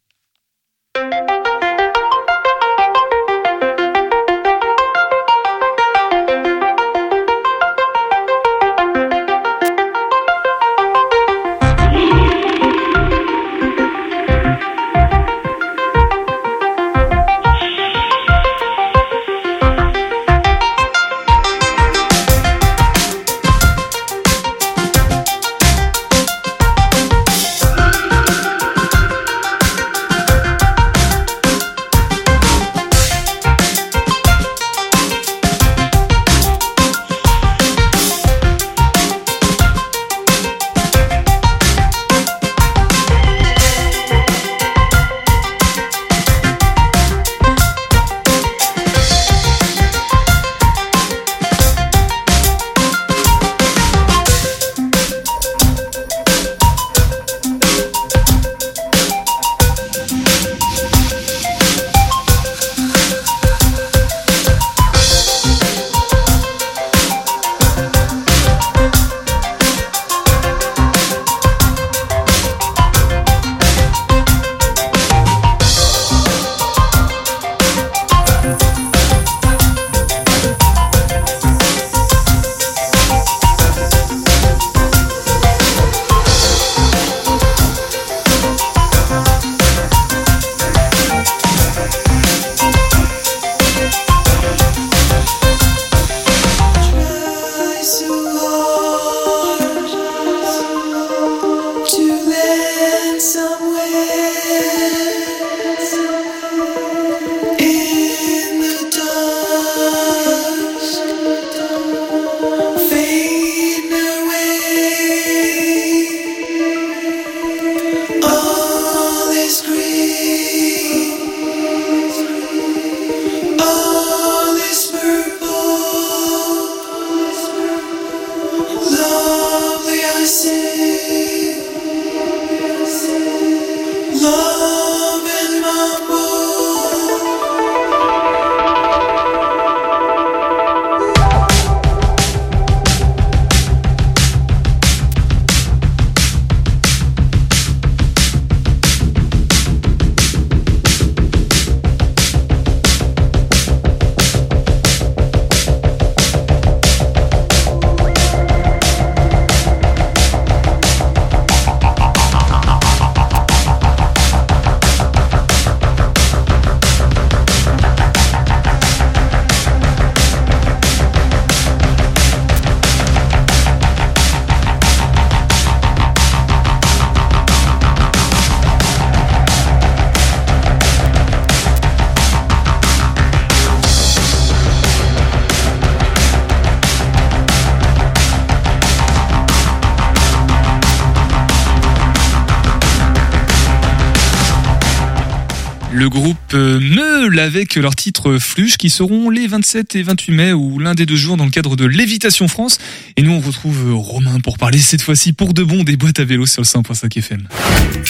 Le 196.01 196.09
groupe 196.09 196.37
euh, 196.55 196.79
Meul 196.79 197.37
avec 197.37 197.75
leur 197.75 197.95
titre 197.95 198.39
Fluche 198.39 198.77
qui 198.77 198.89
seront 198.89 199.29
les 199.29 199.45
27 199.45 199.95
et 199.95 200.01
28 200.01 200.31
mai 200.31 200.51
ou 200.51 200.79
l'un 200.79 200.95
des 200.95 201.05
deux 201.05 201.15
jours 201.15 201.37
dans 201.37 201.45
le 201.45 201.51
cadre 201.51 201.75
de 201.75 201.85
Lévitation 201.85 202.47
France. 202.47 202.79
Et 203.17 203.21
nous 203.21 203.33
on 203.33 203.39
retrouve 203.39 203.93
Romain 203.93 204.39
pour 204.39 204.57
parler 204.57 204.79
cette 204.79 205.03
fois-ci 205.03 205.31
pour 205.31 205.53
de 205.53 205.61
bon 205.61 205.83
des 205.83 205.97
boîtes 205.97 206.19
à 206.19 206.25
vélo 206.25 206.47
sur 206.47 206.63
le 206.63 206.65
100.5 206.65 207.19
FM. 207.19 207.47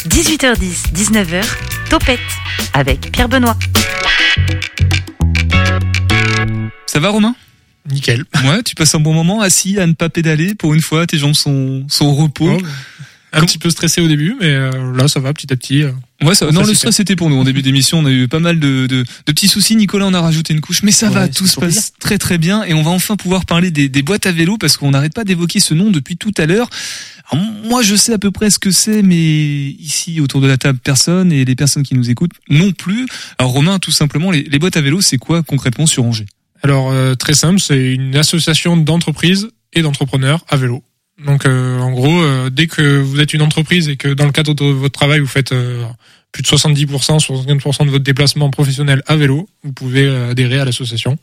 18h10, 0.08 0.93
19h, 0.95 1.43
Topette 1.89 2.19
avec 2.71 3.12
Pierre 3.12 3.27
Benoît. 3.27 3.58
Ça 6.88 7.01
va 7.01 7.10
Romain? 7.10 7.36
Nickel. 7.89 8.23
Ouais, 8.45 8.63
tu 8.63 8.73
passes 8.75 8.95
un 8.95 9.01
bon 9.01 9.13
moment 9.13 9.41
assis 9.41 9.80
à 9.80 9.86
ne 9.86 9.93
pas 9.93 10.08
pédaler 10.08 10.56
pour 10.56 10.73
une 10.73 10.82
fois, 10.82 11.06
tes 11.08 11.17
jambes 11.17 11.34
sont, 11.34 11.84
sont 11.89 12.06
au 12.06 12.13
repos. 12.13 12.58
Oh, 12.58 12.62
un 13.34 13.41
petit 13.46 13.58
peu 13.58 13.70
stressé 13.70 14.02
au 14.02 14.08
début, 14.08 14.36
mais 14.39 14.48
euh, 14.50 14.96
là 14.96 15.08
ça 15.08 15.20
va 15.20 15.34
petit 15.34 15.52
à 15.54 15.56
petit. 15.56 15.84
euh. 15.84 15.91
Ouais, 16.24 16.36
ça, 16.36 16.52
non, 16.52 16.63
le 16.63 16.74
stress 16.74 16.96
c'était 16.96 17.15
pour 17.15 17.30
nous. 17.30 17.38
En 17.38 17.44
début 17.44 17.62
d'émission, 17.62 18.00
on 18.00 18.06
a 18.06 18.12
eu 18.12 18.28
pas 18.28 18.39
mal 18.39 18.60
de, 18.60 18.86
de, 18.88 19.04
de 19.04 19.06
petits 19.32 19.48
soucis. 19.48 19.76
Nicolas 19.76 20.06
en 20.06 20.13
a 20.13 20.22
rajouté 20.22 20.54
une 20.54 20.62
couche, 20.62 20.84
mais 20.84 20.91
ça 20.91 21.08
Ouais, 21.08 21.13
va, 21.13 21.28
tout 21.28 21.48
se 21.48 21.60
passe 21.60 21.94
très 22.00 22.17
très 22.17 22.38
bien. 22.38 22.63
Et 22.63 22.74
on 22.74 22.84
va 22.84 22.91
enfin 22.91 23.15
pouvoir 23.15 23.46
parler 23.46 23.72
des, 23.72 23.89
des 23.89 24.02
boîtes 24.04 24.26
à 24.26 24.32
vélo 24.32 24.58
parce 24.58 24.78
qu'on 24.78 24.91
n'arrête 24.91 25.13
pas 25.13 25.24
d'évoquer 25.24 25.60
ce 25.60 25.74
nom 25.74 25.89
depuis 25.91 26.17
tout 26.17 26.34
à 26.38 26.46
l'heure. 26.46 26.70
Alors, 27.32 27.44
Moi, 27.63 27.82
je 27.82 27.96
sais 27.96 28.13
à 28.13 28.17
peu 28.20 28.30
près 28.32 28.50
ce 28.52 28.60
que 28.60 28.72
c'est, 28.72 29.02
mais 29.02 29.15
ici, 29.80 30.20
autour 30.22 30.41
de 30.41 30.48
la 30.48 30.58
table, 30.58 30.80
personne 30.84 31.32
et 31.32 31.46
les 31.46 31.56
personnes 31.56 31.84
qui 31.84 31.96
nous 31.96 32.10
écoutent 32.10 32.34
non 32.50 32.72
plus. 32.74 33.08
Alors, 33.39 33.54
Romain, 33.54 33.80
tout 33.80 33.91
simplement, 33.91 34.30
les, 34.30 34.44
les 34.44 34.60
boîtes 34.60 34.78
à 34.78 34.82
vélo, 34.82 35.02
c'est 35.02 35.17
quoi 35.17 35.41
concrètement 35.41 35.86
sur 35.86 36.04
Angers? 36.04 36.26
Alors 36.63 36.91
euh, 36.91 37.15
très 37.15 37.34
simple, 37.34 37.60
c'est 37.60 37.94
une 37.94 38.15
association 38.15 38.78
d'entreprises 38.78 39.48
et 39.74 39.82
d'entrepreneurs 39.82 40.46
à 40.48 40.58
vélo. 40.58 40.84
Donc 41.25 41.45
euh, 41.45 41.79
en 41.79 41.91
gros, 41.91 42.21
euh, 42.21 42.49
dès 42.49 42.67
que 42.67 42.99
vous 42.99 43.19
êtes 43.19 43.34
une 43.34 43.41
entreprise 43.41 43.89
et 43.89 43.95
que 43.97 44.07
dans 44.07 44.25
le 44.25 44.31
cadre 44.31 44.53
de 44.53 44.65
votre 44.65 44.97
travail 44.97 45.19
vous 45.19 45.27
faites 45.27 45.51
euh, 45.51 45.84
plus 46.31 46.43
de 46.43 46.47
70%, 46.47 46.88
75% 47.19 47.86
de 47.86 47.91
votre 47.91 48.03
déplacement 48.03 48.49
professionnel 48.49 49.03
à 49.07 49.15
vélo, 49.15 49.47
vous 49.63 49.73
pouvez 49.73 50.07
adhérer 50.07 50.60
à 50.60 50.65
l'association. 50.65 51.17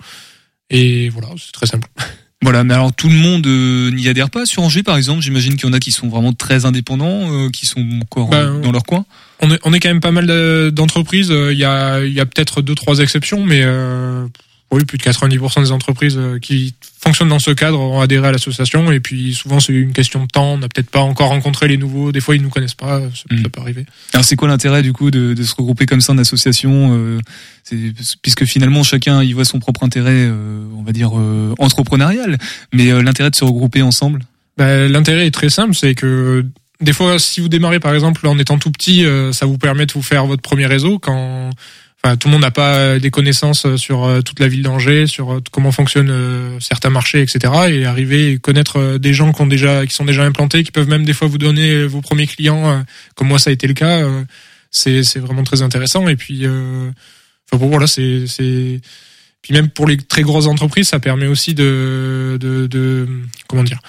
Et 0.70 1.08
voilà, 1.08 1.28
c'est 1.38 1.52
très 1.52 1.66
simple. 1.66 1.88
Voilà, 2.40 2.62
mais 2.62 2.72
alors 2.72 2.92
tout 2.94 3.08
le 3.08 3.16
monde 3.16 3.44
euh, 3.48 3.90
n'y 3.90 4.06
adhère 4.08 4.30
pas 4.30 4.46
sur 4.46 4.62
Angers, 4.62 4.84
par 4.84 4.96
exemple? 4.96 5.22
J'imagine 5.22 5.56
qu'il 5.56 5.66
y 5.66 5.68
en 5.68 5.72
a 5.72 5.80
qui 5.80 5.90
sont 5.90 6.06
vraiment 6.08 6.32
très 6.32 6.66
indépendants, 6.66 7.32
euh, 7.32 7.50
qui 7.50 7.66
sont 7.66 7.84
encore 8.00 8.28
Bah, 8.28 8.36
euh, 8.36 8.60
dans 8.60 8.70
leur 8.70 8.84
coin? 8.84 9.04
On 9.40 9.50
est, 9.50 9.58
on 9.64 9.72
est 9.72 9.80
quand 9.80 9.88
même 9.88 9.98
pas 10.00 10.12
mal 10.12 10.28
de- 10.28 10.70
d'entreprises. 10.72 11.32
euh, 11.32 11.52
Il 11.52 11.58
y 11.58 11.64
a, 11.64 12.04
il 12.04 12.12
y 12.12 12.20
a 12.20 12.26
peut-être 12.26 12.62
deux, 12.62 12.76
trois 12.76 13.00
exceptions, 13.00 13.44
mais 13.44 13.62
euh, 13.64 14.24
oui, 14.70 14.84
plus 14.84 14.98
de 14.98 15.02
90% 15.02 15.62
des 15.62 15.72
entreprises 15.72 16.16
euh, 16.18 16.38
qui 16.38 16.74
fonctionnent 17.00 17.30
dans 17.30 17.38
ce 17.38 17.50
cadre 17.52 17.80
ont 17.80 18.00
adhéré 18.02 18.28
à 18.28 18.32
l'association. 18.32 18.92
Et 18.92 19.00
puis 19.00 19.32
souvent, 19.34 19.60
c'est 19.60 19.72
une 19.72 19.94
question 19.94 20.22
de 20.22 20.26
temps. 20.28 20.52
On 20.54 20.58
n'a 20.58 20.68
peut-être 20.68 20.90
pas 20.90 21.00
encore 21.00 21.28
rencontré 21.30 21.68
les 21.68 21.78
nouveaux. 21.78 22.12
Des 22.12 22.20
fois, 22.20 22.36
ils 22.36 22.42
nous 22.42 22.50
connaissent 22.50 22.74
pas. 22.74 23.00
Ça, 23.00 23.24
ça 23.42 23.48
peut 23.48 23.60
arriver. 23.62 23.86
Alors 24.12 24.24
c'est 24.26 24.36
quoi 24.36 24.46
l'intérêt 24.48 24.82
du 24.82 24.92
coup 24.92 25.10
de, 25.10 25.32
de 25.32 25.42
se 25.42 25.54
regrouper 25.54 25.86
comme 25.86 26.02
ça 26.02 26.12
en 26.12 26.18
association 26.18 26.90
euh, 26.92 27.18
c'est- 27.64 27.94
Puisque 28.20 28.44
finalement 28.44 28.82
chacun 28.82 29.22
y 29.22 29.32
voit 29.32 29.46
son 29.46 29.58
propre 29.58 29.84
intérêt, 29.84 30.10
euh, 30.12 30.62
on 30.76 30.82
va 30.82 30.92
dire 30.92 31.12
euh, 31.18 31.54
entrepreneurial. 31.58 32.36
Mais 32.74 32.90
l'intérêt 33.02 33.30
de 33.30 33.36
se 33.36 33.44
regrouper 33.44 33.80
ensemble? 33.80 34.20
Bah, 34.58 34.86
L'intérêt 34.86 35.26
est 35.26 35.30
très 35.30 35.48
simple, 35.50 35.74
c'est 35.74 35.94
que 35.94 36.44
des 36.82 36.92
fois, 36.92 37.18
si 37.18 37.40
vous 37.40 37.48
démarrez 37.48 37.80
par 37.80 37.94
exemple 37.94 38.26
en 38.26 38.38
étant 38.38 38.58
tout 38.58 38.70
petit, 38.70 39.04
ça 39.32 39.46
vous 39.46 39.56
permet 39.58 39.86
de 39.86 39.92
vous 39.92 40.02
faire 40.02 40.26
votre 40.26 40.42
premier 40.42 40.66
réseau 40.66 40.98
quand 40.98 41.50
enfin, 42.02 42.16
tout 42.16 42.28
le 42.28 42.32
monde 42.32 42.42
n'a 42.42 42.50
pas 42.50 42.76
euh, 42.76 42.98
des 42.98 43.10
connaissances 43.10 43.66
euh, 43.66 43.76
sur 43.76 44.04
euh, 44.04 44.20
toute 44.22 44.40
la 44.40 44.48
ville 44.48 44.62
d'Angers, 44.62 45.06
sur 45.06 45.40
comment 45.50 45.72
fonctionnent 45.72 46.58
certains 46.60 46.90
marchés, 46.90 47.22
etc. 47.22 47.52
Et 47.70 47.84
arriver 47.84 48.32
et 48.32 48.38
connaître 48.38 48.98
des 48.98 49.14
gens 49.14 49.32
qui 49.32 49.42
ont 49.42 49.46
déjà 49.46 49.86
qui 49.86 49.94
sont 49.94 50.04
déjà 50.04 50.24
implantés, 50.24 50.64
qui 50.64 50.72
peuvent 50.72 50.88
même 50.88 51.04
des 51.04 51.12
fois 51.12 51.28
vous 51.28 51.38
donner 51.38 51.84
vos 51.86 52.00
premiers 52.00 52.26
clients, 52.26 52.84
comme 53.14 53.28
moi 53.28 53.38
ça 53.38 53.50
a 53.50 53.52
été 53.52 53.66
le 53.66 53.74
cas. 53.74 54.06
c'est 54.70 55.18
vraiment 55.18 55.44
très 55.44 55.62
intéressant. 55.62 56.08
Et 56.08 56.16
puis, 56.16 56.40
euh, 56.44 56.90
voilà, 57.52 57.86
c'est 57.86 58.26
c'est 58.26 58.80
puis 59.40 59.54
même 59.54 59.68
pour 59.68 59.86
les 59.86 59.96
très 59.96 60.22
grosses 60.22 60.46
entreprises, 60.46 60.88
ça 60.88 61.00
permet 61.00 61.26
aussi 61.26 61.54
de 61.54 62.38
de, 62.40 63.08
comment 63.46 63.64
dire 63.64 63.80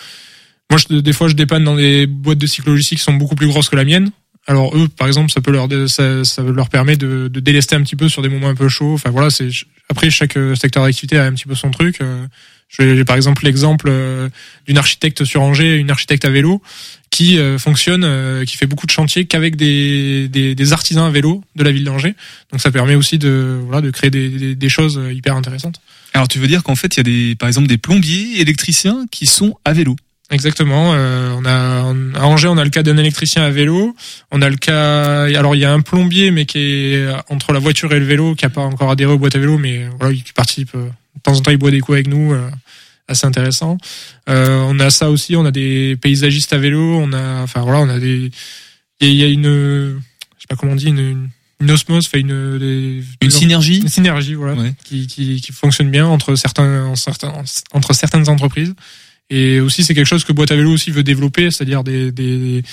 moi, 0.70 0.80
des 0.90 1.14
fois, 1.14 1.28
je 1.28 1.34
dépanne 1.34 1.64
dans 1.64 1.76
des 1.76 2.06
boîtes 2.06 2.38
de 2.38 2.46
cyclo-logistique 2.46 3.00
qui 3.00 3.04
sont 3.04 3.14
beaucoup 3.14 3.36
plus 3.36 3.48
grosses 3.48 3.70
que 3.70 3.76
la 3.76 3.86
mienne. 3.86 4.12
Alors 4.50 4.76
eux, 4.76 4.88
par 4.88 5.06
exemple, 5.06 5.32
ça 5.32 5.42
peut 5.42 5.52
leur 5.52 5.68
ça, 5.88 6.26
ça 6.26 6.42
leur 6.42 6.70
permet 6.70 6.98
de, 6.98 7.28
de 7.28 7.40
délester 7.40 7.76
un 7.76 7.84
petit 7.84 7.96
peu 7.96 8.10
sur 8.10 8.24
des 8.24 8.30
moments 8.30 8.50
un 8.50 8.56
peu 8.56 8.68
chauds. 8.68 8.96
Enfin 8.96 9.12
voilà, 9.12 9.30
c'est 9.30 9.50
après 9.90 10.10
chaque 10.10 10.38
euh, 10.38 10.56
secteur 10.56 10.84
d'activité 10.84 11.20
a 11.20 11.26
un 11.26 11.34
petit 11.34 11.46
peu 11.46 11.54
son 11.54 11.70
truc. 11.70 12.02
Euh, 12.02 12.26
J'ai 12.68 13.06
par 13.06 13.16
exemple 13.16 13.46
l'exemple 13.46 13.90
euh, 13.92 14.28
d'une 14.66 14.80
architecte 14.80 15.24
sur 15.24 15.44
Angers, 15.44 15.76
une 15.76 15.92
architecte 15.92 16.26
à 16.26 16.32
vélo 16.32 16.64
qui 17.12 17.38
fonctionne, 17.58 18.46
qui 18.46 18.56
fait 18.56 18.68
beaucoup 18.68 18.86
de 18.86 18.92
chantiers 18.92 19.26
qu'avec 19.26 19.56
des, 19.56 20.28
des, 20.30 20.56
des 20.56 20.74
artisans 20.74 21.06
à 21.06 21.10
vélo 21.10 21.44
de 21.56 21.64
la 21.64 21.72
ville 21.72 21.84
d'Angers. 21.84 22.16
Donc 22.52 22.62
ça 22.62 22.72
permet 22.72 22.96
aussi 22.96 23.18
de 23.18 23.60
voilà 23.66 23.82
de 23.82 23.92
créer 23.92 24.10
des, 24.10 24.30
des, 24.30 24.56
des 24.56 24.70
choses 24.70 25.00
hyper 25.12 25.36
intéressantes. 25.36 25.82
Alors 26.14 26.28
tu 26.28 26.40
veux 26.40 26.48
dire 26.48 26.64
qu'en 26.64 26.76
fait 26.76 26.96
il 26.96 26.98
y 26.98 27.02
a 27.02 27.04
des, 27.04 27.36
par 27.36 27.48
exemple 27.50 27.68
des 27.68 27.78
plombiers, 27.78 28.40
électriciens 28.40 29.06
qui 29.12 29.26
sont 29.26 29.58
à 29.66 29.74
vélo. 29.74 29.96
Exactement. 30.32 30.94
Euh, 30.94 31.34
on 31.38 31.46
a 31.46 32.20
à 32.20 32.26
Angers, 32.26 32.48
on 32.50 32.58
a 32.58 32.64
le 32.64 32.70
cas 32.70 32.84
d'un 32.84 32.98
électricien 32.98 33.44
à 33.44 33.50
vélo. 33.50 33.96
On 34.32 34.42
a 34.42 34.50
le 34.50 34.58
cas. 34.58 35.24
Alors 35.24 35.56
il 35.56 35.60
y 35.60 35.66
a 35.66 35.74
un 35.74 35.82
plombier, 35.82 36.30
mais 36.32 36.46
qui 36.46 36.60
est 36.60 37.08
entre 37.30 37.52
la 37.52 37.60
voiture 37.60 37.92
et 37.94 38.00
le 38.00 38.06
vélo, 38.06 38.36
qui 38.36 38.46
a 38.46 38.50
pas 38.50 38.62
encore 38.62 38.92
adhéré 38.92 39.12
aux 39.14 39.18
boîtes 39.18 39.36
à 39.36 39.40
vélo, 39.40 39.58
mais 39.58 39.88
voilà, 40.00 40.14
qui 40.14 40.32
participe. 40.34 40.76
euh, 40.76 40.86
De 41.16 41.22
temps 41.24 41.34
en 41.36 41.40
temps, 41.42 41.52
il 41.52 41.58
boit 41.58 41.72
des 41.72 41.80
coups 41.80 41.96
avec 41.96 42.08
nous. 42.08 42.34
euh, 42.34 42.50
assez 43.08 43.26
intéressant. 43.26 43.78
Euh, 44.30 44.60
on 44.68 44.80
a 44.80 44.92
ça 44.92 45.10
aussi. 45.10 45.36
On 45.36 45.44
a 45.46 45.52
des 45.52 45.98
paysagistes 46.00 46.54
à 46.54 46.60
vélo. 46.60 46.80
On 47.02 47.12
a. 47.14 47.42
Enfin 47.42 47.62
voilà, 47.62 47.80
on 47.80 47.90
a 47.90 47.98
des. 48.00 48.30
Il 49.02 49.14
y 49.16 49.24
a 49.24 49.28
une. 49.28 49.46
Je 49.46 50.42
sais 50.42 50.48
pas 50.48 50.56
comment 50.56 50.74
on 50.74 50.76
dit 50.76 50.90
une. 50.90 51.30
une 51.60 51.72
osmose, 51.72 52.06
fait 52.08 52.20
une 52.20 52.60
des- 52.60 53.04
Une 53.22 53.32
synergie 53.32 53.80
une 53.80 53.90
synergie, 53.90 54.36
voilà, 54.36 54.54
Ouais. 54.62 54.74
qui, 54.86 55.08
qui, 55.08 55.42
qui 55.42 55.52
fonctionne 55.52 55.90
bien 55.90 56.06
entre 56.06 56.36
certains, 56.36 56.86
en 56.86 56.96
certains, 56.96 57.34
entre 57.74 57.94
certaines 57.94 58.30
entreprises. 58.30 58.76
Et 59.30 59.60
aussi, 59.60 59.84
c'est 59.84 59.94
quelque 59.94 60.08
chose 60.08 60.24
que 60.24 60.34
Boîte 60.34 60.52
à 60.52 60.56
vélo 60.56 60.72
aussi 60.72 60.92
veut 60.92 61.04
développer, 61.04 61.52
c'est-à-dire 61.52 61.84
des, 61.84 62.12
des, 62.12 62.64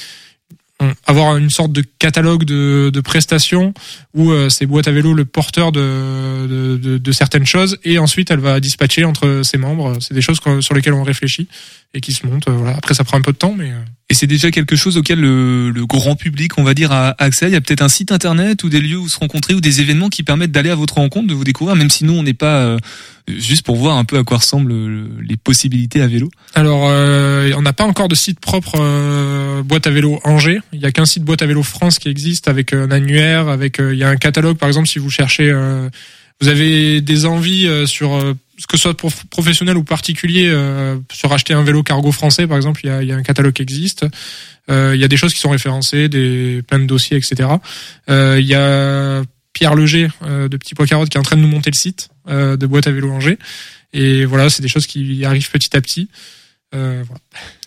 on- 0.81 0.93
avoir 1.07 1.37
une 1.37 1.51
sorte 1.51 1.73
de 1.73 1.83
catalogue 1.99 2.45
de, 2.45 2.91
de 2.93 3.01
prestations 3.01 3.73
où 4.15 4.31
euh, 4.31 4.49
c'est 4.49 4.67
Boîte 4.67 4.89
à 4.89 4.93
vélo 4.93 5.15
le 5.15 5.25
porteur 5.25 5.73
de, 5.73 6.47
de, 6.81 6.99
de, 6.99 7.13
certaines 7.13 7.47
choses 7.47 7.79
et 7.85 7.99
ensuite 7.99 8.31
elle 8.31 8.41
va 8.41 8.61
dispatcher 8.61 9.05
entre 9.05 9.43
ses 9.43 9.59
membres. 9.59 9.99
C'est 10.01 10.15
des 10.15 10.23
choses 10.23 10.39
sur 10.61 10.75
lesquelles 10.75 10.95
on 10.95 11.03
réfléchit 11.03 11.49
et 11.97 12.01
qui 12.01 12.13
se 12.13 12.27
montent. 12.27 12.49
euh, 12.49 12.53
Voilà. 12.53 12.77
Après, 12.77 12.95
ça 12.95 13.03
prend 13.05 13.17
un 13.17 13.23
peu 13.23 13.33
de 13.33 13.37
temps, 13.39 13.55
mais 13.57 13.71
euh, 13.71 13.81
Et 14.11 14.15
c'est 14.15 14.27
déjà 14.27 14.51
quelque 14.51 14.77
chose 14.77 14.97
auquel 14.99 15.19
le, 15.21 15.71
le 15.71 15.87
grand 15.87 16.15
public, 16.15 16.59
on 16.59 16.63
va 16.63 16.75
dire, 16.75 16.93
a 16.93 17.15
accès. 17.19 17.47
Il 17.49 17.53
y 17.53 17.57
a 17.57 17.61
peut-être 17.61 17.83
un 17.83 17.89
site 17.89 18.13
internet 18.13 18.63
ou 18.65 18.69
des 18.69 18.81
lieux 18.81 18.99
où 18.99 19.09
se 19.09 19.19
rencontrer 19.19 19.55
ou 19.55 19.61
des 19.61 19.81
événements 19.81 20.09
qui 20.11 20.23
permettent 20.23 20.53
d'aller 20.53 20.71
à 20.71 20.75
votre 20.77 20.95
rencontre, 20.95 21.27
de 21.27 21.35
vous 21.35 21.45
découvrir, 21.45 21.75
même 21.75 21.91
si 21.91 22.05
nous 22.05 22.13
on 22.13 22.23
n'est 22.23 22.35
pas 22.35 22.59
euh, 22.65 22.79
juste 23.27 23.65
pour 23.65 23.77
voir 23.77 23.97
un 23.97 24.05
peu 24.05 24.19
à 24.19 24.23
quoi 24.25 24.37
ressemblent 24.37 24.71
euh, 24.73 25.09
les 25.27 25.37
possibilités 25.37 26.03
à 26.03 26.07
vélo. 26.07 26.31
Alors, 26.55 26.87
euh, 26.89 27.51
on 27.57 27.63
n'a 27.63 27.73
pas 27.73 27.85
encore 27.85 28.09
de 28.09 28.15
site 28.15 28.39
propre 28.39 28.75
euh, 28.79 29.63
boîte 29.63 29.87
à 29.87 29.91
vélo 29.91 30.21
Angers. 30.25 30.61
Il 30.73 30.81
y 30.81 30.87
a 30.87 30.93
qu'un 30.93 31.07
site 31.07 31.25
boîte 31.25 31.43
à 31.43 31.47
vélo 31.47 31.63
France 31.63 31.99
qui 31.99 32.09
existe 32.09 32.47
avec 32.49 32.73
un 32.75 32.91
annuaire, 32.91 33.49
avec 33.49 33.81
euh, 33.81 33.93
il 33.95 33.99
y 33.99 34.05
a 34.05 34.09
un 34.09 34.17
catalogue 34.17 34.59
par 34.59 34.69
exemple 34.69 34.87
si 34.89 34.99
vous 34.99 35.11
cherchez, 35.11 35.51
euh, 35.51 35.89
vous 36.41 36.49
avez 36.49 37.01
des 37.01 37.25
envies 37.25 37.67
euh, 37.67 37.87
sur 37.87 38.15
euh, 38.15 38.35
que 38.69 38.77
ce 38.77 38.83
soit 38.83 38.97
professionnel 39.31 39.77
ou 39.77 39.85
particulier 39.85 40.49
euh, 40.49 40.99
sur 41.13 41.33
acheter 41.33 41.53
un 41.53 41.63
vélo 41.63 41.83
cargo 41.83 42.11
français 42.13 42.47
par 42.47 42.57
exemple, 42.57 42.81
il 42.85 42.89
y 42.89 42.91
a, 42.91 43.03
y 43.03 43.13
a 43.13 43.17
un 43.17 43.23
catalogue 43.23 43.53
qui 43.53 43.63
existe. 43.63 44.07
Euh, 44.71 44.93
il 44.95 45.01
y 45.01 45.05
a 45.05 45.09
des 45.09 45.17
choses 45.17 45.35
qui 45.35 45.41
sont 45.41 45.51
référencées, 45.51 46.09
des 46.09 46.63
plein 46.67 46.79
de 46.79 46.87
dossiers, 46.87 47.17
etc. 47.17 47.49
Euh, 48.09 48.39
il 48.41 48.47
y 48.47 48.55
a 48.55 49.23
Pierre 49.57 49.75
Leger 49.75 50.09
euh, 50.23 50.49
de 50.49 50.57
Petit 50.59 50.75
Pois 50.75 50.87
Carotte 50.87 51.09
qui 51.09 51.17
est 51.17 51.21
en 51.21 51.25
train 51.25 51.37
de 51.37 51.41
nous 51.41 51.49
monter 51.49 51.71
le 51.71 51.79
site 51.79 52.11
euh, 52.29 52.59
de 52.59 52.67
boîte 52.67 52.87
à 52.87 52.93
vélo 52.93 53.11
Angers. 53.11 53.39
Et 53.95 54.27
voilà, 54.27 54.51
c'est 54.51 54.61
des 54.61 54.69
choses 54.69 54.87
qui 54.87 55.25
arrivent 55.25 55.51
petit 55.51 55.75
à 55.75 55.81
petit. 55.81 56.11
Euh, 56.75 57.03
voilà. 57.07 57.21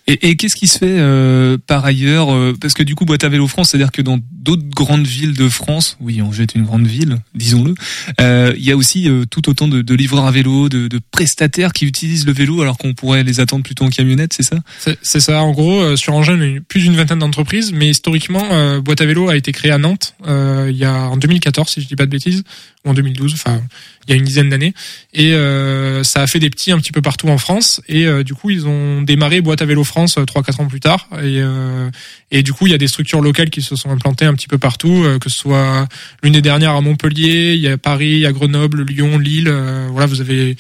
Et, 0.09 0.35
qu'est-ce 0.37 0.55
qui 0.55 0.65
se 0.65 0.79
fait 0.79 0.97
euh, 0.99 1.59
par 1.67 1.85
ailleurs 1.85 2.33
euh, 2.33 2.55
Parce 2.59 2.73
que 2.73 2.81
du 2.81 2.95
coup, 2.95 3.05
Boîte 3.05 3.23
à 3.23 3.29
Vélo 3.29 3.47
France, 3.47 3.69
c'est-à-dire 3.69 3.91
que 3.91 4.01
dans 4.01 4.19
d'autres 4.31 4.67
grandes 4.67 5.05
villes 5.05 5.35
de 5.35 5.47
France, 5.49 5.97
oui, 5.99 6.19
Angers 6.23 6.43
est 6.43 6.55
une 6.55 6.63
grande 6.63 6.87
ville, 6.87 7.17
disons-le, 7.35 7.75
euh, 8.19 8.51
il 8.57 8.65
y 8.65 8.71
a 8.71 8.77
aussi 8.77 9.07
tout 9.29 9.47
autant 9.49 9.67
de, 9.67 9.93
livreurs 9.93 10.25
à 10.25 10.31
vélo, 10.31 10.67
de, 10.67 10.99
prestataires 11.11 11.73
qui 11.73 11.85
utilisent 11.85 12.25
le 12.25 12.33
vélo 12.33 12.61
alors 12.61 12.77
qu'on 12.79 12.95
pourrait 12.95 13.23
les 13.23 13.39
attendre 13.39 13.63
plutôt 13.63 13.85
en 13.85 13.89
camionnette, 13.89 14.33
c'est 14.33 14.43
ça? 14.43 14.57
C'est 15.01 15.19
ça, 15.19 15.41
en 15.43 15.51
gros, 15.51 15.95
sur 15.95 16.15
Angers, 16.15 16.35
on 16.35 16.41
a 16.41 16.59
plus 16.67 16.81
d'une 16.81 16.95
vingtaine 16.95 17.19
d'entreprises, 17.19 17.71
mais 17.71 17.89
historiquement, 17.89 18.79
Boîte 18.79 19.01
à 19.01 19.05
vélo 19.05 19.29
a 19.29 19.35
été 19.35 19.51
créée 19.51 19.71
à 19.71 19.77
Nantes 19.77 20.15
il 20.25 20.75
y 20.75 20.85
a 20.85 20.93
en 20.93 21.17
2014, 21.17 21.69
si 21.69 21.81
je 21.81 21.87
dis 21.87 21.95
pas 21.95 22.05
de 22.05 22.11
bêtises, 22.11 22.43
ou 22.85 22.89
en 22.89 22.93
2012, 22.93 23.33
enfin, 23.33 23.61
il 24.09 24.13
y 24.13 24.15
a 24.15 24.17
une 24.17 24.25
dizaine 24.25 24.49
d'années, 24.49 24.73
et 25.13 25.33
euh, 25.33 26.03
ça 26.03 26.21
a 26.23 26.27
fait 26.27 26.39
des 26.39 26.49
petits 26.49 26.71
un 26.71 26.79
petit 26.79 26.91
peu 26.91 27.01
partout 27.01 27.27
en 27.29 27.37
France, 27.37 27.79
et 27.87 28.05
euh, 28.07 28.23
du 28.23 28.33
coup, 28.33 28.49
ils 28.49 28.67
ont 28.67 29.01
démarré 29.03 29.39
Boîte 29.41 29.61
à 29.61 29.65
vélo 29.65 29.83
France 29.83 30.17
euh, 30.17 30.25
trois 30.25 30.41
quatre 30.43 30.59
ans 30.59 30.67
plus 30.67 30.79
tard, 30.79 31.07
et, 31.13 31.39
euh, 31.41 31.89
et 32.31 32.41
du 32.43 32.51
coup, 32.51 32.65
il 32.67 32.71
y 32.71 32.75
a 32.75 32.77
des 32.79 32.87
structures 32.87 33.21
locales 33.21 33.49
qui 33.51 33.61
se 33.61 33.75
sont 33.75 33.91
implantées 33.91 34.25
un 34.25 34.33
petit 34.33 34.47
peu 34.47 34.57
partout, 34.57 35.03
euh, 35.05 35.19
que 35.19 35.29
ce 35.29 35.37
soit 35.37 35.87
l'une 36.23 36.33
des 36.33 36.41
dernières 36.41 36.71
à 36.73 36.81
Montpellier, 36.81 37.53
il 37.53 37.59
y 37.61 37.67
a 37.67 37.77
Paris, 37.77 38.25
a 38.25 38.31
Grenoble, 38.31 38.83
Lyon, 38.83 39.17
Lille, 39.19 39.53
voilà, 39.91 40.07
vous 40.07 40.21
avez 40.21 40.57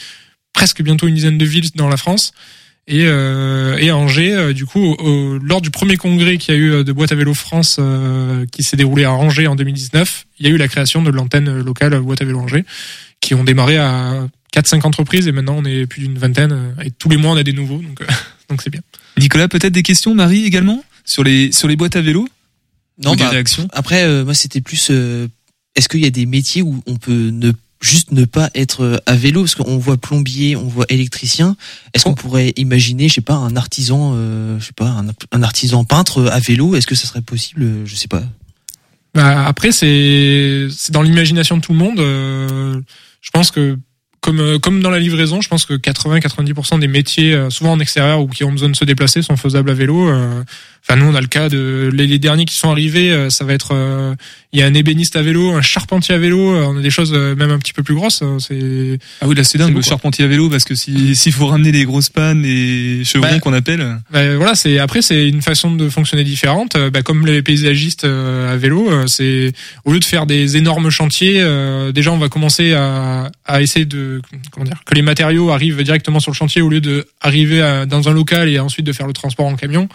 presque 0.53 0.81
bientôt 0.83 1.07
une 1.07 1.15
dizaine 1.15 1.37
de 1.37 1.45
villes 1.45 1.69
dans 1.75 1.89
la 1.89 1.97
France. 1.97 2.31
Et, 2.91 3.03
euh, 3.05 3.77
et 3.77 3.89
à 3.89 3.97
Angers, 3.97 4.51
du 4.55 4.65
coup, 4.65 4.95
au- 4.97 5.37
lors 5.37 5.61
du 5.61 5.69
premier 5.69 5.95
congrès 5.95 6.39
qu'il 6.39 6.55
y 6.55 6.57
a 6.57 6.59
eu 6.59 6.83
de 6.83 6.91
Boîte 6.91 7.11
à 7.11 7.15
vélo 7.15 7.35
France 7.35 7.77
euh, 7.79 8.47
qui 8.51 8.63
s'est 8.63 8.77
déroulé 8.77 9.03
à 9.03 9.11
Angers 9.11 9.45
en 9.45 9.55
2019, 9.55 10.25
il 10.39 10.47
y 10.47 10.49
a 10.49 10.51
eu 10.51 10.57
la 10.57 10.67
création 10.67 11.03
de 11.03 11.11
l'antenne 11.11 11.59
locale 11.61 11.99
Boîte 11.99 12.23
à 12.23 12.25
vélo 12.25 12.39
Angers, 12.39 12.65
qui 13.21 13.33
ont 13.35 13.43
démarré 13.43 13.77
à 13.77 14.27
4-5 14.53 14.85
entreprises 14.85 15.27
et 15.27 15.31
maintenant 15.31 15.55
on 15.57 15.65
est 15.65 15.85
plus 15.85 16.01
d'une 16.01 16.17
vingtaine 16.17 16.51
euh, 16.51 16.83
et 16.83 16.91
tous 16.91 17.09
les 17.09 17.17
mois 17.17 17.31
on 17.31 17.37
a 17.37 17.43
des 17.43 17.53
nouveaux, 17.53 17.77
donc 17.81 18.01
euh, 18.01 18.05
donc 18.49 18.61
c'est 18.61 18.69
bien. 18.69 18.81
Nicolas, 19.17 19.47
peut-être 19.47 19.73
des 19.73 19.83
questions, 19.83 20.15
Marie 20.15 20.45
également 20.45 20.83
sur 21.05 21.23
les 21.23 21.51
sur 21.51 21.67
les 21.67 21.75
boîtes 21.75 21.95
à 21.95 22.01
vélo? 22.01 22.27
Non, 23.03 23.11
Ou 23.11 23.15
des 23.15 23.23
bah, 23.23 23.29
réactions? 23.29 23.67
après, 23.71 24.03
euh, 24.03 24.25
moi, 24.25 24.33
c'était 24.33 24.59
plus. 24.61 24.89
euh, 24.91 25.27
Est-ce 25.75 25.87
qu'il 25.87 26.01
y 26.01 26.05
a 26.05 26.09
des 26.09 26.25
métiers 26.25 26.61
où 26.61 26.83
on 26.85 26.97
peut 26.97 27.29
ne 27.31 27.53
juste 27.81 28.11
ne 28.11 28.25
pas 28.25 28.49
être 28.55 28.81
euh, 28.83 28.97
à 29.05 29.15
vélo? 29.15 29.41
Parce 29.43 29.55
qu'on 29.55 29.77
voit 29.77 29.95
plombier, 29.95 30.57
on 30.57 30.67
voit 30.67 30.85
électricien. 30.89 31.55
Est-ce 31.93 32.03
qu'on 32.03 32.13
pourrait 32.13 32.51
imaginer, 32.57 33.07
je 33.07 33.13
sais 33.13 33.21
pas, 33.21 33.35
un 33.35 33.55
artisan, 33.55 34.11
euh, 34.15 34.59
je 34.59 34.65
sais 34.65 34.73
pas, 34.75 34.89
un, 34.89 35.05
un 35.31 35.43
artisan 35.43 35.85
peintre 35.85 36.27
à 36.29 36.39
vélo? 36.39 36.75
Est-ce 36.75 36.87
que 36.87 36.95
ça 36.95 37.07
serait 37.07 37.21
possible? 37.21 37.65
Je 37.85 37.95
sais 37.95 38.09
pas. 38.09 38.21
Bah, 39.15 39.45
après, 39.47 39.71
c'est 39.71 40.67
c'est 40.69 40.91
dans 40.91 41.01
l'imagination 41.01 41.55
de 41.55 41.61
tout 41.61 41.71
le 41.71 41.79
monde. 41.79 41.99
Euh, 43.19 43.21
je 43.21 43.31
pense 43.31 43.51
que 43.51 43.77
comme 44.21 44.39
euh, 44.39 44.59
comme 44.59 44.81
dans 44.81 44.89
la 44.89 44.99
livraison, 44.99 45.41
je 45.41 45.47
pense 45.47 45.65
que 45.65 45.73
80-90% 45.73 46.79
des 46.79 46.87
métiers, 46.87 47.33
euh, 47.33 47.49
souvent 47.49 47.71
en 47.71 47.79
extérieur 47.79 48.21
ou 48.21 48.27
qui 48.27 48.43
ont 48.43 48.51
besoin 48.51 48.69
de 48.69 48.75
se 48.75 48.85
déplacer, 48.85 49.21
sont 49.21 49.37
faisables 49.37 49.69
à 49.69 49.73
vélo. 49.73 50.09
Enfin, 50.87 50.99
nous, 50.99 51.05
on 51.05 51.15
a 51.15 51.21
le 51.21 51.27
cas 51.27 51.49
de 51.49 51.89
les, 51.93 52.07
les 52.07 52.19
derniers 52.19 52.45
qui 52.45 52.55
sont 52.55 52.71
arrivés. 52.71 53.11
euh, 53.11 53.29
ça 53.29 53.45
va 53.45 53.53
être, 53.53 53.73
euh, 53.73 54.15
il 54.53 54.59
y 54.59 54.63
a 54.63 54.65
un 54.65 54.73
ébéniste 54.73 55.15
à 55.15 55.21
vélo, 55.21 55.51
un 55.51 55.61
charpentier 55.61 56.15
à 56.15 56.17
vélo. 56.17 56.55
euh, 56.55 56.65
On 56.67 56.77
a 56.77 56.81
des 56.81 56.89
choses 56.89 57.11
euh, 57.13 57.35
même 57.35 57.51
un 57.51 57.59
petit 57.59 57.73
peu 57.73 57.83
plus 57.83 57.93
grosses. 57.93 58.21
euh, 58.23 58.39
C'est 58.39 58.97
Ah 59.21 59.27
oui, 59.27 59.35
là 59.35 59.43
c'est 59.43 59.57
dingue, 59.59 59.69
le 59.69 59.73
quoi. 59.75 59.83
charpentier 59.83 60.25
à 60.25 60.27
vélo, 60.27 60.49
parce 60.49 60.63
que 60.63 60.73
si- 60.75 61.15
s'il 61.15 61.31
faut 61.33 61.45
ramener 61.47 61.71
les 61.71 61.85
grosses 61.85 62.09
pannes 62.09 62.43
et 62.45 63.03
chevrons 63.05 63.29
Bah, 63.29 63.39
qu'on 63.39 63.53
appelle. 63.53 63.97
Bah, 64.11 64.35
voilà, 64.37 64.55
c'est 64.55 64.79
après 64.79 65.01
c'est 65.03 65.27
une 65.29 65.41
façon 65.43 65.75
de 65.75 65.89
fonctionner 65.89 66.23
différente. 66.23 66.75
Bah, 66.91 67.01
comme 67.03 67.25
les 67.27 67.43
paysagistes 67.43 68.05
euh, 68.05 68.51
à 68.51 68.57
vélo, 68.57 68.89
c'est 69.07 69.51
au 69.85 69.91
lieu 69.93 69.99
de 69.99 70.05
faire 70.05 70.25
des 70.25 70.57
énormes 70.57 70.89
chantiers, 70.89 71.35
euh, 71.41 71.91
déjà 71.91 72.11
on 72.11 72.17
va 72.17 72.29
commencer 72.29 72.73
à, 72.73 73.29
à 73.45 73.61
essayer 73.61 73.85
de 73.85 74.21
comment 74.51 74.65
dire 74.65 74.79
que 74.85 74.95
les 74.95 75.01
matériaux 75.03 75.51
arrivent 75.51 75.83
directement 75.83 76.19
sur 76.19 76.31
le 76.31 76.35
chantier 76.35 76.61
au 76.63 76.69
lieu 76.69 76.81
de 76.81 77.05
arriver 77.21 77.61
à- 77.61 77.85
dans 77.85 78.09
un 78.09 78.13
local 78.13 78.49
et 78.49 78.57
ensuite 78.59 78.85
de 78.85 78.93
faire 78.93 79.05
le 79.07 79.13
transport 79.13 79.45
en 79.45 79.55
camion. 79.55 79.87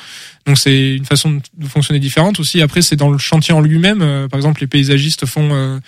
Donc 0.46 0.58
c'est 0.58 0.73
une 0.96 1.04
façon 1.04 1.40
de 1.56 1.66
fonctionner 1.66 2.00
différente 2.00 2.40
aussi. 2.40 2.60
Après 2.60 2.82
c'est 2.82 2.96
dans 2.96 3.10
le 3.10 3.18
chantier 3.18 3.54
en 3.54 3.60
lui-même. 3.60 4.02
Euh, 4.02 4.28
par 4.28 4.38
exemple, 4.38 4.60
les 4.60 4.66
paysagistes 4.66 5.26
font 5.26 5.50
euh, 5.52 5.78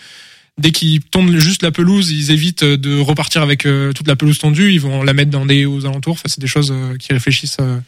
dès 0.59 0.71
qu'ils 0.73 1.01
tondent 1.03 1.37
juste 1.37 1.63
la 1.63 1.71
pelouse, 1.71 2.11
ils 2.11 2.31
évitent 2.31 2.65
de 2.65 2.99
repartir 2.99 3.43
avec 3.43 3.67
euh, 3.67 3.93
toute 3.93 4.09
la 4.09 4.17
pelouse 4.17 4.39
tondue. 4.39 4.73
Ils 4.73 4.81
vont 4.81 5.03
la 5.03 5.13
mettre 5.13 5.31
dans 5.31 5.47
des 5.47 5.67
aux 5.67 5.85
alentours. 5.87 6.15
Enfin, 6.15 6.29
c'est 6.29 6.41
des 6.41 6.47
choses 6.47 6.71
euh, 6.73 6.97
qui 6.97 7.13
réfléchissent 7.13 7.59
euh, 7.61 7.79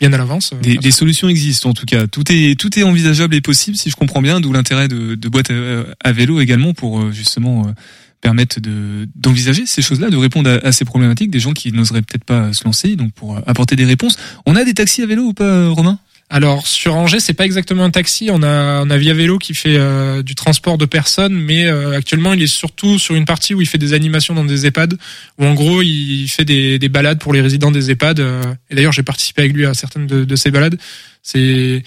bien 0.00 0.12
à 0.12 0.18
l'avance. 0.18 0.52
Euh, 0.52 0.60
Des, 0.60 0.76
des 0.76 0.90
solutions 0.90 1.28
existent 1.28 1.70
en 1.70 1.74
tout 1.74 1.86
cas. 1.86 2.06
Tout 2.06 2.24
est 2.30 2.58
tout 2.58 2.78
est 2.78 2.82
envisageable 2.82 3.34
et 3.34 3.40
possible 3.40 3.76
si 3.76 3.90
je 3.90 3.96
comprends 3.96 4.22
bien. 4.22 4.40
D'où 4.40 4.52
l'intérêt 4.52 4.88
de, 4.88 5.14
de 5.14 5.28
boîtes 5.28 5.50
à, 5.50 6.08
à 6.08 6.12
vélo 6.12 6.40
également 6.40 6.72
pour 6.74 7.00
euh, 7.00 7.12
justement 7.12 7.66
euh, 7.66 7.72
permettre 8.20 8.58
de 8.58 9.06
d'envisager 9.14 9.66
ces 9.66 9.82
choses-là, 9.82 10.08
de 10.08 10.16
répondre 10.16 10.48
à, 10.48 10.66
à 10.66 10.72
ces 10.72 10.86
problématiques 10.86 11.30
des 11.30 11.40
gens 11.40 11.52
qui 11.52 11.72
n'oseraient 11.72 12.00
peut-être 12.00 12.24
pas 12.24 12.54
se 12.54 12.64
lancer. 12.64 12.96
Donc 12.96 13.12
pour 13.12 13.36
euh, 13.36 13.40
apporter 13.46 13.76
des 13.76 13.84
réponses. 13.84 14.16
On 14.46 14.56
a 14.56 14.64
des 14.64 14.72
taxis 14.72 15.02
à 15.02 15.06
vélo 15.06 15.24
ou 15.24 15.34
pas, 15.34 15.44
euh, 15.44 15.68
Romain? 15.68 15.98
Alors 16.30 16.66
sur 16.66 16.94
Angers, 16.96 17.20
c'est 17.20 17.34
pas 17.34 17.44
exactement 17.44 17.84
un 17.84 17.90
taxi. 17.90 18.28
On 18.32 18.42
a 18.42 18.82
on 18.82 18.90
a 18.90 18.96
Via 18.96 19.14
Vélo 19.14 19.38
qui 19.38 19.54
fait 19.54 19.76
euh, 19.76 20.22
du 20.22 20.34
transport 20.34 20.78
de 20.78 20.86
personnes, 20.86 21.34
mais 21.34 21.66
euh, 21.66 21.96
actuellement 21.96 22.32
il 22.32 22.42
est 22.42 22.46
surtout 22.46 22.98
sur 22.98 23.14
une 23.14 23.26
partie 23.26 23.54
où 23.54 23.60
il 23.60 23.68
fait 23.68 23.78
des 23.78 23.92
animations 23.92 24.34
dans 24.34 24.44
des 24.44 24.66
EHPAD, 24.66 24.94
où 25.38 25.44
en 25.44 25.54
gros 25.54 25.82
il 25.82 26.26
fait 26.28 26.44
des, 26.44 26.78
des 26.78 26.88
balades 26.88 27.20
pour 27.20 27.32
les 27.32 27.40
résidents 27.40 27.70
des 27.70 27.90
EHPAD. 27.90 28.20
euh, 28.20 28.42
et 28.70 28.74
d'ailleurs 28.74 28.92
j'ai 28.92 29.02
participé 29.02 29.42
avec 29.42 29.54
lui 29.54 29.66
à 29.66 29.74
certaines 29.74 30.06
de, 30.06 30.24
de 30.24 30.36
ces 30.36 30.50
balades. 30.50 30.78
C'est 31.22 31.82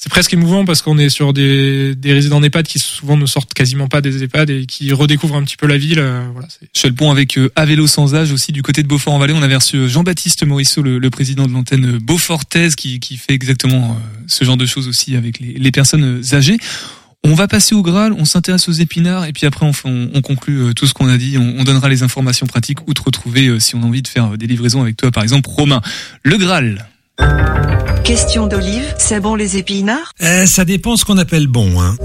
c'est 0.00 0.10
presque 0.10 0.32
émouvant 0.32 0.64
parce 0.64 0.80
qu'on 0.80 0.96
est 0.96 1.08
sur 1.08 1.32
des, 1.32 1.96
des 1.96 2.12
résidents 2.12 2.40
d'EHPAD 2.40 2.68
qui 2.68 2.78
souvent 2.78 3.16
ne 3.16 3.26
sortent 3.26 3.52
quasiment 3.52 3.88
pas 3.88 4.00
des 4.00 4.22
EHPAD 4.22 4.48
et 4.50 4.64
qui 4.64 4.92
redécouvrent 4.92 5.34
un 5.34 5.42
petit 5.42 5.56
peu 5.56 5.66
la 5.66 5.76
ville. 5.76 5.98
euh, 5.98 6.24
voilà, 6.32 6.46
Je 6.72 6.86
le 6.86 6.94
pont 6.94 7.10
avec 7.10 7.36
euh, 7.36 7.50
à 7.56 7.66
vélo 7.66 7.88
sans 7.88 8.14
âge 8.14 8.30
aussi 8.30 8.52
du 8.52 8.62
côté 8.62 8.84
de 8.84 8.88
Beaufort-en-Vallée. 8.88 9.32
On 9.34 9.42
avait 9.42 9.56
reçu 9.56 9.76
euh, 9.76 9.88
Jean-Baptiste 9.88 10.46
Morisseau, 10.46 10.82
le, 10.82 11.00
le 11.00 11.10
président 11.10 11.46
de 11.48 11.52
l'antenne 11.52 11.98
Beaufortaise, 11.98 12.76
qui, 12.76 13.00
qui 13.00 13.16
fait 13.16 13.32
exactement 13.34 14.00
ce 14.28 14.44
genre 14.44 14.56
de 14.56 14.66
choses 14.66 14.86
aussi 14.86 15.16
avec 15.16 15.40
les, 15.40 15.54
les 15.54 15.70
personnes 15.72 16.22
âgées. 16.32 16.58
On 17.24 17.34
va 17.34 17.48
passer 17.48 17.74
au 17.74 17.82
Graal, 17.82 18.12
on 18.12 18.24
s'intéresse 18.24 18.68
aux 18.68 18.72
épinards 18.72 19.24
et 19.26 19.32
puis 19.32 19.46
après 19.46 19.66
on, 19.66 19.72
on, 19.84 20.10
on 20.14 20.20
conclut 20.22 20.72
tout 20.76 20.86
ce 20.86 20.94
qu'on 20.94 21.08
a 21.08 21.18
dit. 21.18 21.38
On, 21.38 21.56
on 21.58 21.64
donnera 21.64 21.88
les 21.88 22.04
informations 22.04 22.46
pratiques 22.46 22.86
où 22.86 22.94
te 22.94 23.02
retrouver 23.02 23.58
si 23.58 23.74
on 23.74 23.82
a 23.82 23.86
envie 23.86 24.02
de 24.02 24.08
faire 24.08 24.38
des 24.38 24.46
livraisons 24.46 24.80
avec 24.80 24.96
toi, 24.96 25.10
par 25.10 25.24
exemple 25.24 25.50
Romain. 25.50 25.82
Le 26.22 26.36
Graal. 26.36 26.86
Question 28.04 28.46
d'Olive, 28.46 28.94
c'est 28.98 29.20
bon 29.20 29.34
les 29.34 29.58
épinards? 29.58 30.12
Euh, 30.22 30.46
ça 30.46 30.64
dépend 30.64 30.96
ce 30.96 31.04
qu'on 31.04 31.18
appelle 31.18 31.46
bon, 31.46 31.80
hein. 31.80 31.96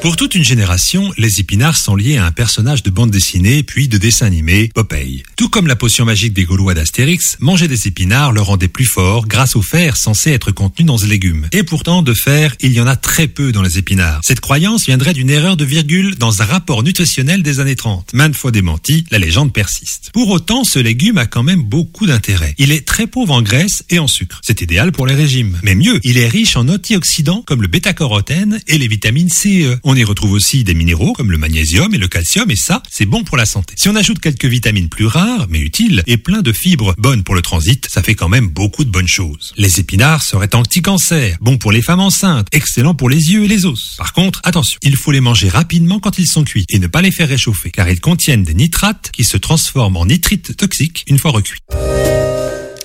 Pour 0.00 0.14
toute 0.14 0.36
une 0.36 0.44
génération, 0.44 1.12
les 1.18 1.40
épinards 1.40 1.76
sont 1.76 1.96
liés 1.96 2.18
à 2.18 2.24
un 2.24 2.30
personnage 2.30 2.84
de 2.84 2.90
bande 2.90 3.10
dessinée 3.10 3.64
puis 3.64 3.88
de 3.88 3.98
dessin 3.98 4.26
animé, 4.26 4.70
Popeye. 4.72 5.24
Tout 5.36 5.48
comme 5.48 5.66
la 5.66 5.74
potion 5.74 6.04
magique 6.04 6.32
des 6.32 6.44
Gaulois 6.44 6.74
d'Astérix, 6.74 7.36
manger 7.40 7.66
des 7.66 7.88
épinards 7.88 8.32
le 8.32 8.40
rendait 8.40 8.68
plus 8.68 8.84
fort 8.84 9.26
grâce 9.26 9.56
au 9.56 9.62
fer 9.62 9.96
censé 9.96 10.30
être 10.30 10.52
contenu 10.52 10.84
dans 10.84 10.98
ce 10.98 11.06
légume. 11.06 11.48
Et 11.50 11.64
pourtant, 11.64 12.02
de 12.02 12.14
fer, 12.14 12.54
il 12.60 12.72
y 12.72 12.80
en 12.80 12.86
a 12.86 12.94
très 12.94 13.26
peu 13.26 13.50
dans 13.50 13.60
les 13.60 13.78
épinards. 13.78 14.20
Cette 14.22 14.38
croyance 14.38 14.86
viendrait 14.86 15.14
d'une 15.14 15.30
erreur 15.30 15.56
de 15.56 15.64
virgule 15.64 16.14
dans 16.14 16.42
un 16.42 16.44
rapport 16.44 16.84
nutritionnel 16.84 17.42
des 17.42 17.58
années 17.58 17.76
30. 17.76 18.14
Maintes 18.14 18.36
fois 18.36 18.52
démenti, 18.52 19.04
la 19.10 19.18
légende 19.18 19.52
persiste. 19.52 20.10
Pour 20.12 20.30
autant, 20.30 20.62
ce 20.62 20.78
légume 20.78 21.18
a 21.18 21.26
quand 21.26 21.42
même 21.42 21.62
beaucoup 21.62 22.06
d'intérêt. 22.06 22.54
Il 22.58 22.70
est 22.70 22.86
très 22.86 23.08
pauvre 23.08 23.34
en 23.34 23.42
graisse 23.42 23.82
et 23.90 23.98
en 23.98 24.06
sucre. 24.06 24.40
C'est 24.44 24.62
idéal 24.62 24.92
pour 24.92 25.08
les 25.08 25.14
régimes. 25.16 25.58
Mais 25.64 25.74
mieux, 25.74 25.98
il 26.04 26.18
est 26.18 26.28
riche 26.28 26.56
en 26.56 26.68
antioxydants 26.68 27.42
comme 27.44 27.62
le 27.62 27.68
bêta-carotène 27.68 28.60
et 28.68 28.78
les 28.78 28.86
vitamines 28.86 29.28
C 29.28 29.64
E. 29.64 29.80
On 29.90 29.96
y 29.96 30.04
retrouve 30.04 30.32
aussi 30.32 30.64
des 30.64 30.74
minéraux 30.74 31.14
comme 31.14 31.32
le 31.32 31.38
magnésium 31.38 31.94
et 31.94 31.96
le 31.96 32.08
calcium 32.08 32.50
et 32.50 32.56
ça, 32.56 32.82
c'est 32.90 33.06
bon 33.06 33.24
pour 33.24 33.38
la 33.38 33.46
santé. 33.46 33.72
Si 33.78 33.88
on 33.88 33.96
ajoute 33.96 34.18
quelques 34.20 34.44
vitamines 34.44 34.90
plus 34.90 35.06
rares, 35.06 35.46
mais 35.48 35.60
utiles, 35.60 36.02
et 36.06 36.18
plein 36.18 36.42
de 36.42 36.52
fibres 36.52 36.94
bonnes 36.98 37.22
pour 37.24 37.34
le 37.34 37.40
transit, 37.40 37.88
ça 37.88 38.02
fait 38.02 38.14
quand 38.14 38.28
même 38.28 38.48
beaucoup 38.48 38.84
de 38.84 38.90
bonnes 38.90 39.08
choses. 39.08 39.54
Les 39.56 39.80
épinards 39.80 40.22
seraient 40.22 40.54
anti-cancer, 40.54 41.38
bons 41.40 41.56
pour 41.56 41.72
les 41.72 41.80
femmes 41.80 42.00
enceintes, 42.00 42.48
excellents 42.52 42.94
pour 42.94 43.08
les 43.08 43.32
yeux 43.32 43.44
et 43.44 43.48
les 43.48 43.64
os. 43.64 43.94
Par 43.96 44.12
contre, 44.12 44.42
attention, 44.44 44.78
il 44.82 44.94
faut 44.94 45.10
les 45.10 45.22
manger 45.22 45.48
rapidement 45.48 46.00
quand 46.00 46.18
ils 46.18 46.26
sont 46.26 46.44
cuits 46.44 46.66
et 46.68 46.78
ne 46.78 46.86
pas 46.86 47.00
les 47.00 47.10
faire 47.10 47.30
réchauffer, 47.30 47.70
car 47.70 47.88
ils 47.88 48.00
contiennent 48.00 48.42
des 48.42 48.52
nitrates 48.52 49.10
qui 49.10 49.24
se 49.24 49.38
transforment 49.38 49.96
en 49.96 50.04
nitrites 50.04 50.54
toxiques 50.54 51.04
une 51.06 51.18
fois 51.18 51.30
recuits. 51.30 51.60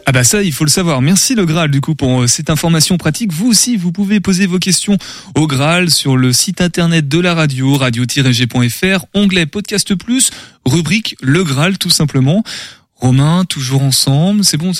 Ah 0.05 0.11
bah 0.11 0.23
ça, 0.23 0.43
il 0.43 0.51
faut 0.51 0.65
le 0.65 0.69
savoir. 0.69 1.01
Merci 1.01 1.33
le 1.33 1.45
Graal 1.45 1.71
du 1.71 1.79
coup 1.79 1.95
pour 1.95 2.23
euh, 2.23 2.27
cette 2.27 2.49
information 2.49 2.97
pratique. 2.97 3.31
Vous 3.31 3.47
aussi, 3.47 3.77
vous 3.77 3.91
pouvez 3.91 4.19
poser 4.19 4.47
vos 4.47 4.59
questions 4.59 4.97
au 5.35 5.47
Graal 5.47 5.89
sur 5.89 6.17
le 6.17 6.33
site 6.33 6.59
internet 6.59 7.07
de 7.07 7.19
la 7.19 7.33
radio, 7.33 7.75
radio-g.fr, 7.75 9.05
onglet 9.13 9.45
podcast 9.45 9.95
plus, 9.95 10.31
rubrique 10.65 11.15
le 11.21 11.43
Graal 11.43 11.77
tout 11.77 11.89
simplement. 11.89 12.43
Romain, 13.03 13.43
toujours 13.43 13.83
ensemble, 13.83 14.45
c'est 14.45 14.55
bon. 14.55 14.71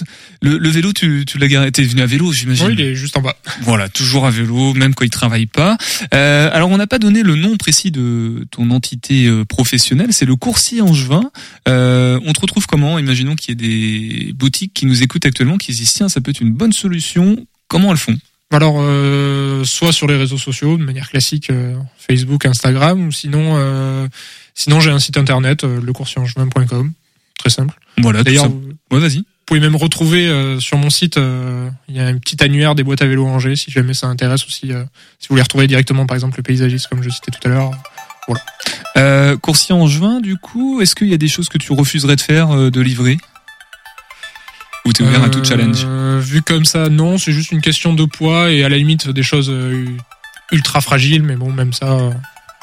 Le, 0.42 0.58
le 0.58 0.70
vélo, 0.70 0.94
tu, 0.94 1.26
tu 1.28 1.38
l'as 1.38 1.50
garé, 1.50 1.70
t'es 1.74 1.84
venu 1.84 2.02
à 2.02 2.06
vélo, 2.06 2.32
j'imagine. 2.32 2.68
Oui, 2.68 2.74
il 2.74 2.82
est 2.82 2.96
juste 2.96 3.18
en 3.18 3.22
bas. 3.22 3.36
Voilà, 3.64 3.90
toujours 3.90 4.26
à 4.26 4.32
vélo, 4.32 4.74
même 4.74 4.96
quand 4.96 5.04
il 5.04 5.10
travaille 5.10 5.46
pas. 5.46 5.78
Euh, 6.14 6.50
alors, 6.54 6.70
on 6.70 6.78
n'a 6.78 6.88
pas 6.88 7.00
donné 7.00 7.22
le 7.22 7.36
nom 7.36 7.58
précis 7.58 7.92
de 7.92 8.48
ton 8.50 8.72
entité 8.72 9.28
euh, 9.28 9.44
professionnelle. 9.44 10.14
C'est 10.14 10.26
le 10.26 10.38
coursier 10.38 10.80
angevin. 10.80 11.32
Euh, 11.68 12.18
on 12.26 12.32
te 12.32 12.40
retrouve 12.40 12.66
comment? 12.66 12.98
Imaginons 12.98 13.36
qu'il 13.36 13.50
y 13.50 13.52
ait 13.52 14.26
des 14.26 14.34
boutiques 14.34 14.74
qui 14.74 14.86
nous 14.86 15.04
écoutent 15.04 15.26
actuellement, 15.26 15.58
qui 15.58 15.74
se 15.74 15.80
disent 15.80 15.94
tiens, 15.94 16.08
ça 16.08 16.22
peut 16.22 16.32
être 16.32 16.40
une 16.40 16.54
bonne 16.54 16.74
solution. 16.74 17.46
Comment 17.68 17.92
elles 17.92 17.98
font? 17.98 18.18
Alors, 18.54 18.78
euh, 18.80 19.64
soit 19.64 19.92
sur 19.92 20.06
les 20.08 20.16
réseaux 20.16 20.38
sociaux, 20.38 20.78
de 20.78 20.84
manière 20.84 21.10
classique, 21.10 21.50
euh, 21.50 21.76
Facebook, 21.98 22.46
Instagram, 22.46 23.08
ou 23.08 23.12
sinon, 23.12 23.56
euh, 23.58 24.08
sinon 24.54 24.80
j'ai 24.80 24.92
un 24.92 25.00
site 25.00 25.18
internet, 25.18 25.64
lecoursier-angevin.com, 25.64 26.94
très 27.44 27.50
simple. 27.50 27.78
Voilà. 27.98 28.24
D'ailleurs, 28.24 28.50
ouais, 28.92 29.00
vas-y. 29.00 29.18
Vous 29.18 29.46
pouvez 29.46 29.60
même 29.60 29.76
retrouver 29.76 30.30
euh, 30.30 30.62
sur 30.62 30.78
mon 30.78 30.90
site, 30.90 31.18
euh, 31.18 31.70
il 31.90 31.98
y 31.98 32.00
a 32.00 32.06
un 32.06 32.18
petit 32.18 32.42
annuaire 32.42 32.76
des 32.76 32.84
boîtes 32.84 33.02
à 33.02 33.06
vélo 33.06 33.26
Angers, 33.26 33.58
si 33.58 33.72
jamais 33.72 33.94
ça 33.94 34.08
intéresse 34.08 34.46
aussi. 34.46 34.72
euh, 34.72 34.86
si 35.20 35.28
vous 35.28 35.34
voulez 35.34 35.42
retrouver 35.42 35.68
directement, 35.68 36.06
par 36.06 36.16
exemple, 36.16 36.38
le 36.38 36.44
paysagiste, 36.44 36.88
comme 36.88 37.04
je 37.04 37.10
citais 37.10 37.32
tout 37.32 37.46
à 37.46 37.50
l'heure. 37.50 37.72
Voilà. 38.28 38.42
Euh, 38.96 39.36
coursier 39.36 39.76
angevin, 39.76 40.22
du 40.22 40.38
coup, 40.38 40.80
est-ce 40.80 40.96
qu'il 40.96 41.10
y 41.10 41.14
a 41.14 41.18
des 41.18 41.28
choses 41.28 41.50
que 41.50 41.58
tu 41.58 41.74
refuserais 41.74 42.16
de 42.16 42.22
faire, 42.22 42.72
de 42.72 42.82
livrer? 42.82 43.18
Ou 44.86 44.94
t'es 44.94 45.04
ouvert 45.04 45.24
à 45.24 45.30
tout 45.30 45.44
challenge? 45.44 45.86
Vu 46.22 46.42
comme 46.42 46.64
ça, 46.64 46.88
non, 46.88 47.18
c'est 47.18 47.34
juste 47.34 47.52
une 47.52 47.62
question 47.62 47.94
de 47.94 48.06
poids 48.06 48.50
et 48.50 48.64
à 48.64 48.70
la 48.70 48.78
limite 48.78 49.10
des 49.10 49.24
choses 49.24 49.52
ultra 50.54 50.80
fragiles, 50.80 51.24
mais 51.24 51.36
bon, 51.36 51.52
même 51.52 51.74
ça, 51.74 52.12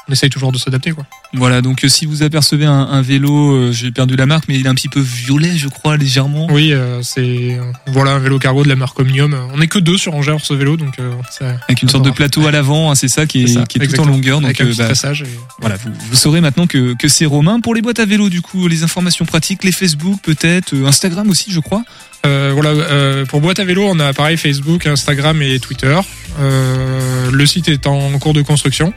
on 0.09 0.13
essaye 0.13 0.29
toujours 0.29 0.51
de 0.51 0.57
s'adapter, 0.57 0.91
quoi. 0.91 1.05
Voilà, 1.33 1.61
donc 1.61 1.83
euh, 1.85 1.87
si 1.87 2.05
vous 2.05 2.23
apercevez 2.23 2.65
un, 2.65 2.71
un 2.73 3.01
vélo, 3.01 3.53
euh, 3.55 3.71
j'ai 3.71 3.91
perdu 3.91 4.15
la 4.15 4.25
marque, 4.25 4.45
mais 4.47 4.59
il 4.59 4.65
est 4.65 4.69
un 4.69 4.75
petit 4.75 4.89
peu 4.89 4.99
violet, 4.99 5.55
je 5.55 5.67
crois, 5.69 5.95
légèrement. 5.95 6.47
Oui, 6.51 6.73
euh, 6.73 7.01
c'est 7.03 7.57
voilà 7.87 8.11
un 8.11 8.19
vélo 8.19 8.37
cargo 8.39 8.63
de 8.63 8.69
la 8.69 8.75
marque 8.75 8.99
Omnium. 8.99 9.37
On 9.53 9.57
n'est 9.59 9.67
que 9.67 9.79
deux 9.79 9.97
sur 9.97 10.13
Angers 10.15 10.35
ce 10.43 10.53
vélo, 10.53 10.75
donc 10.75 10.99
euh, 10.99 11.11
ça- 11.29 11.55
Avec 11.67 11.81
une 11.81 11.89
sorte 11.89 12.03
de 12.05 12.11
plateau 12.11 12.45
à 12.47 12.51
l'avant, 12.51 12.91
hein, 12.91 12.95
c'est 12.95 13.07
ça 13.07 13.25
qui 13.25 13.43
est, 13.43 13.47
C'est 13.47 13.53
ça, 13.53 13.65
qui 13.65 13.77
est 13.77 13.87
tout 13.87 13.99
en 14.01 14.05
longueur. 14.05 14.41
Donc, 14.41 14.45
Avec 14.49 14.61
un 14.61 14.65
petit 14.65 14.77
bah, 14.77 15.13
et- 15.13 15.25
voilà, 15.59 15.75
vous, 15.77 15.91
vous 16.09 16.15
saurez 16.17 16.41
maintenant 16.41 16.67
que, 16.67 16.93
que 16.95 17.07
c'est 17.07 17.25
Romain. 17.25 17.59
Pour 17.61 17.73
les 17.75 17.81
boîtes 17.81 17.99
à 17.99 18.05
vélo, 18.05 18.29
du 18.29 18.41
coup, 18.41 18.67
les 18.67 18.83
informations 18.83 19.25
pratiques, 19.25 19.63
les 19.63 19.71
Facebook 19.71 20.19
peut-être, 20.23 20.75
Instagram 20.85 21.29
aussi, 21.29 21.51
je 21.51 21.59
crois. 21.59 21.83
Euh, 22.25 22.51
voilà, 22.53 22.69
euh, 22.69 23.25
pour 23.25 23.41
boîte 23.41 23.59
à 23.59 23.63
vélo, 23.65 23.83
on 23.87 23.99
a 23.99 24.13
pareil 24.13 24.37
Facebook, 24.37 24.85
Instagram 24.85 25.41
et 25.41 25.59
Twitter. 25.59 25.97
Euh, 26.39 27.31
le 27.31 27.45
site 27.45 27.67
est 27.69 27.87
en 27.87 28.17
cours 28.19 28.33
de 28.33 28.41
construction. 28.41 28.93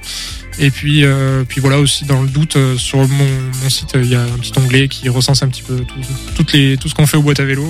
Et 0.59 0.71
puis, 0.71 1.05
euh, 1.05 1.45
puis 1.47 1.61
voilà 1.61 1.79
aussi 1.79 2.05
dans 2.05 2.23
le 2.23 2.29
doute 2.29 2.57
euh, 2.57 2.77
sur 2.77 2.99
mon, 2.99 3.69
site, 3.69 3.97
euh, 3.97 4.03
il 4.03 4.11
y 4.11 4.15
a 4.15 4.23
un 4.23 4.39
petit 4.39 4.53
onglet 4.59 4.89
qui 4.89 5.09
recense 5.09 5.43
un 5.43 5.49
petit 5.49 5.63
peu 5.63 5.79
tout, 5.79 6.01
toutes 6.37 6.53
les, 6.53 6.77
tout 6.77 6.89
ce 6.89 6.95
qu'on 6.95 7.07
fait 7.07 7.17
aux 7.17 7.23
boîtes 7.23 7.41
à 7.41 7.45
vélo. 7.45 7.67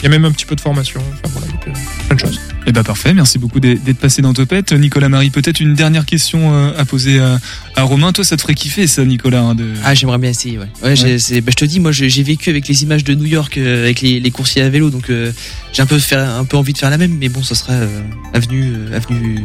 Il 0.00 0.04
y 0.04 0.06
a 0.06 0.10
même 0.10 0.24
un 0.26 0.30
petit 0.32 0.44
peu 0.44 0.54
de 0.54 0.60
formation. 0.60 1.00
Enfin 1.24 1.32
voilà, 1.40 1.52
plein- 1.58 2.14
de 2.14 2.20
choses. 2.20 2.40
Eh 2.66 2.72
ben 2.72 2.82
parfait, 2.82 3.14
merci 3.14 3.38
beaucoup 3.38 3.60
d'être 3.60 3.98
passé 3.98 4.22
dans 4.22 4.32
Topette. 4.34 4.72
Nicolas 4.72 5.08
Marie, 5.08 5.30
peut-être 5.30 5.60
une 5.60 5.74
dernière 5.74 6.04
question 6.04 6.52
euh, 6.52 6.72
à 6.76 6.84
poser 6.84 7.18
à, 7.20 7.38
à 7.76 7.82
Romain. 7.82 8.12
Toi, 8.12 8.24
ça 8.24 8.36
te 8.36 8.42
ferait 8.42 8.54
kiffer 8.54 8.86
ça, 8.86 9.04
Nicolas 9.04 9.40
hein, 9.40 9.54
de... 9.54 9.70
Ah, 9.84 9.94
j'aimerais 9.94 10.18
bien 10.18 10.30
essayer, 10.30 10.58
ouais. 10.58 10.66
Ouais, 10.82 10.94
bah, 10.94 10.96
je 10.98 11.40
te 11.56 11.64
dis, 11.64 11.80
moi, 11.80 11.92
j'ai 11.92 12.22
vécu 12.22 12.50
avec 12.50 12.68
les 12.68 12.82
images 12.82 13.04
de 13.04 13.14
New 13.14 13.24
York, 13.26 13.56
euh, 13.58 13.84
avec 13.84 14.00
les, 14.00 14.20
les 14.20 14.30
coursiers 14.30 14.62
à 14.62 14.68
vélo, 14.68 14.90
donc 14.90 15.10
euh, 15.10 15.32
j'ai 15.72 15.82
un 15.82 15.86
peu 15.86 15.98
faire, 15.98 16.28
un 16.28 16.44
peu 16.44 16.56
envie 16.56 16.72
de 16.72 16.78
faire 16.78 16.90
la 16.90 16.98
même, 16.98 17.16
mais 17.18 17.28
bon, 17.28 17.42
ça 17.42 17.54
sera 17.54 17.72
euh, 17.74 18.00
avenue, 18.34 18.72
euh, 18.74 18.96
avenue. 18.96 19.44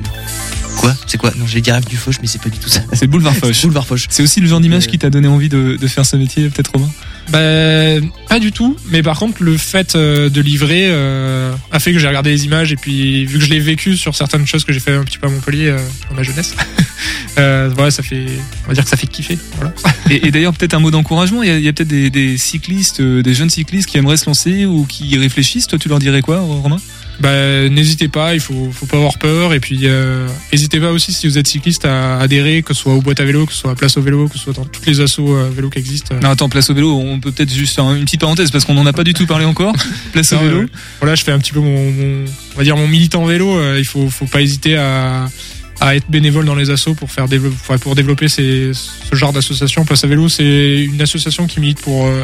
Quoi? 0.78 0.96
C'est 1.08 1.18
quoi? 1.18 1.32
Non, 1.38 1.46
j'allais 1.48 1.62
dire 1.62 1.76
avenue 1.76 1.96
Foch, 1.96 2.16
mais 2.22 2.28
c'est 2.28 2.42
pas 2.42 2.50
du 2.50 2.58
tout 2.58 2.70
ça. 2.70 2.82
C'est 2.94 3.08
Boulevard 3.08 3.36
Foch. 3.38 3.62
Boulevard 3.62 3.86
Foch. 3.86 4.06
C'est 4.10 4.24
aussi 4.24 4.40
le 4.42 4.48
genre 4.48 4.60
d'image 4.62 4.86
Euh, 4.86 4.90
qui 4.90 4.98
t'a 4.98 5.10
donné 5.10 5.28
envie 5.28 5.50
de, 5.50 5.78
de 5.80 5.88
faire 5.88 6.06
ce 6.06 6.16
métier, 6.18 6.50
peut-être 6.50 6.72
Romain? 6.74 6.90
Bah, 7.30 7.40
pas 8.28 8.40
du 8.40 8.52
tout. 8.52 8.76
Mais 8.90 9.04
par 9.04 9.18
contre, 9.20 9.44
le 9.44 9.58
fait 9.58 9.96
euh, 9.96 10.30
de 10.30 10.42
livrer 10.42 10.88
euh, 10.90 11.54
a 11.72 11.80
fait 11.80 11.94
que 11.94 12.00
j'ai 12.00 12.08
regardé 12.08 12.32
les 12.32 12.46
images 12.46 12.72
et 12.72 12.76
puis 12.76 13.26
vu 13.26 13.40
que 13.40 13.46
je 13.46 13.50
l'ai 13.50 13.60
vécu 13.60 13.96
sur 13.96 14.16
certaines 14.16 14.48
choses 14.48 14.64
que 14.64 14.74
j'ai 14.74 14.80
fait 14.80 14.94
un 14.94 15.04
petit 15.04 15.18
peu 15.18 15.28
à 15.28 15.30
Montpellier 15.30 15.68
euh, 15.68 15.78
dans 16.10 16.16
ma 16.16 16.24
jeunesse, 16.24 16.56
euh, 17.38 17.70
voilà, 17.74 17.92
ça 17.92 18.04
fait, 18.04 18.26
on 18.66 18.68
va 18.70 18.74
dire 18.74 18.84
que 18.84 18.90
ça 18.90 18.98
fait 18.98 19.08
kiffer. 19.08 19.38
Voilà. 19.58 19.74
Et, 20.10 20.32
d'ailleurs, 20.32 20.54
peut-être 20.54 20.74
un 20.74 20.80
mot 20.80 20.92
d'encouragement. 20.92 21.44
Il 21.44 21.60
y 21.60 21.68
a, 21.68 21.74
peut-être 21.74 21.88
des, 21.88 22.38
cyclistes, 22.38 23.02
des 23.02 23.34
jeunes 23.34 23.50
cyclistes 23.50 23.88
qui 23.88 23.98
aimeraient 23.98 24.18
se 24.18 24.26
lancer 24.26 24.66
ou 24.66 24.86
qui 24.86 25.18
réfléchissent. 25.18 25.68
Toi, 25.68 25.80
tu 25.80 25.90
leur 25.90 26.00
dirais 26.00 26.22
quoi, 26.22 26.40
Romain? 26.40 26.80
Bah, 27.20 27.70
n'hésitez 27.70 28.08
pas, 28.08 28.34
il 28.34 28.40
faut, 28.40 28.72
faut 28.74 28.88
pas 28.88 28.98
avoir 28.98 29.18
peur. 29.20 29.54
Et 29.54 29.60
puis, 29.60 29.82
euh, 29.84 30.28
n'hésitez 30.52 30.80
pas 30.80 30.92
aussi 30.92 31.14
si 31.14 31.28
vous 31.28 31.38
êtes 31.38 31.46
cycliste 31.48 31.86
à 31.86 32.18
adhérer, 32.20 32.64
que 32.64 32.74
ce 32.74 32.82
soit 32.82 32.94
aux 32.96 33.02
boîtes 33.02 33.20
à 33.20 33.26
vélo, 33.26 33.46
que 33.46 33.54
ce 33.54 33.60
soit 33.60 33.72
à 33.72 33.76
Place 33.76 33.98
au 33.98 34.02
vélo, 34.02 34.28
que 34.28 34.38
ce 34.38 34.44
soit 34.46 34.54
dans 34.54 34.66
toutes 34.66 34.86
les 34.88 35.02
assos 35.02 35.36
euh, 35.36 35.50
vélo 35.56 35.70
qui 35.70 35.78
existent. 35.78 36.16
Non, 36.22 36.30
attends, 36.30 36.50
place 36.50 36.70
au 36.72 36.74
vélo, 36.74 36.96
on 36.98 37.20
peut 37.20 37.32
peut-être 37.32 37.54
juste 37.54 37.76
faire 37.76 37.92
une 37.94 38.06
petite 38.06 38.22
parenthèse 38.22 38.50
parce 38.50 38.66
qu'on 38.66 38.74
n'en 38.74 38.86
a 38.88 38.94
pas 38.94 39.04
du 39.04 39.14
tout 39.14 39.28
parlé 39.28 39.46
encore. 39.46 39.76
Place 40.14 40.34
au 40.34 40.40
vélo. 40.40 40.58
euh, 40.62 40.68
voilà, 41.00 41.14
je 41.16 41.24
fais 41.24 41.32
un 41.32 41.38
petit 41.40 41.52
peu 41.52 41.60
mon, 41.60 41.92
mon- 41.92 42.26
on 42.56 42.58
va 42.58 42.64
dire 42.64 42.76
mon 42.78 42.88
militant 42.88 43.24
vélo. 43.26 43.56
euh, 43.58 43.76
il 43.78 43.86
faut, 43.86 44.10
faut 44.10 44.26
pas 44.26 44.42
hésiter 44.42 44.78
à, 44.78 45.30
à 45.80 45.96
être 45.96 46.10
bénévole 46.10 46.46
dans 46.46 46.56
les 46.56 46.70
assos 46.72 46.96
pour 46.96 47.12
faire 47.12 47.28
dévelop- 47.28 47.54
enfin, 47.54 47.78
pour 47.78 47.94
développer 47.96 48.30
ces, 48.30 48.72
ce 48.74 49.16
genre 49.16 49.32
d'association. 49.34 49.86
Place 49.86 50.04
à 50.04 50.08
vélo, 50.08 50.28
c'est 50.28 50.86
une 50.86 51.02
association 51.02 51.46
qui 51.46 51.60
milite 51.60 51.82
pour 51.82 52.06
euh, 52.08 52.24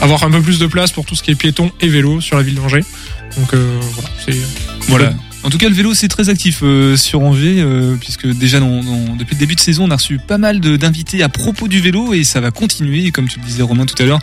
avoir 0.00 0.22
un 0.24 0.30
peu 0.30 0.40
plus 0.40 0.58
de 0.58 0.66
place 0.66 0.92
pour 0.92 1.04
tout 1.04 1.14
ce 1.14 1.22
qui 1.22 1.30
est 1.30 1.34
piéton 1.34 1.70
et 1.80 1.88
vélo 1.88 2.20
sur 2.20 2.36
la 2.36 2.42
ville 2.42 2.54
d'Angers. 2.54 2.84
Donc 3.36 3.54
euh, 3.54 3.80
voilà, 3.94 4.10
c'est 4.24 4.36
Voilà. 4.88 5.12
En 5.42 5.50
tout 5.50 5.58
cas, 5.58 5.68
le 5.68 5.74
vélo, 5.76 5.94
c'est 5.94 6.08
très 6.08 6.28
actif 6.28 6.60
euh, 6.64 6.96
sur 6.96 7.22
Angers, 7.22 7.58
euh, 7.60 7.94
puisque 8.00 8.26
déjà 8.26 8.58
depuis 8.58 9.36
le 9.36 9.38
début 9.38 9.54
de 9.54 9.60
saison, 9.60 9.84
on 9.84 9.90
a 9.92 9.96
reçu 9.96 10.18
pas 10.18 10.38
mal 10.38 10.58
d'invités 10.58 11.22
à 11.22 11.28
propos 11.28 11.68
du 11.68 11.80
vélo, 11.80 12.14
et 12.14 12.24
ça 12.24 12.40
va 12.40 12.50
continuer, 12.50 13.12
comme 13.12 13.28
tu 13.28 13.38
le 13.38 13.44
disais 13.44 13.62
Romain 13.62 13.86
tout 13.86 14.00
à 14.02 14.06
l'heure, 14.06 14.18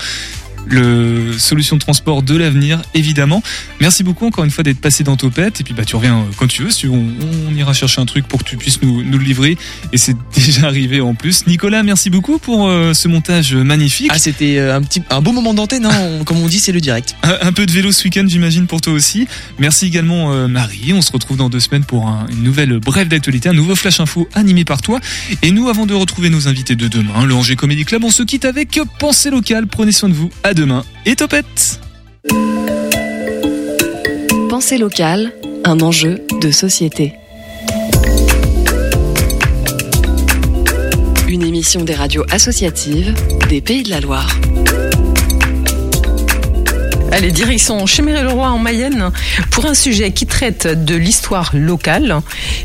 le 0.65 1.33
solution 1.37 1.75
de 1.75 1.81
transport 1.81 2.23
de 2.23 2.35
l'avenir, 2.35 2.81
évidemment. 2.93 3.43
Merci 3.79 4.03
beaucoup 4.03 4.25
encore 4.25 4.43
une 4.43 4.51
fois 4.51 4.63
d'être 4.63 4.79
passé 4.79 5.03
dans 5.03 5.15
Topette, 5.17 5.61
et 5.61 5.63
puis 5.63 5.73
bah 5.73 5.85
tu 5.85 5.95
reviens 5.95 6.19
euh, 6.19 6.23
quand 6.37 6.47
tu 6.47 6.63
veux, 6.63 6.69
si 6.71 6.87
on, 6.87 7.05
on 7.49 7.55
ira 7.55 7.73
chercher 7.73 8.01
un 8.01 8.05
truc 8.05 8.27
pour 8.27 8.39
que 8.43 8.49
tu 8.49 8.57
puisses 8.57 8.81
nous, 8.81 9.03
nous 9.03 9.17
le 9.17 9.23
livrer, 9.23 9.57
et 9.91 9.97
c'est 9.97 10.15
déjà 10.35 10.67
arrivé 10.67 11.01
en 11.01 11.15
plus. 11.15 11.45
Nicolas, 11.47 11.83
merci 11.83 12.09
beaucoup 12.09 12.37
pour 12.39 12.67
euh, 12.67 12.93
ce 12.93 13.07
montage 13.07 13.53
magnifique. 13.55 14.09
Ah, 14.11 14.17
c'était 14.19 14.57
euh, 14.57 14.75
un 14.75 14.81
petit, 14.81 15.01
un 15.09 15.21
beau 15.21 15.31
moment 15.31 15.53
d'antenne, 15.53 15.85
hein, 15.85 15.91
on- 16.19 16.23
comme 16.23 16.37
on 16.41 16.47
dit, 16.47 16.59
c'est 16.59 16.71
le 16.71 16.81
direct. 16.81 17.15
Un, 17.23 17.47
un 17.47 17.53
peu 17.53 17.65
de 17.65 17.71
vélo 17.71 17.91
ce 17.91 18.03
week-end, 18.05 18.25
j'imagine, 18.27 18.67
pour 18.67 18.81
toi 18.81 18.93
aussi. 18.93 19.27
Merci 19.59 19.85
également, 19.87 20.31
euh, 20.33 20.47
Marie. 20.47 20.93
On 20.93 21.01
se 21.01 21.11
retrouve 21.11 21.37
dans 21.37 21.49
deux 21.49 21.59
semaines 21.59 21.83
pour 21.85 22.07
un- 22.07 22.25
une 22.31 22.43
nouvelle 22.43 22.79
brève 22.79 23.07
d'actualité, 23.07 23.49
un 23.49 23.53
nouveau 23.53 23.75
flash 23.75 23.99
info 23.99 24.27
animé 24.33 24.65
par 24.65 24.81
toi. 24.81 24.99
Et 25.41 25.51
nous, 25.51 25.69
avant 25.69 25.85
de 25.85 25.93
retrouver 25.93 26.29
nos 26.29 26.47
invités 26.47 26.75
de 26.75 26.87
demain, 26.87 27.25
le 27.25 27.33
Angers 27.33 27.55
Comedy 27.55 27.85
Club, 27.85 28.03
on 28.03 28.09
se 28.11 28.23
quitte 28.23 28.45
avec 28.45 28.79
Pensée 28.99 29.29
locale. 29.29 29.67
Prenez 29.67 29.91
soin 29.91 30.09
de 30.09 30.13
vous. 30.13 30.29
À 30.43 30.52
demain 30.53 30.83
et 31.05 31.15
topette. 31.15 31.79
Pensée 34.49 34.77
locale, 34.77 35.33
un 35.63 35.79
enjeu 35.79 36.21
de 36.41 36.51
société. 36.51 37.13
Une 41.27 41.43
émission 41.43 41.83
des 41.83 41.95
radios 41.95 42.25
associatives 42.29 43.13
des 43.49 43.61
Pays 43.61 43.83
de 43.83 43.89
la 43.89 43.99
Loire. 43.99 44.29
Allez, 47.15 47.31
direction 47.31 47.85
Chéméry-le-Roi 47.85 48.49
en 48.49 48.57
Mayenne 48.57 49.11
pour 49.51 49.67
un 49.67 49.75
sujet 49.75 50.09
qui 50.09 50.25
traite 50.25 50.65
de 50.65 50.95
l'histoire 50.95 51.51
locale, 51.53 52.21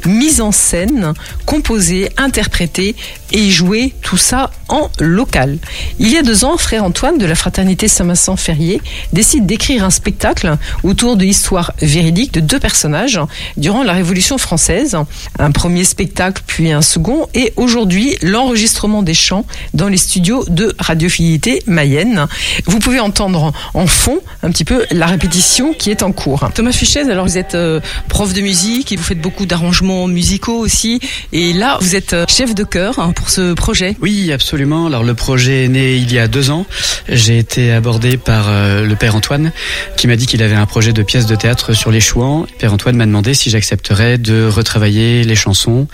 mise 0.07 0.40
en 0.40 0.53
scène, 0.53 1.12
composée, 1.44 2.09
interprétée 2.16 2.96
et 3.30 3.51
jouée, 3.51 3.92
tout 4.01 4.16
ça 4.16 4.51
en 4.68 4.90
local. 5.01 5.59
Il 5.99 6.11
y 6.11 6.16
a 6.16 6.22
deux 6.22 6.46
ans, 6.46 6.57
frère 6.57 6.84
Antoine 6.84 7.18
de 7.18 7.26
la 7.26 7.34
fraternité 7.34 7.88
Saint-Vincent-Ferrier 7.88 8.80
décide 9.12 9.44
d'écrire 9.44 9.84
un 9.84 9.90
spectacle 9.90 10.57
autour 10.82 11.16
de 11.16 11.24
l'histoire 11.24 11.74
véridique 11.82 12.32
de 12.32 12.40
deux 12.40 12.59
personnages 12.59 13.20
durant 13.59 13.82
la 13.82 13.92
Révolution 13.92 14.38
française. 14.38 14.96
Un 15.38 15.51
premier 15.51 15.84
spectacle, 15.84 16.42
puis 16.46 16.72
un 16.72 16.80
second, 16.80 17.26
et 17.34 17.53
aujourd'hui, 17.57 18.16
l'enregistrement 18.22 19.03
des 19.03 19.12
chants 19.12 19.44
dans 19.74 19.88
les 19.88 19.99
studios 19.99 20.46
de 20.49 20.74
Radiofidélité 20.78 21.62
Mayenne. 21.66 22.26
Vous 22.64 22.78
pouvez 22.78 23.01
entendre 23.01 23.53
en 23.74 23.86
fond 23.86 24.20
un 24.43 24.51
petit 24.51 24.64
peu 24.64 24.84
la 24.91 25.07
répétition 25.07 25.72
qui 25.72 25.91
est 25.91 26.03
en 26.03 26.12
cours. 26.12 26.49
Thomas 26.55 26.72
Fichez, 26.72 27.11
alors 27.11 27.26
vous 27.26 27.39
êtes 27.39 27.55
euh, 27.55 27.80
prof 28.09 28.32
de 28.32 28.41
musique 28.41 28.93
et 28.93 28.97
vous 28.97 29.03
faites 29.03 29.20
beaucoup 29.20 29.47
d'arrangements 29.47 30.07
musicaux 30.07 30.59
aussi. 30.59 31.01
Et 31.32 31.53
là, 31.53 31.78
vous 31.80 31.97
êtes 31.97 32.12
euh, 32.12 32.24
chef 32.28 32.55
de 32.55 32.64
chœur 32.64 32.99
hein, 32.99 33.12
pour 33.12 33.30
ce 33.30 33.55
projet. 33.55 33.97
Oui, 34.01 34.32
absolument. 34.32 34.86
Alors 34.86 35.03
le 35.03 35.14
projet 35.14 35.64
est 35.64 35.68
né 35.68 35.97
il 35.97 36.12
y 36.12 36.18
a 36.18 36.28
deux 36.28 36.51
ans. 36.51 36.66
J'ai 37.09 37.39
été 37.39 37.72
abordé 37.72 38.16
par 38.16 38.47
euh, 38.49 38.84
le 38.84 38.97
père 38.97 39.16
Antoine 39.16 39.53
qui 39.97 40.07
m'a 40.07 40.16
dit 40.16 40.26
qu'il 40.26 40.43
avait 40.43 40.55
un 40.55 40.66
projet 40.66 40.93
de 40.93 41.03
pièce 41.03 41.26
de 41.26 41.34
théâtre 41.34 41.72
sur 41.72 41.91
les 41.91 42.01
chouans. 42.01 42.47
Le 42.51 42.59
père 42.59 42.72
Antoine 42.72 42.97
m'a 42.97 43.07
demandé 43.07 43.34
si 43.34 43.51
j'accepterais 43.51 44.18
de 44.18 44.47
retravailler 44.47 45.24
les 45.24 45.34
chansons 45.34 45.89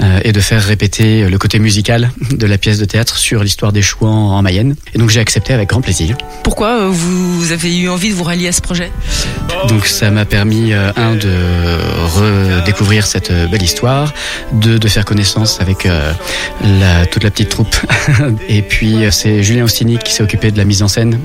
euh, 0.00 0.20
et 0.24 0.32
de 0.32 0.40
faire 0.40 0.62
répéter 0.62 1.28
le 1.28 1.38
côté 1.38 1.58
musical 1.58 2.10
de 2.30 2.46
la 2.46 2.58
pièce 2.58 2.78
de 2.78 2.84
théâtre 2.84 3.18
sur 3.18 3.44
l'histoire 3.44 3.72
des 3.72 3.82
chouans 3.82 4.36
en 4.36 4.42
Mayenne. 4.42 4.74
Et 4.94 4.98
donc 4.98 5.10
j'ai 5.10 5.20
accepté 5.20 5.52
avec 5.52 5.68
grand 5.68 5.80
plaisir. 5.80 6.16
Pourquoi 6.42 6.88
vous 6.88 7.52
avez 7.52 7.76
eu 7.78 7.83
envie 7.88 8.10
de 8.10 8.14
vous 8.14 8.24
rallier 8.24 8.48
à 8.48 8.52
ce 8.52 8.60
projet 8.60 8.90
Donc 9.68 9.86
ça 9.86 10.10
m'a 10.10 10.24
permis, 10.24 10.72
euh, 10.72 10.92
un, 10.96 11.14
de 11.14 11.32
redécouvrir 12.04 13.06
cette 13.06 13.30
euh, 13.30 13.46
belle 13.46 13.62
histoire, 13.62 14.12
deux, 14.52 14.78
de 14.78 14.88
faire 14.88 15.04
connaissance 15.04 15.60
avec 15.60 15.86
euh, 15.86 16.12
la, 16.62 17.06
toute 17.06 17.24
la 17.24 17.30
petite 17.30 17.48
troupe. 17.48 17.74
Et 18.48 18.62
puis 18.62 18.96
c'est 19.10 19.42
Julien 19.42 19.64
Ostini 19.64 19.98
qui 19.98 20.12
s'est 20.12 20.22
occupé 20.22 20.50
de 20.50 20.58
la 20.58 20.64
mise 20.64 20.82
en 20.82 20.88
scène. 20.88 21.18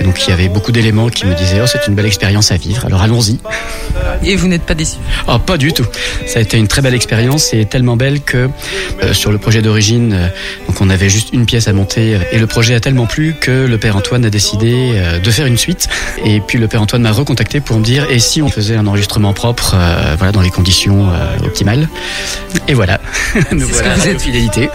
Et 0.00 0.04
donc 0.04 0.26
il 0.26 0.30
y 0.30 0.32
avait 0.32 0.48
beaucoup 0.48 0.72
d'éléments 0.72 1.08
qui 1.08 1.26
me 1.26 1.34
disaient, 1.34 1.60
oh 1.62 1.66
c'est 1.66 1.86
une 1.86 1.94
belle 1.94 2.06
expérience 2.06 2.52
à 2.52 2.56
vivre, 2.56 2.84
alors 2.86 3.02
allons-y. 3.02 3.38
Et 4.24 4.36
vous 4.36 4.48
n'êtes 4.48 4.64
pas 4.64 4.74
déçu 4.74 4.96
Oh, 5.28 5.38
pas 5.38 5.56
du 5.56 5.72
tout. 5.72 5.86
Ça 6.26 6.38
a 6.38 6.42
été 6.42 6.56
une 6.56 6.68
très 6.68 6.82
belle 6.82 6.94
expérience 6.94 7.52
et 7.54 7.64
tellement 7.64 7.96
belle 7.96 8.20
que 8.20 8.48
euh, 9.02 9.12
sur 9.12 9.32
le 9.32 9.38
projet 9.38 9.62
d'origine, 9.62 10.30
donc 10.66 10.80
on 10.80 10.90
avait 10.90 11.08
juste 11.08 11.30
une 11.32 11.46
pièce 11.46 11.68
à 11.68 11.72
monter 11.72 12.18
et 12.32 12.38
le 12.38 12.46
projet 12.46 12.74
a 12.74 12.80
tellement 12.80 13.06
plu 13.06 13.34
que 13.40 13.66
le 13.66 13.78
père 13.78 13.96
Antoine 13.96 14.24
a 14.24 14.30
décidé 14.30 14.92
de 15.22 15.30
faire 15.30 15.46
une 15.46 15.56
suite. 15.56 15.88
Et 16.24 16.40
puis 16.40 16.58
le 16.58 16.68
père 16.68 16.82
Antoine 16.82 17.02
m'a 17.02 17.12
recontacté 17.12 17.60
pour 17.60 17.78
me 17.78 17.84
dire 17.84 18.06
et 18.10 18.18
si 18.18 18.42
on 18.42 18.48
faisait 18.48 18.76
un 18.76 18.86
enregistrement 18.86 19.32
propre, 19.32 19.74
euh, 19.74 20.14
voilà 20.16 20.32
dans 20.32 20.40
les 20.40 20.50
conditions 20.50 21.10
euh, 21.10 21.46
optimales. 21.46 21.88
Et 22.66 22.74
voilà. 22.74 23.00
Nous 23.52 23.66
voilà 23.68 23.94
que 23.94 24.00
vous 24.00 24.08
êtes. 24.08 24.20
fidélité. 24.20 24.70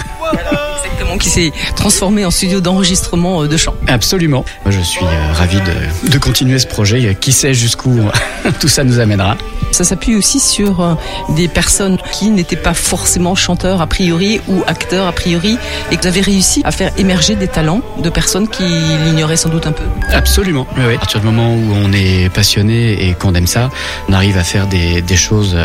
Exactement, 0.84 1.18
qui 1.18 1.30
s'est 1.30 1.52
transformé 1.76 2.26
en 2.26 2.32
studio 2.32 2.60
d'enregistrement 2.62 3.44
euh, 3.44 3.48
de 3.48 3.58
chant. 3.58 3.74
Absolument. 3.88 4.44
Moi, 4.66 4.72
je 4.74 4.80
suis 4.82 5.04
euh, 5.06 5.34
ravi 5.34 5.58
de, 5.62 6.10
de 6.10 6.18
continuer 6.18 6.60
ce 6.60 6.68
projet. 6.68 7.06
Euh, 7.06 7.14
Qui 7.14 7.32
sait 7.32 7.54
jusqu'où 7.54 8.00
tout 8.60 8.68
ça 8.68 8.84
nous 8.84 9.00
amènera. 9.00 9.38
Ça 9.72 9.84
s'appuie 9.84 10.16
aussi 10.16 10.40
sur 10.40 10.96
des 11.30 11.48
personnes 11.48 11.98
qui 12.12 12.30
n'étaient 12.30 12.56
pas 12.56 12.76
forcément 12.76 13.34
chanteurs 13.34 13.82
a 13.82 13.88
priori 13.88 14.40
ou 14.48 14.62
acteurs 14.68 15.08
a 15.08 15.12
priori 15.12 15.58
et 15.90 15.96
que 15.98 16.02
vous 16.04 16.08
avez 16.10 16.22
réussi 16.22 16.62
à 16.64 16.72
faire 16.72 16.92
émerger 16.98 17.36
des 17.36 17.48
talents 17.48 17.82
de 17.98 18.10
personnes 18.12 18.48
qui 18.48 18.62
l'ignoraient 19.06 19.36
sans 19.38 19.50
doute 19.50 19.66
un 19.66 19.72
peu. 19.72 19.84
Absolument. 20.12 20.68
Oui, 20.78 20.84
oui. 20.90 20.96
À 20.96 21.00
partir 21.00 21.22
du 21.22 21.26
moment 21.26 21.56
où 21.56 21.74
on 21.84 21.92
est 21.92 22.30
passionné 22.32 23.08
et 23.10 23.14
qu'on 23.16 23.34
aime 23.34 23.48
ça, 23.48 23.72
on 24.10 24.14
arrive 24.14 24.38
à 24.38 24.44
faire 24.44 24.68
des, 24.68 25.02
des 25.02 25.16
choses 25.16 25.58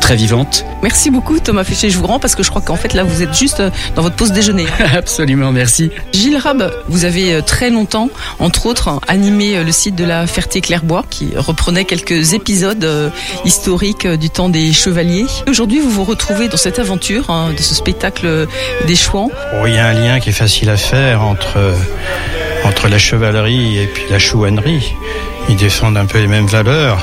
très 0.00 0.16
vivantes. 0.16 0.64
Merci 0.82 1.10
beaucoup 1.10 1.38
Thomas 1.38 1.62
Féché, 1.62 1.90
je 1.90 1.98
vous 1.98 2.06
rends 2.08 2.18
parce 2.18 2.34
que 2.34 2.42
je 2.42 2.50
crois 2.50 2.60
qu'en 2.62 2.76
fait 2.76 2.92
là 2.92 3.04
vous 3.04 3.22
êtes 3.22 3.34
juste 3.34 3.62
dans 3.94 4.02
votre 4.02 4.16
pause 4.16 4.32
déjeuner. 4.32 4.53
Absolument, 4.94 5.52
merci. 5.52 5.90
Gilles 6.12 6.36
Rab, 6.36 6.72
vous 6.88 7.04
avez 7.04 7.34
euh, 7.34 7.40
très 7.40 7.70
longtemps, 7.70 8.08
entre 8.38 8.66
autres, 8.66 9.00
animé 9.08 9.56
euh, 9.56 9.64
le 9.64 9.72
site 9.72 9.94
de 9.94 10.04
la 10.04 10.26
Ferté-Clairbois 10.26 11.04
qui 11.10 11.32
reprenait 11.36 11.84
quelques 11.84 12.32
épisodes 12.34 12.84
euh, 12.84 13.10
historiques 13.44 14.06
du 14.06 14.30
temps 14.30 14.48
des 14.48 14.72
chevaliers. 14.72 15.26
Aujourd'hui, 15.48 15.80
vous 15.80 15.90
vous 15.90 16.04
retrouvez 16.04 16.48
dans 16.48 16.56
cette 16.56 16.78
aventure 16.78 17.30
hein, 17.30 17.52
de 17.56 17.62
ce 17.62 17.74
spectacle 17.74 18.46
des 18.86 18.96
chouans. 18.96 19.30
Bon, 19.52 19.66
il 19.66 19.74
y 19.74 19.78
a 19.78 19.86
un 19.86 19.94
lien 19.94 20.20
qui 20.20 20.30
est 20.30 20.32
facile 20.32 20.70
à 20.70 20.76
faire 20.76 21.22
entre, 21.22 21.74
entre 22.64 22.88
la 22.88 22.98
chevalerie 22.98 23.78
et 23.78 23.86
puis 23.86 24.04
la 24.10 24.18
chouannerie. 24.18 24.94
Ils 25.48 25.56
défendent 25.56 25.96
un 25.96 26.06
peu 26.06 26.18
les 26.18 26.26
mêmes 26.26 26.46
valeurs. 26.46 27.02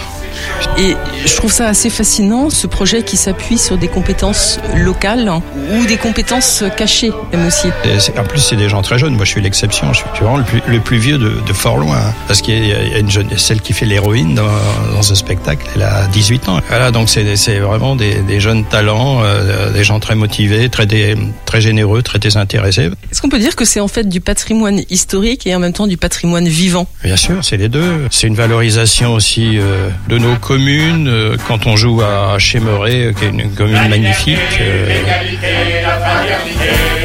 Et 0.77 0.95
je 1.25 1.35
trouve 1.35 1.51
ça 1.51 1.67
assez 1.67 1.89
fascinant, 1.89 2.49
ce 2.49 2.67
projet 2.67 3.03
qui 3.03 3.17
s'appuie 3.17 3.57
sur 3.57 3.77
des 3.77 3.87
compétences 3.87 4.59
locales 4.75 5.29
ou 5.73 5.85
des 5.85 5.97
compétences 5.97 6.63
cachées, 6.77 7.11
même 7.33 7.47
aussi. 7.47 7.67
Et 7.85 8.19
en 8.19 8.23
plus, 8.23 8.39
c'est 8.39 8.55
des 8.55 8.69
gens 8.69 8.81
très 8.81 8.97
jeunes. 8.97 9.15
Moi, 9.15 9.25
je 9.25 9.31
suis 9.31 9.41
l'exception. 9.41 9.91
Je 9.93 9.99
suis 9.99 10.07
vraiment 10.21 10.37
le 10.37 10.43
plus, 10.43 10.61
le 10.67 10.79
plus 10.79 10.97
vieux 10.97 11.17
de, 11.17 11.29
de 11.45 11.53
fort 11.53 11.77
loin. 11.77 11.97
hein. 11.97 12.13
Parce 12.27 12.41
qu'il 12.41 12.65
y 12.65 12.71
a 12.73 12.97
une 12.99 13.11
jeune, 13.11 13.27
celle 13.37 13.61
qui 13.61 13.73
fait 13.73 13.85
l'héroïne 13.85 14.35
dans, 14.35 14.47
dans 14.93 15.01
ce 15.01 15.15
spectacle, 15.15 15.65
elle 15.75 15.83
a 15.83 16.07
18 16.07 16.49
ans. 16.49 16.59
Voilà, 16.69 16.91
donc 16.91 17.09
c'est 17.09 17.59
vraiment 17.59 17.95
des, 17.95 18.15
des 18.15 18.39
jeunes 18.39 18.65
talents, 18.65 19.21
euh, 19.23 19.71
des 19.71 19.83
gens 19.83 19.99
très 19.99 20.15
motivés, 20.15 20.69
très 20.69 21.61
généreux, 21.61 22.01
très 22.01 22.19
désintéressés. 22.19 22.89
Est-ce 23.11 23.21
qu'on 23.21 23.29
peut 23.29 23.39
dire 23.39 23.55
que 23.55 23.65
c'est 23.65 23.79
en 23.79 23.87
fait 23.87 24.07
du 24.07 24.21
patrimoine 24.21 24.81
historique 24.89 25.45
et 25.47 25.55
en 25.55 25.59
même 25.59 25.73
temps 25.73 25.87
du 25.87 25.97
patrimoine 25.97 26.47
vivant? 26.47 26.87
Bien 27.03 27.17
sûr, 27.17 27.43
c'est 27.43 27.57
les 27.57 27.69
deux. 27.69 28.07
C'est 28.09 28.27
une 28.27 28.35
valorisation 28.35 29.13
aussi 29.13 29.57
euh, 29.57 29.89
de 30.09 30.17
nos 30.17 30.30
nos 30.31 30.37
communes, 30.37 31.07
euh, 31.07 31.35
quand 31.47 31.67
on 31.67 31.75
joue 31.75 32.01
à 32.01 32.37
Chémeret, 32.39 33.07
euh, 33.07 33.13
qui 33.13 33.25
est 33.25 33.29
une 33.29 33.51
commune 33.53 33.87
magnifique, 33.89 34.37
euh, 34.61 34.87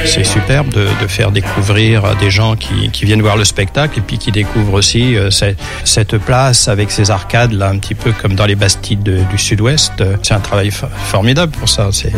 c'est 0.05 0.24
superbe 0.24 0.68
de, 0.72 0.87
de 1.03 1.07
faire 1.09 1.33
découvrir 1.33 2.05
à 2.05 2.14
des 2.14 2.31
gens 2.31 2.55
qui, 2.55 2.91
qui 2.91 3.05
viennent 3.05 3.22
voir 3.22 3.37
le 3.37 3.45
spectacle 3.45 3.99
et 3.99 4.03
puis 4.03 4.18
qui 4.18 4.31
découvrent 4.31 4.74
aussi 4.74 5.16
euh, 5.16 5.31
cette, 5.31 5.59
cette 5.85 6.16
place 6.18 6.68
avec 6.68 6.91
ses 6.91 7.11
arcades 7.11 7.53
là, 7.53 7.68
un 7.68 7.79
petit 7.79 7.95
peu 7.97 8.12
comme 8.12 8.35
dans 8.35 8.47
les 8.47 8.55
Bastides 8.55 9.03
de- 9.03 9.22
du 9.31 9.39
Sud-Ouest. 9.39 9.93
C'est 10.22 10.35
un 10.35 10.41
travail 10.41 10.68
fo- 10.68 10.89
formidable 11.11 11.53
pour 11.53 11.68
ça. 11.68 11.89
C'est 11.93 12.12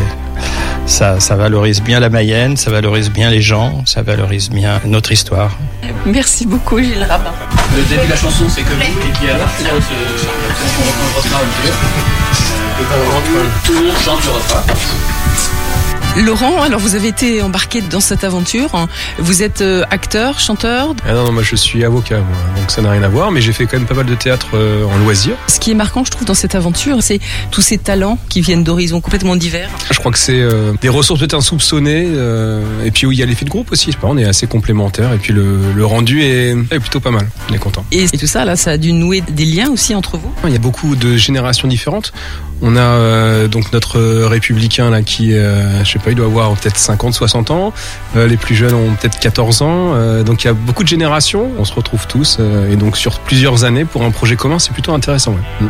ça, 0.85 1.19
ça 1.19 1.35
valorise 1.35 1.81
bien 1.81 1.99
la 1.99 2.09
Mayenne, 2.09 2.57
ça 2.57 2.71
valorise 2.71 3.09
bien 3.11 3.29
les 3.29 3.41
gens, 3.41 3.83
ça 3.85 4.01
valorise 4.01 4.49
bien 4.49 4.79
notre 4.85 5.11
histoire. 5.11 5.57
Merci 6.05 6.45
beaucoup 6.45 6.79
Gilles 6.79 7.05
Rabin. 7.07 7.31
Le 7.75 7.83
début 7.95 8.05
de 8.05 8.11
la 8.11 8.17
chanson, 8.17 8.45
c'est 8.49 8.61
que 8.61 8.69
vous, 8.69 8.81
et 8.81 9.11
puis 9.13 9.27
on 12.81 13.65
Tout 13.65 13.73
le 13.73 13.87
monde 13.87 13.97
chante 13.97 14.23
le 14.25 14.31
refrain. 14.31 14.63
Laurent, 16.17 16.61
alors 16.61 16.81
vous 16.81 16.95
avez 16.95 17.07
été 17.07 17.41
embarqué 17.41 17.81
dans 17.81 18.01
cette 18.01 18.25
aventure. 18.25 18.87
Vous 19.19 19.41
êtes 19.41 19.61
euh, 19.61 19.85
acteur, 19.89 20.39
chanteur. 20.39 20.93
Ah 21.07 21.13
non, 21.13 21.25
non, 21.25 21.31
moi 21.31 21.43
je 21.43 21.55
suis 21.55 21.85
avocat, 21.85 22.17
moi, 22.17 22.37
donc 22.57 22.71
ça 22.71 22.81
n'a 22.81 22.91
rien 22.91 23.03
à 23.03 23.07
voir, 23.07 23.31
mais 23.31 23.39
j'ai 23.39 23.53
fait 23.53 23.65
quand 23.65 23.77
même 23.77 23.85
pas 23.85 23.93
mal 23.93 24.05
de 24.05 24.15
théâtre 24.15 24.47
euh, 24.53 24.83
en 24.83 24.97
loisir. 24.97 25.35
Ce 25.47 25.61
qui 25.61 25.71
est 25.71 25.75
marquant, 25.75 26.03
je 26.03 26.11
trouve, 26.11 26.25
dans 26.25 26.33
cette 26.33 26.55
aventure, 26.55 26.97
c'est 27.01 27.19
tous 27.51 27.61
ces 27.61 27.77
talents 27.77 28.17
qui 28.27 28.41
viennent 28.41 28.65
d'horizons 28.65 28.99
complètement 28.99 29.37
divers. 29.37 29.69
Je 29.89 29.97
crois 29.97 30.11
que 30.11 30.19
c'est 30.19 30.41
euh, 30.41 30.73
des 30.81 30.89
ressources 30.89 31.19
peut-être 31.19 31.35
insoupçonnées, 31.35 32.07
et 32.83 32.91
puis 32.91 33.05
où 33.05 33.11
il 33.13 33.19
y 33.19 33.23
a 33.23 33.25
l'effet 33.25 33.45
de 33.45 33.49
groupe 33.49 33.71
aussi. 33.71 33.85
Je 33.87 33.91
sais 33.91 33.97
pas, 33.97 34.07
on 34.09 34.17
est 34.17 34.25
assez 34.25 34.45
complémentaires, 34.45 35.13
et 35.13 35.17
puis 35.17 35.31
le, 35.31 35.57
le 35.73 35.85
rendu 35.85 36.21
est, 36.23 36.49
est 36.71 36.79
plutôt 36.79 36.99
pas 36.99 37.11
mal. 37.11 37.29
On 37.49 37.53
est 37.53 37.59
content. 37.59 37.85
Et, 37.91 38.03
et 38.11 38.17
tout 38.17 38.27
ça, 38.27 38.43
là, 38.43 38.57
ça 38.57 38.71
a 38.71 38.77
dû 38.77 38.91
nouer 38.91 39.21
des 39.21 39.45
liens 39.45 39.69
aussi 39.69 39.95
entre 39.95 40.17
vous. 40.17 40.31
Il 40.45 40.51
y 40.51 40.55
a 40.55 40.59
beaucoup 40.59 40.95
de 40.95 41.15
générations 41.15 41.67
différentes. 41.67 42.11
On 42.61 42.75
a 42.75 42.81
euh, 42.81 43.47
donc 43.47 43.71
notre 43.71 43.99
républicain 44.25 44.89
là 44.89 45.01
qui, 45.01 45.33
euh, 45.33 45.83
je 45.83 45.91
sais 45.91 45.99
pas, 45.99 46.11
il 46.11 46.15
doit 46.15 46.25
avoir 46.25 46.51
peut-être 46.55 46.77
50, 46.77 47.13
60 47.13 47.51
ans. 47.51 47.73
Euh, 48.15 48.27
les 48.27 48.37
plus 48.37 48.55
jeunes 48.55 48.73
ont 48.73 48.93
peut-être 48.95 49.19
14 49.19 49.61
ans. 49.61 50.23
Donc 50.23 50.43
il 50.43 50.47
y 50.47 50.49
a 50.49 50.53
beaucoup 50.53 50.83
de 50.83 50.89
générations. 50.89 51.51
On 51.57 51.65
se 51.65 51.73
retrouve 51.73 52.07
tous 52.07 52.39
et 52.71 52.75
donc 52.75 52.97
sur 52.97 53.19
plusieurs 53.19 53.63
années 53.63 53.85
pour 53.85 54.03
un 54.03 54.11
projet 54.11 54.35
commun, 54.35 54.59
c'est 54.59 54.73
plutôt 54.73 54.93
intéressant. 54.93 55.35
Mm. 55.59 55.67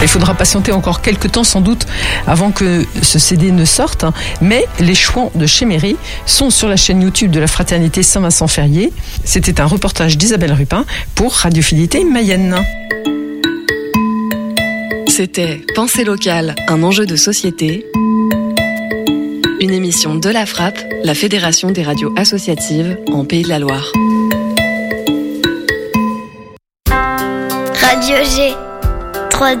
Il 0.00 0.06
faudra 0.06 0.34
patienter 0.34 0.70
encore 0.70 1.02
quelques 1.02 1.32
temps 1.32 1.42
sans 1.42 1.60
doute 1.60 1.86
avant 2.28 2.52
que 2.52 2.86
ce 3.02 3.18
CD 3.18 3.50
ne 3.50 3.64
sorte, 3.64 4.04
hein. 4.04 4.12
mais 4.40 4.64
les 4.78 4.94
chouans 4.94 5.32
de 5.34 5.44
Chéméry 5.44 5.96
sont 6.24 6.50
sur 6.50 6.68
la 6.68 6.76
chaîne 6.76 7.02
YouTube 7.02 7.32
de 7.32 7.40
la 7.40 7.48
Fraternité 7.48 8.04
Saint-Vincent-Ferrier. 8.04 8.92
C'était 9.24 9.60
un 9.60 9.66
reportage 9.66 10.16
d'Isabelle 10.16 10.52
Rupin 10.52 10.84
pour 11.16 11.32
Radiofidélité 11.32 12.04
Mayenne. 12.04 12.56
C'était 15.18 15.60
Pensée 15.74 16.04
locale, 16.04 16.54
un 16.68 16.84
enjeu 16.84 17.04
de 17.04 17.16
société. 17.16 17.84
Une 19.60 19.72
émission 19.72 20.14
de 20.14 20.30
la 20.30 20.46
Frappe, 20.46 20.78
la 21.02 21.12
Fédération 21.12 21.72
des 21.72 21.82
radios 21.82 22.14
associatives 22.16 22.96
en 23.10 23.24
Pays 23.24 23.42
de 23.42 23.48
la 23.48 23.58
Loire. 23.58 23.90
Radio 26.88 28.16
G. 28.22 28.54
3 29.30 29.56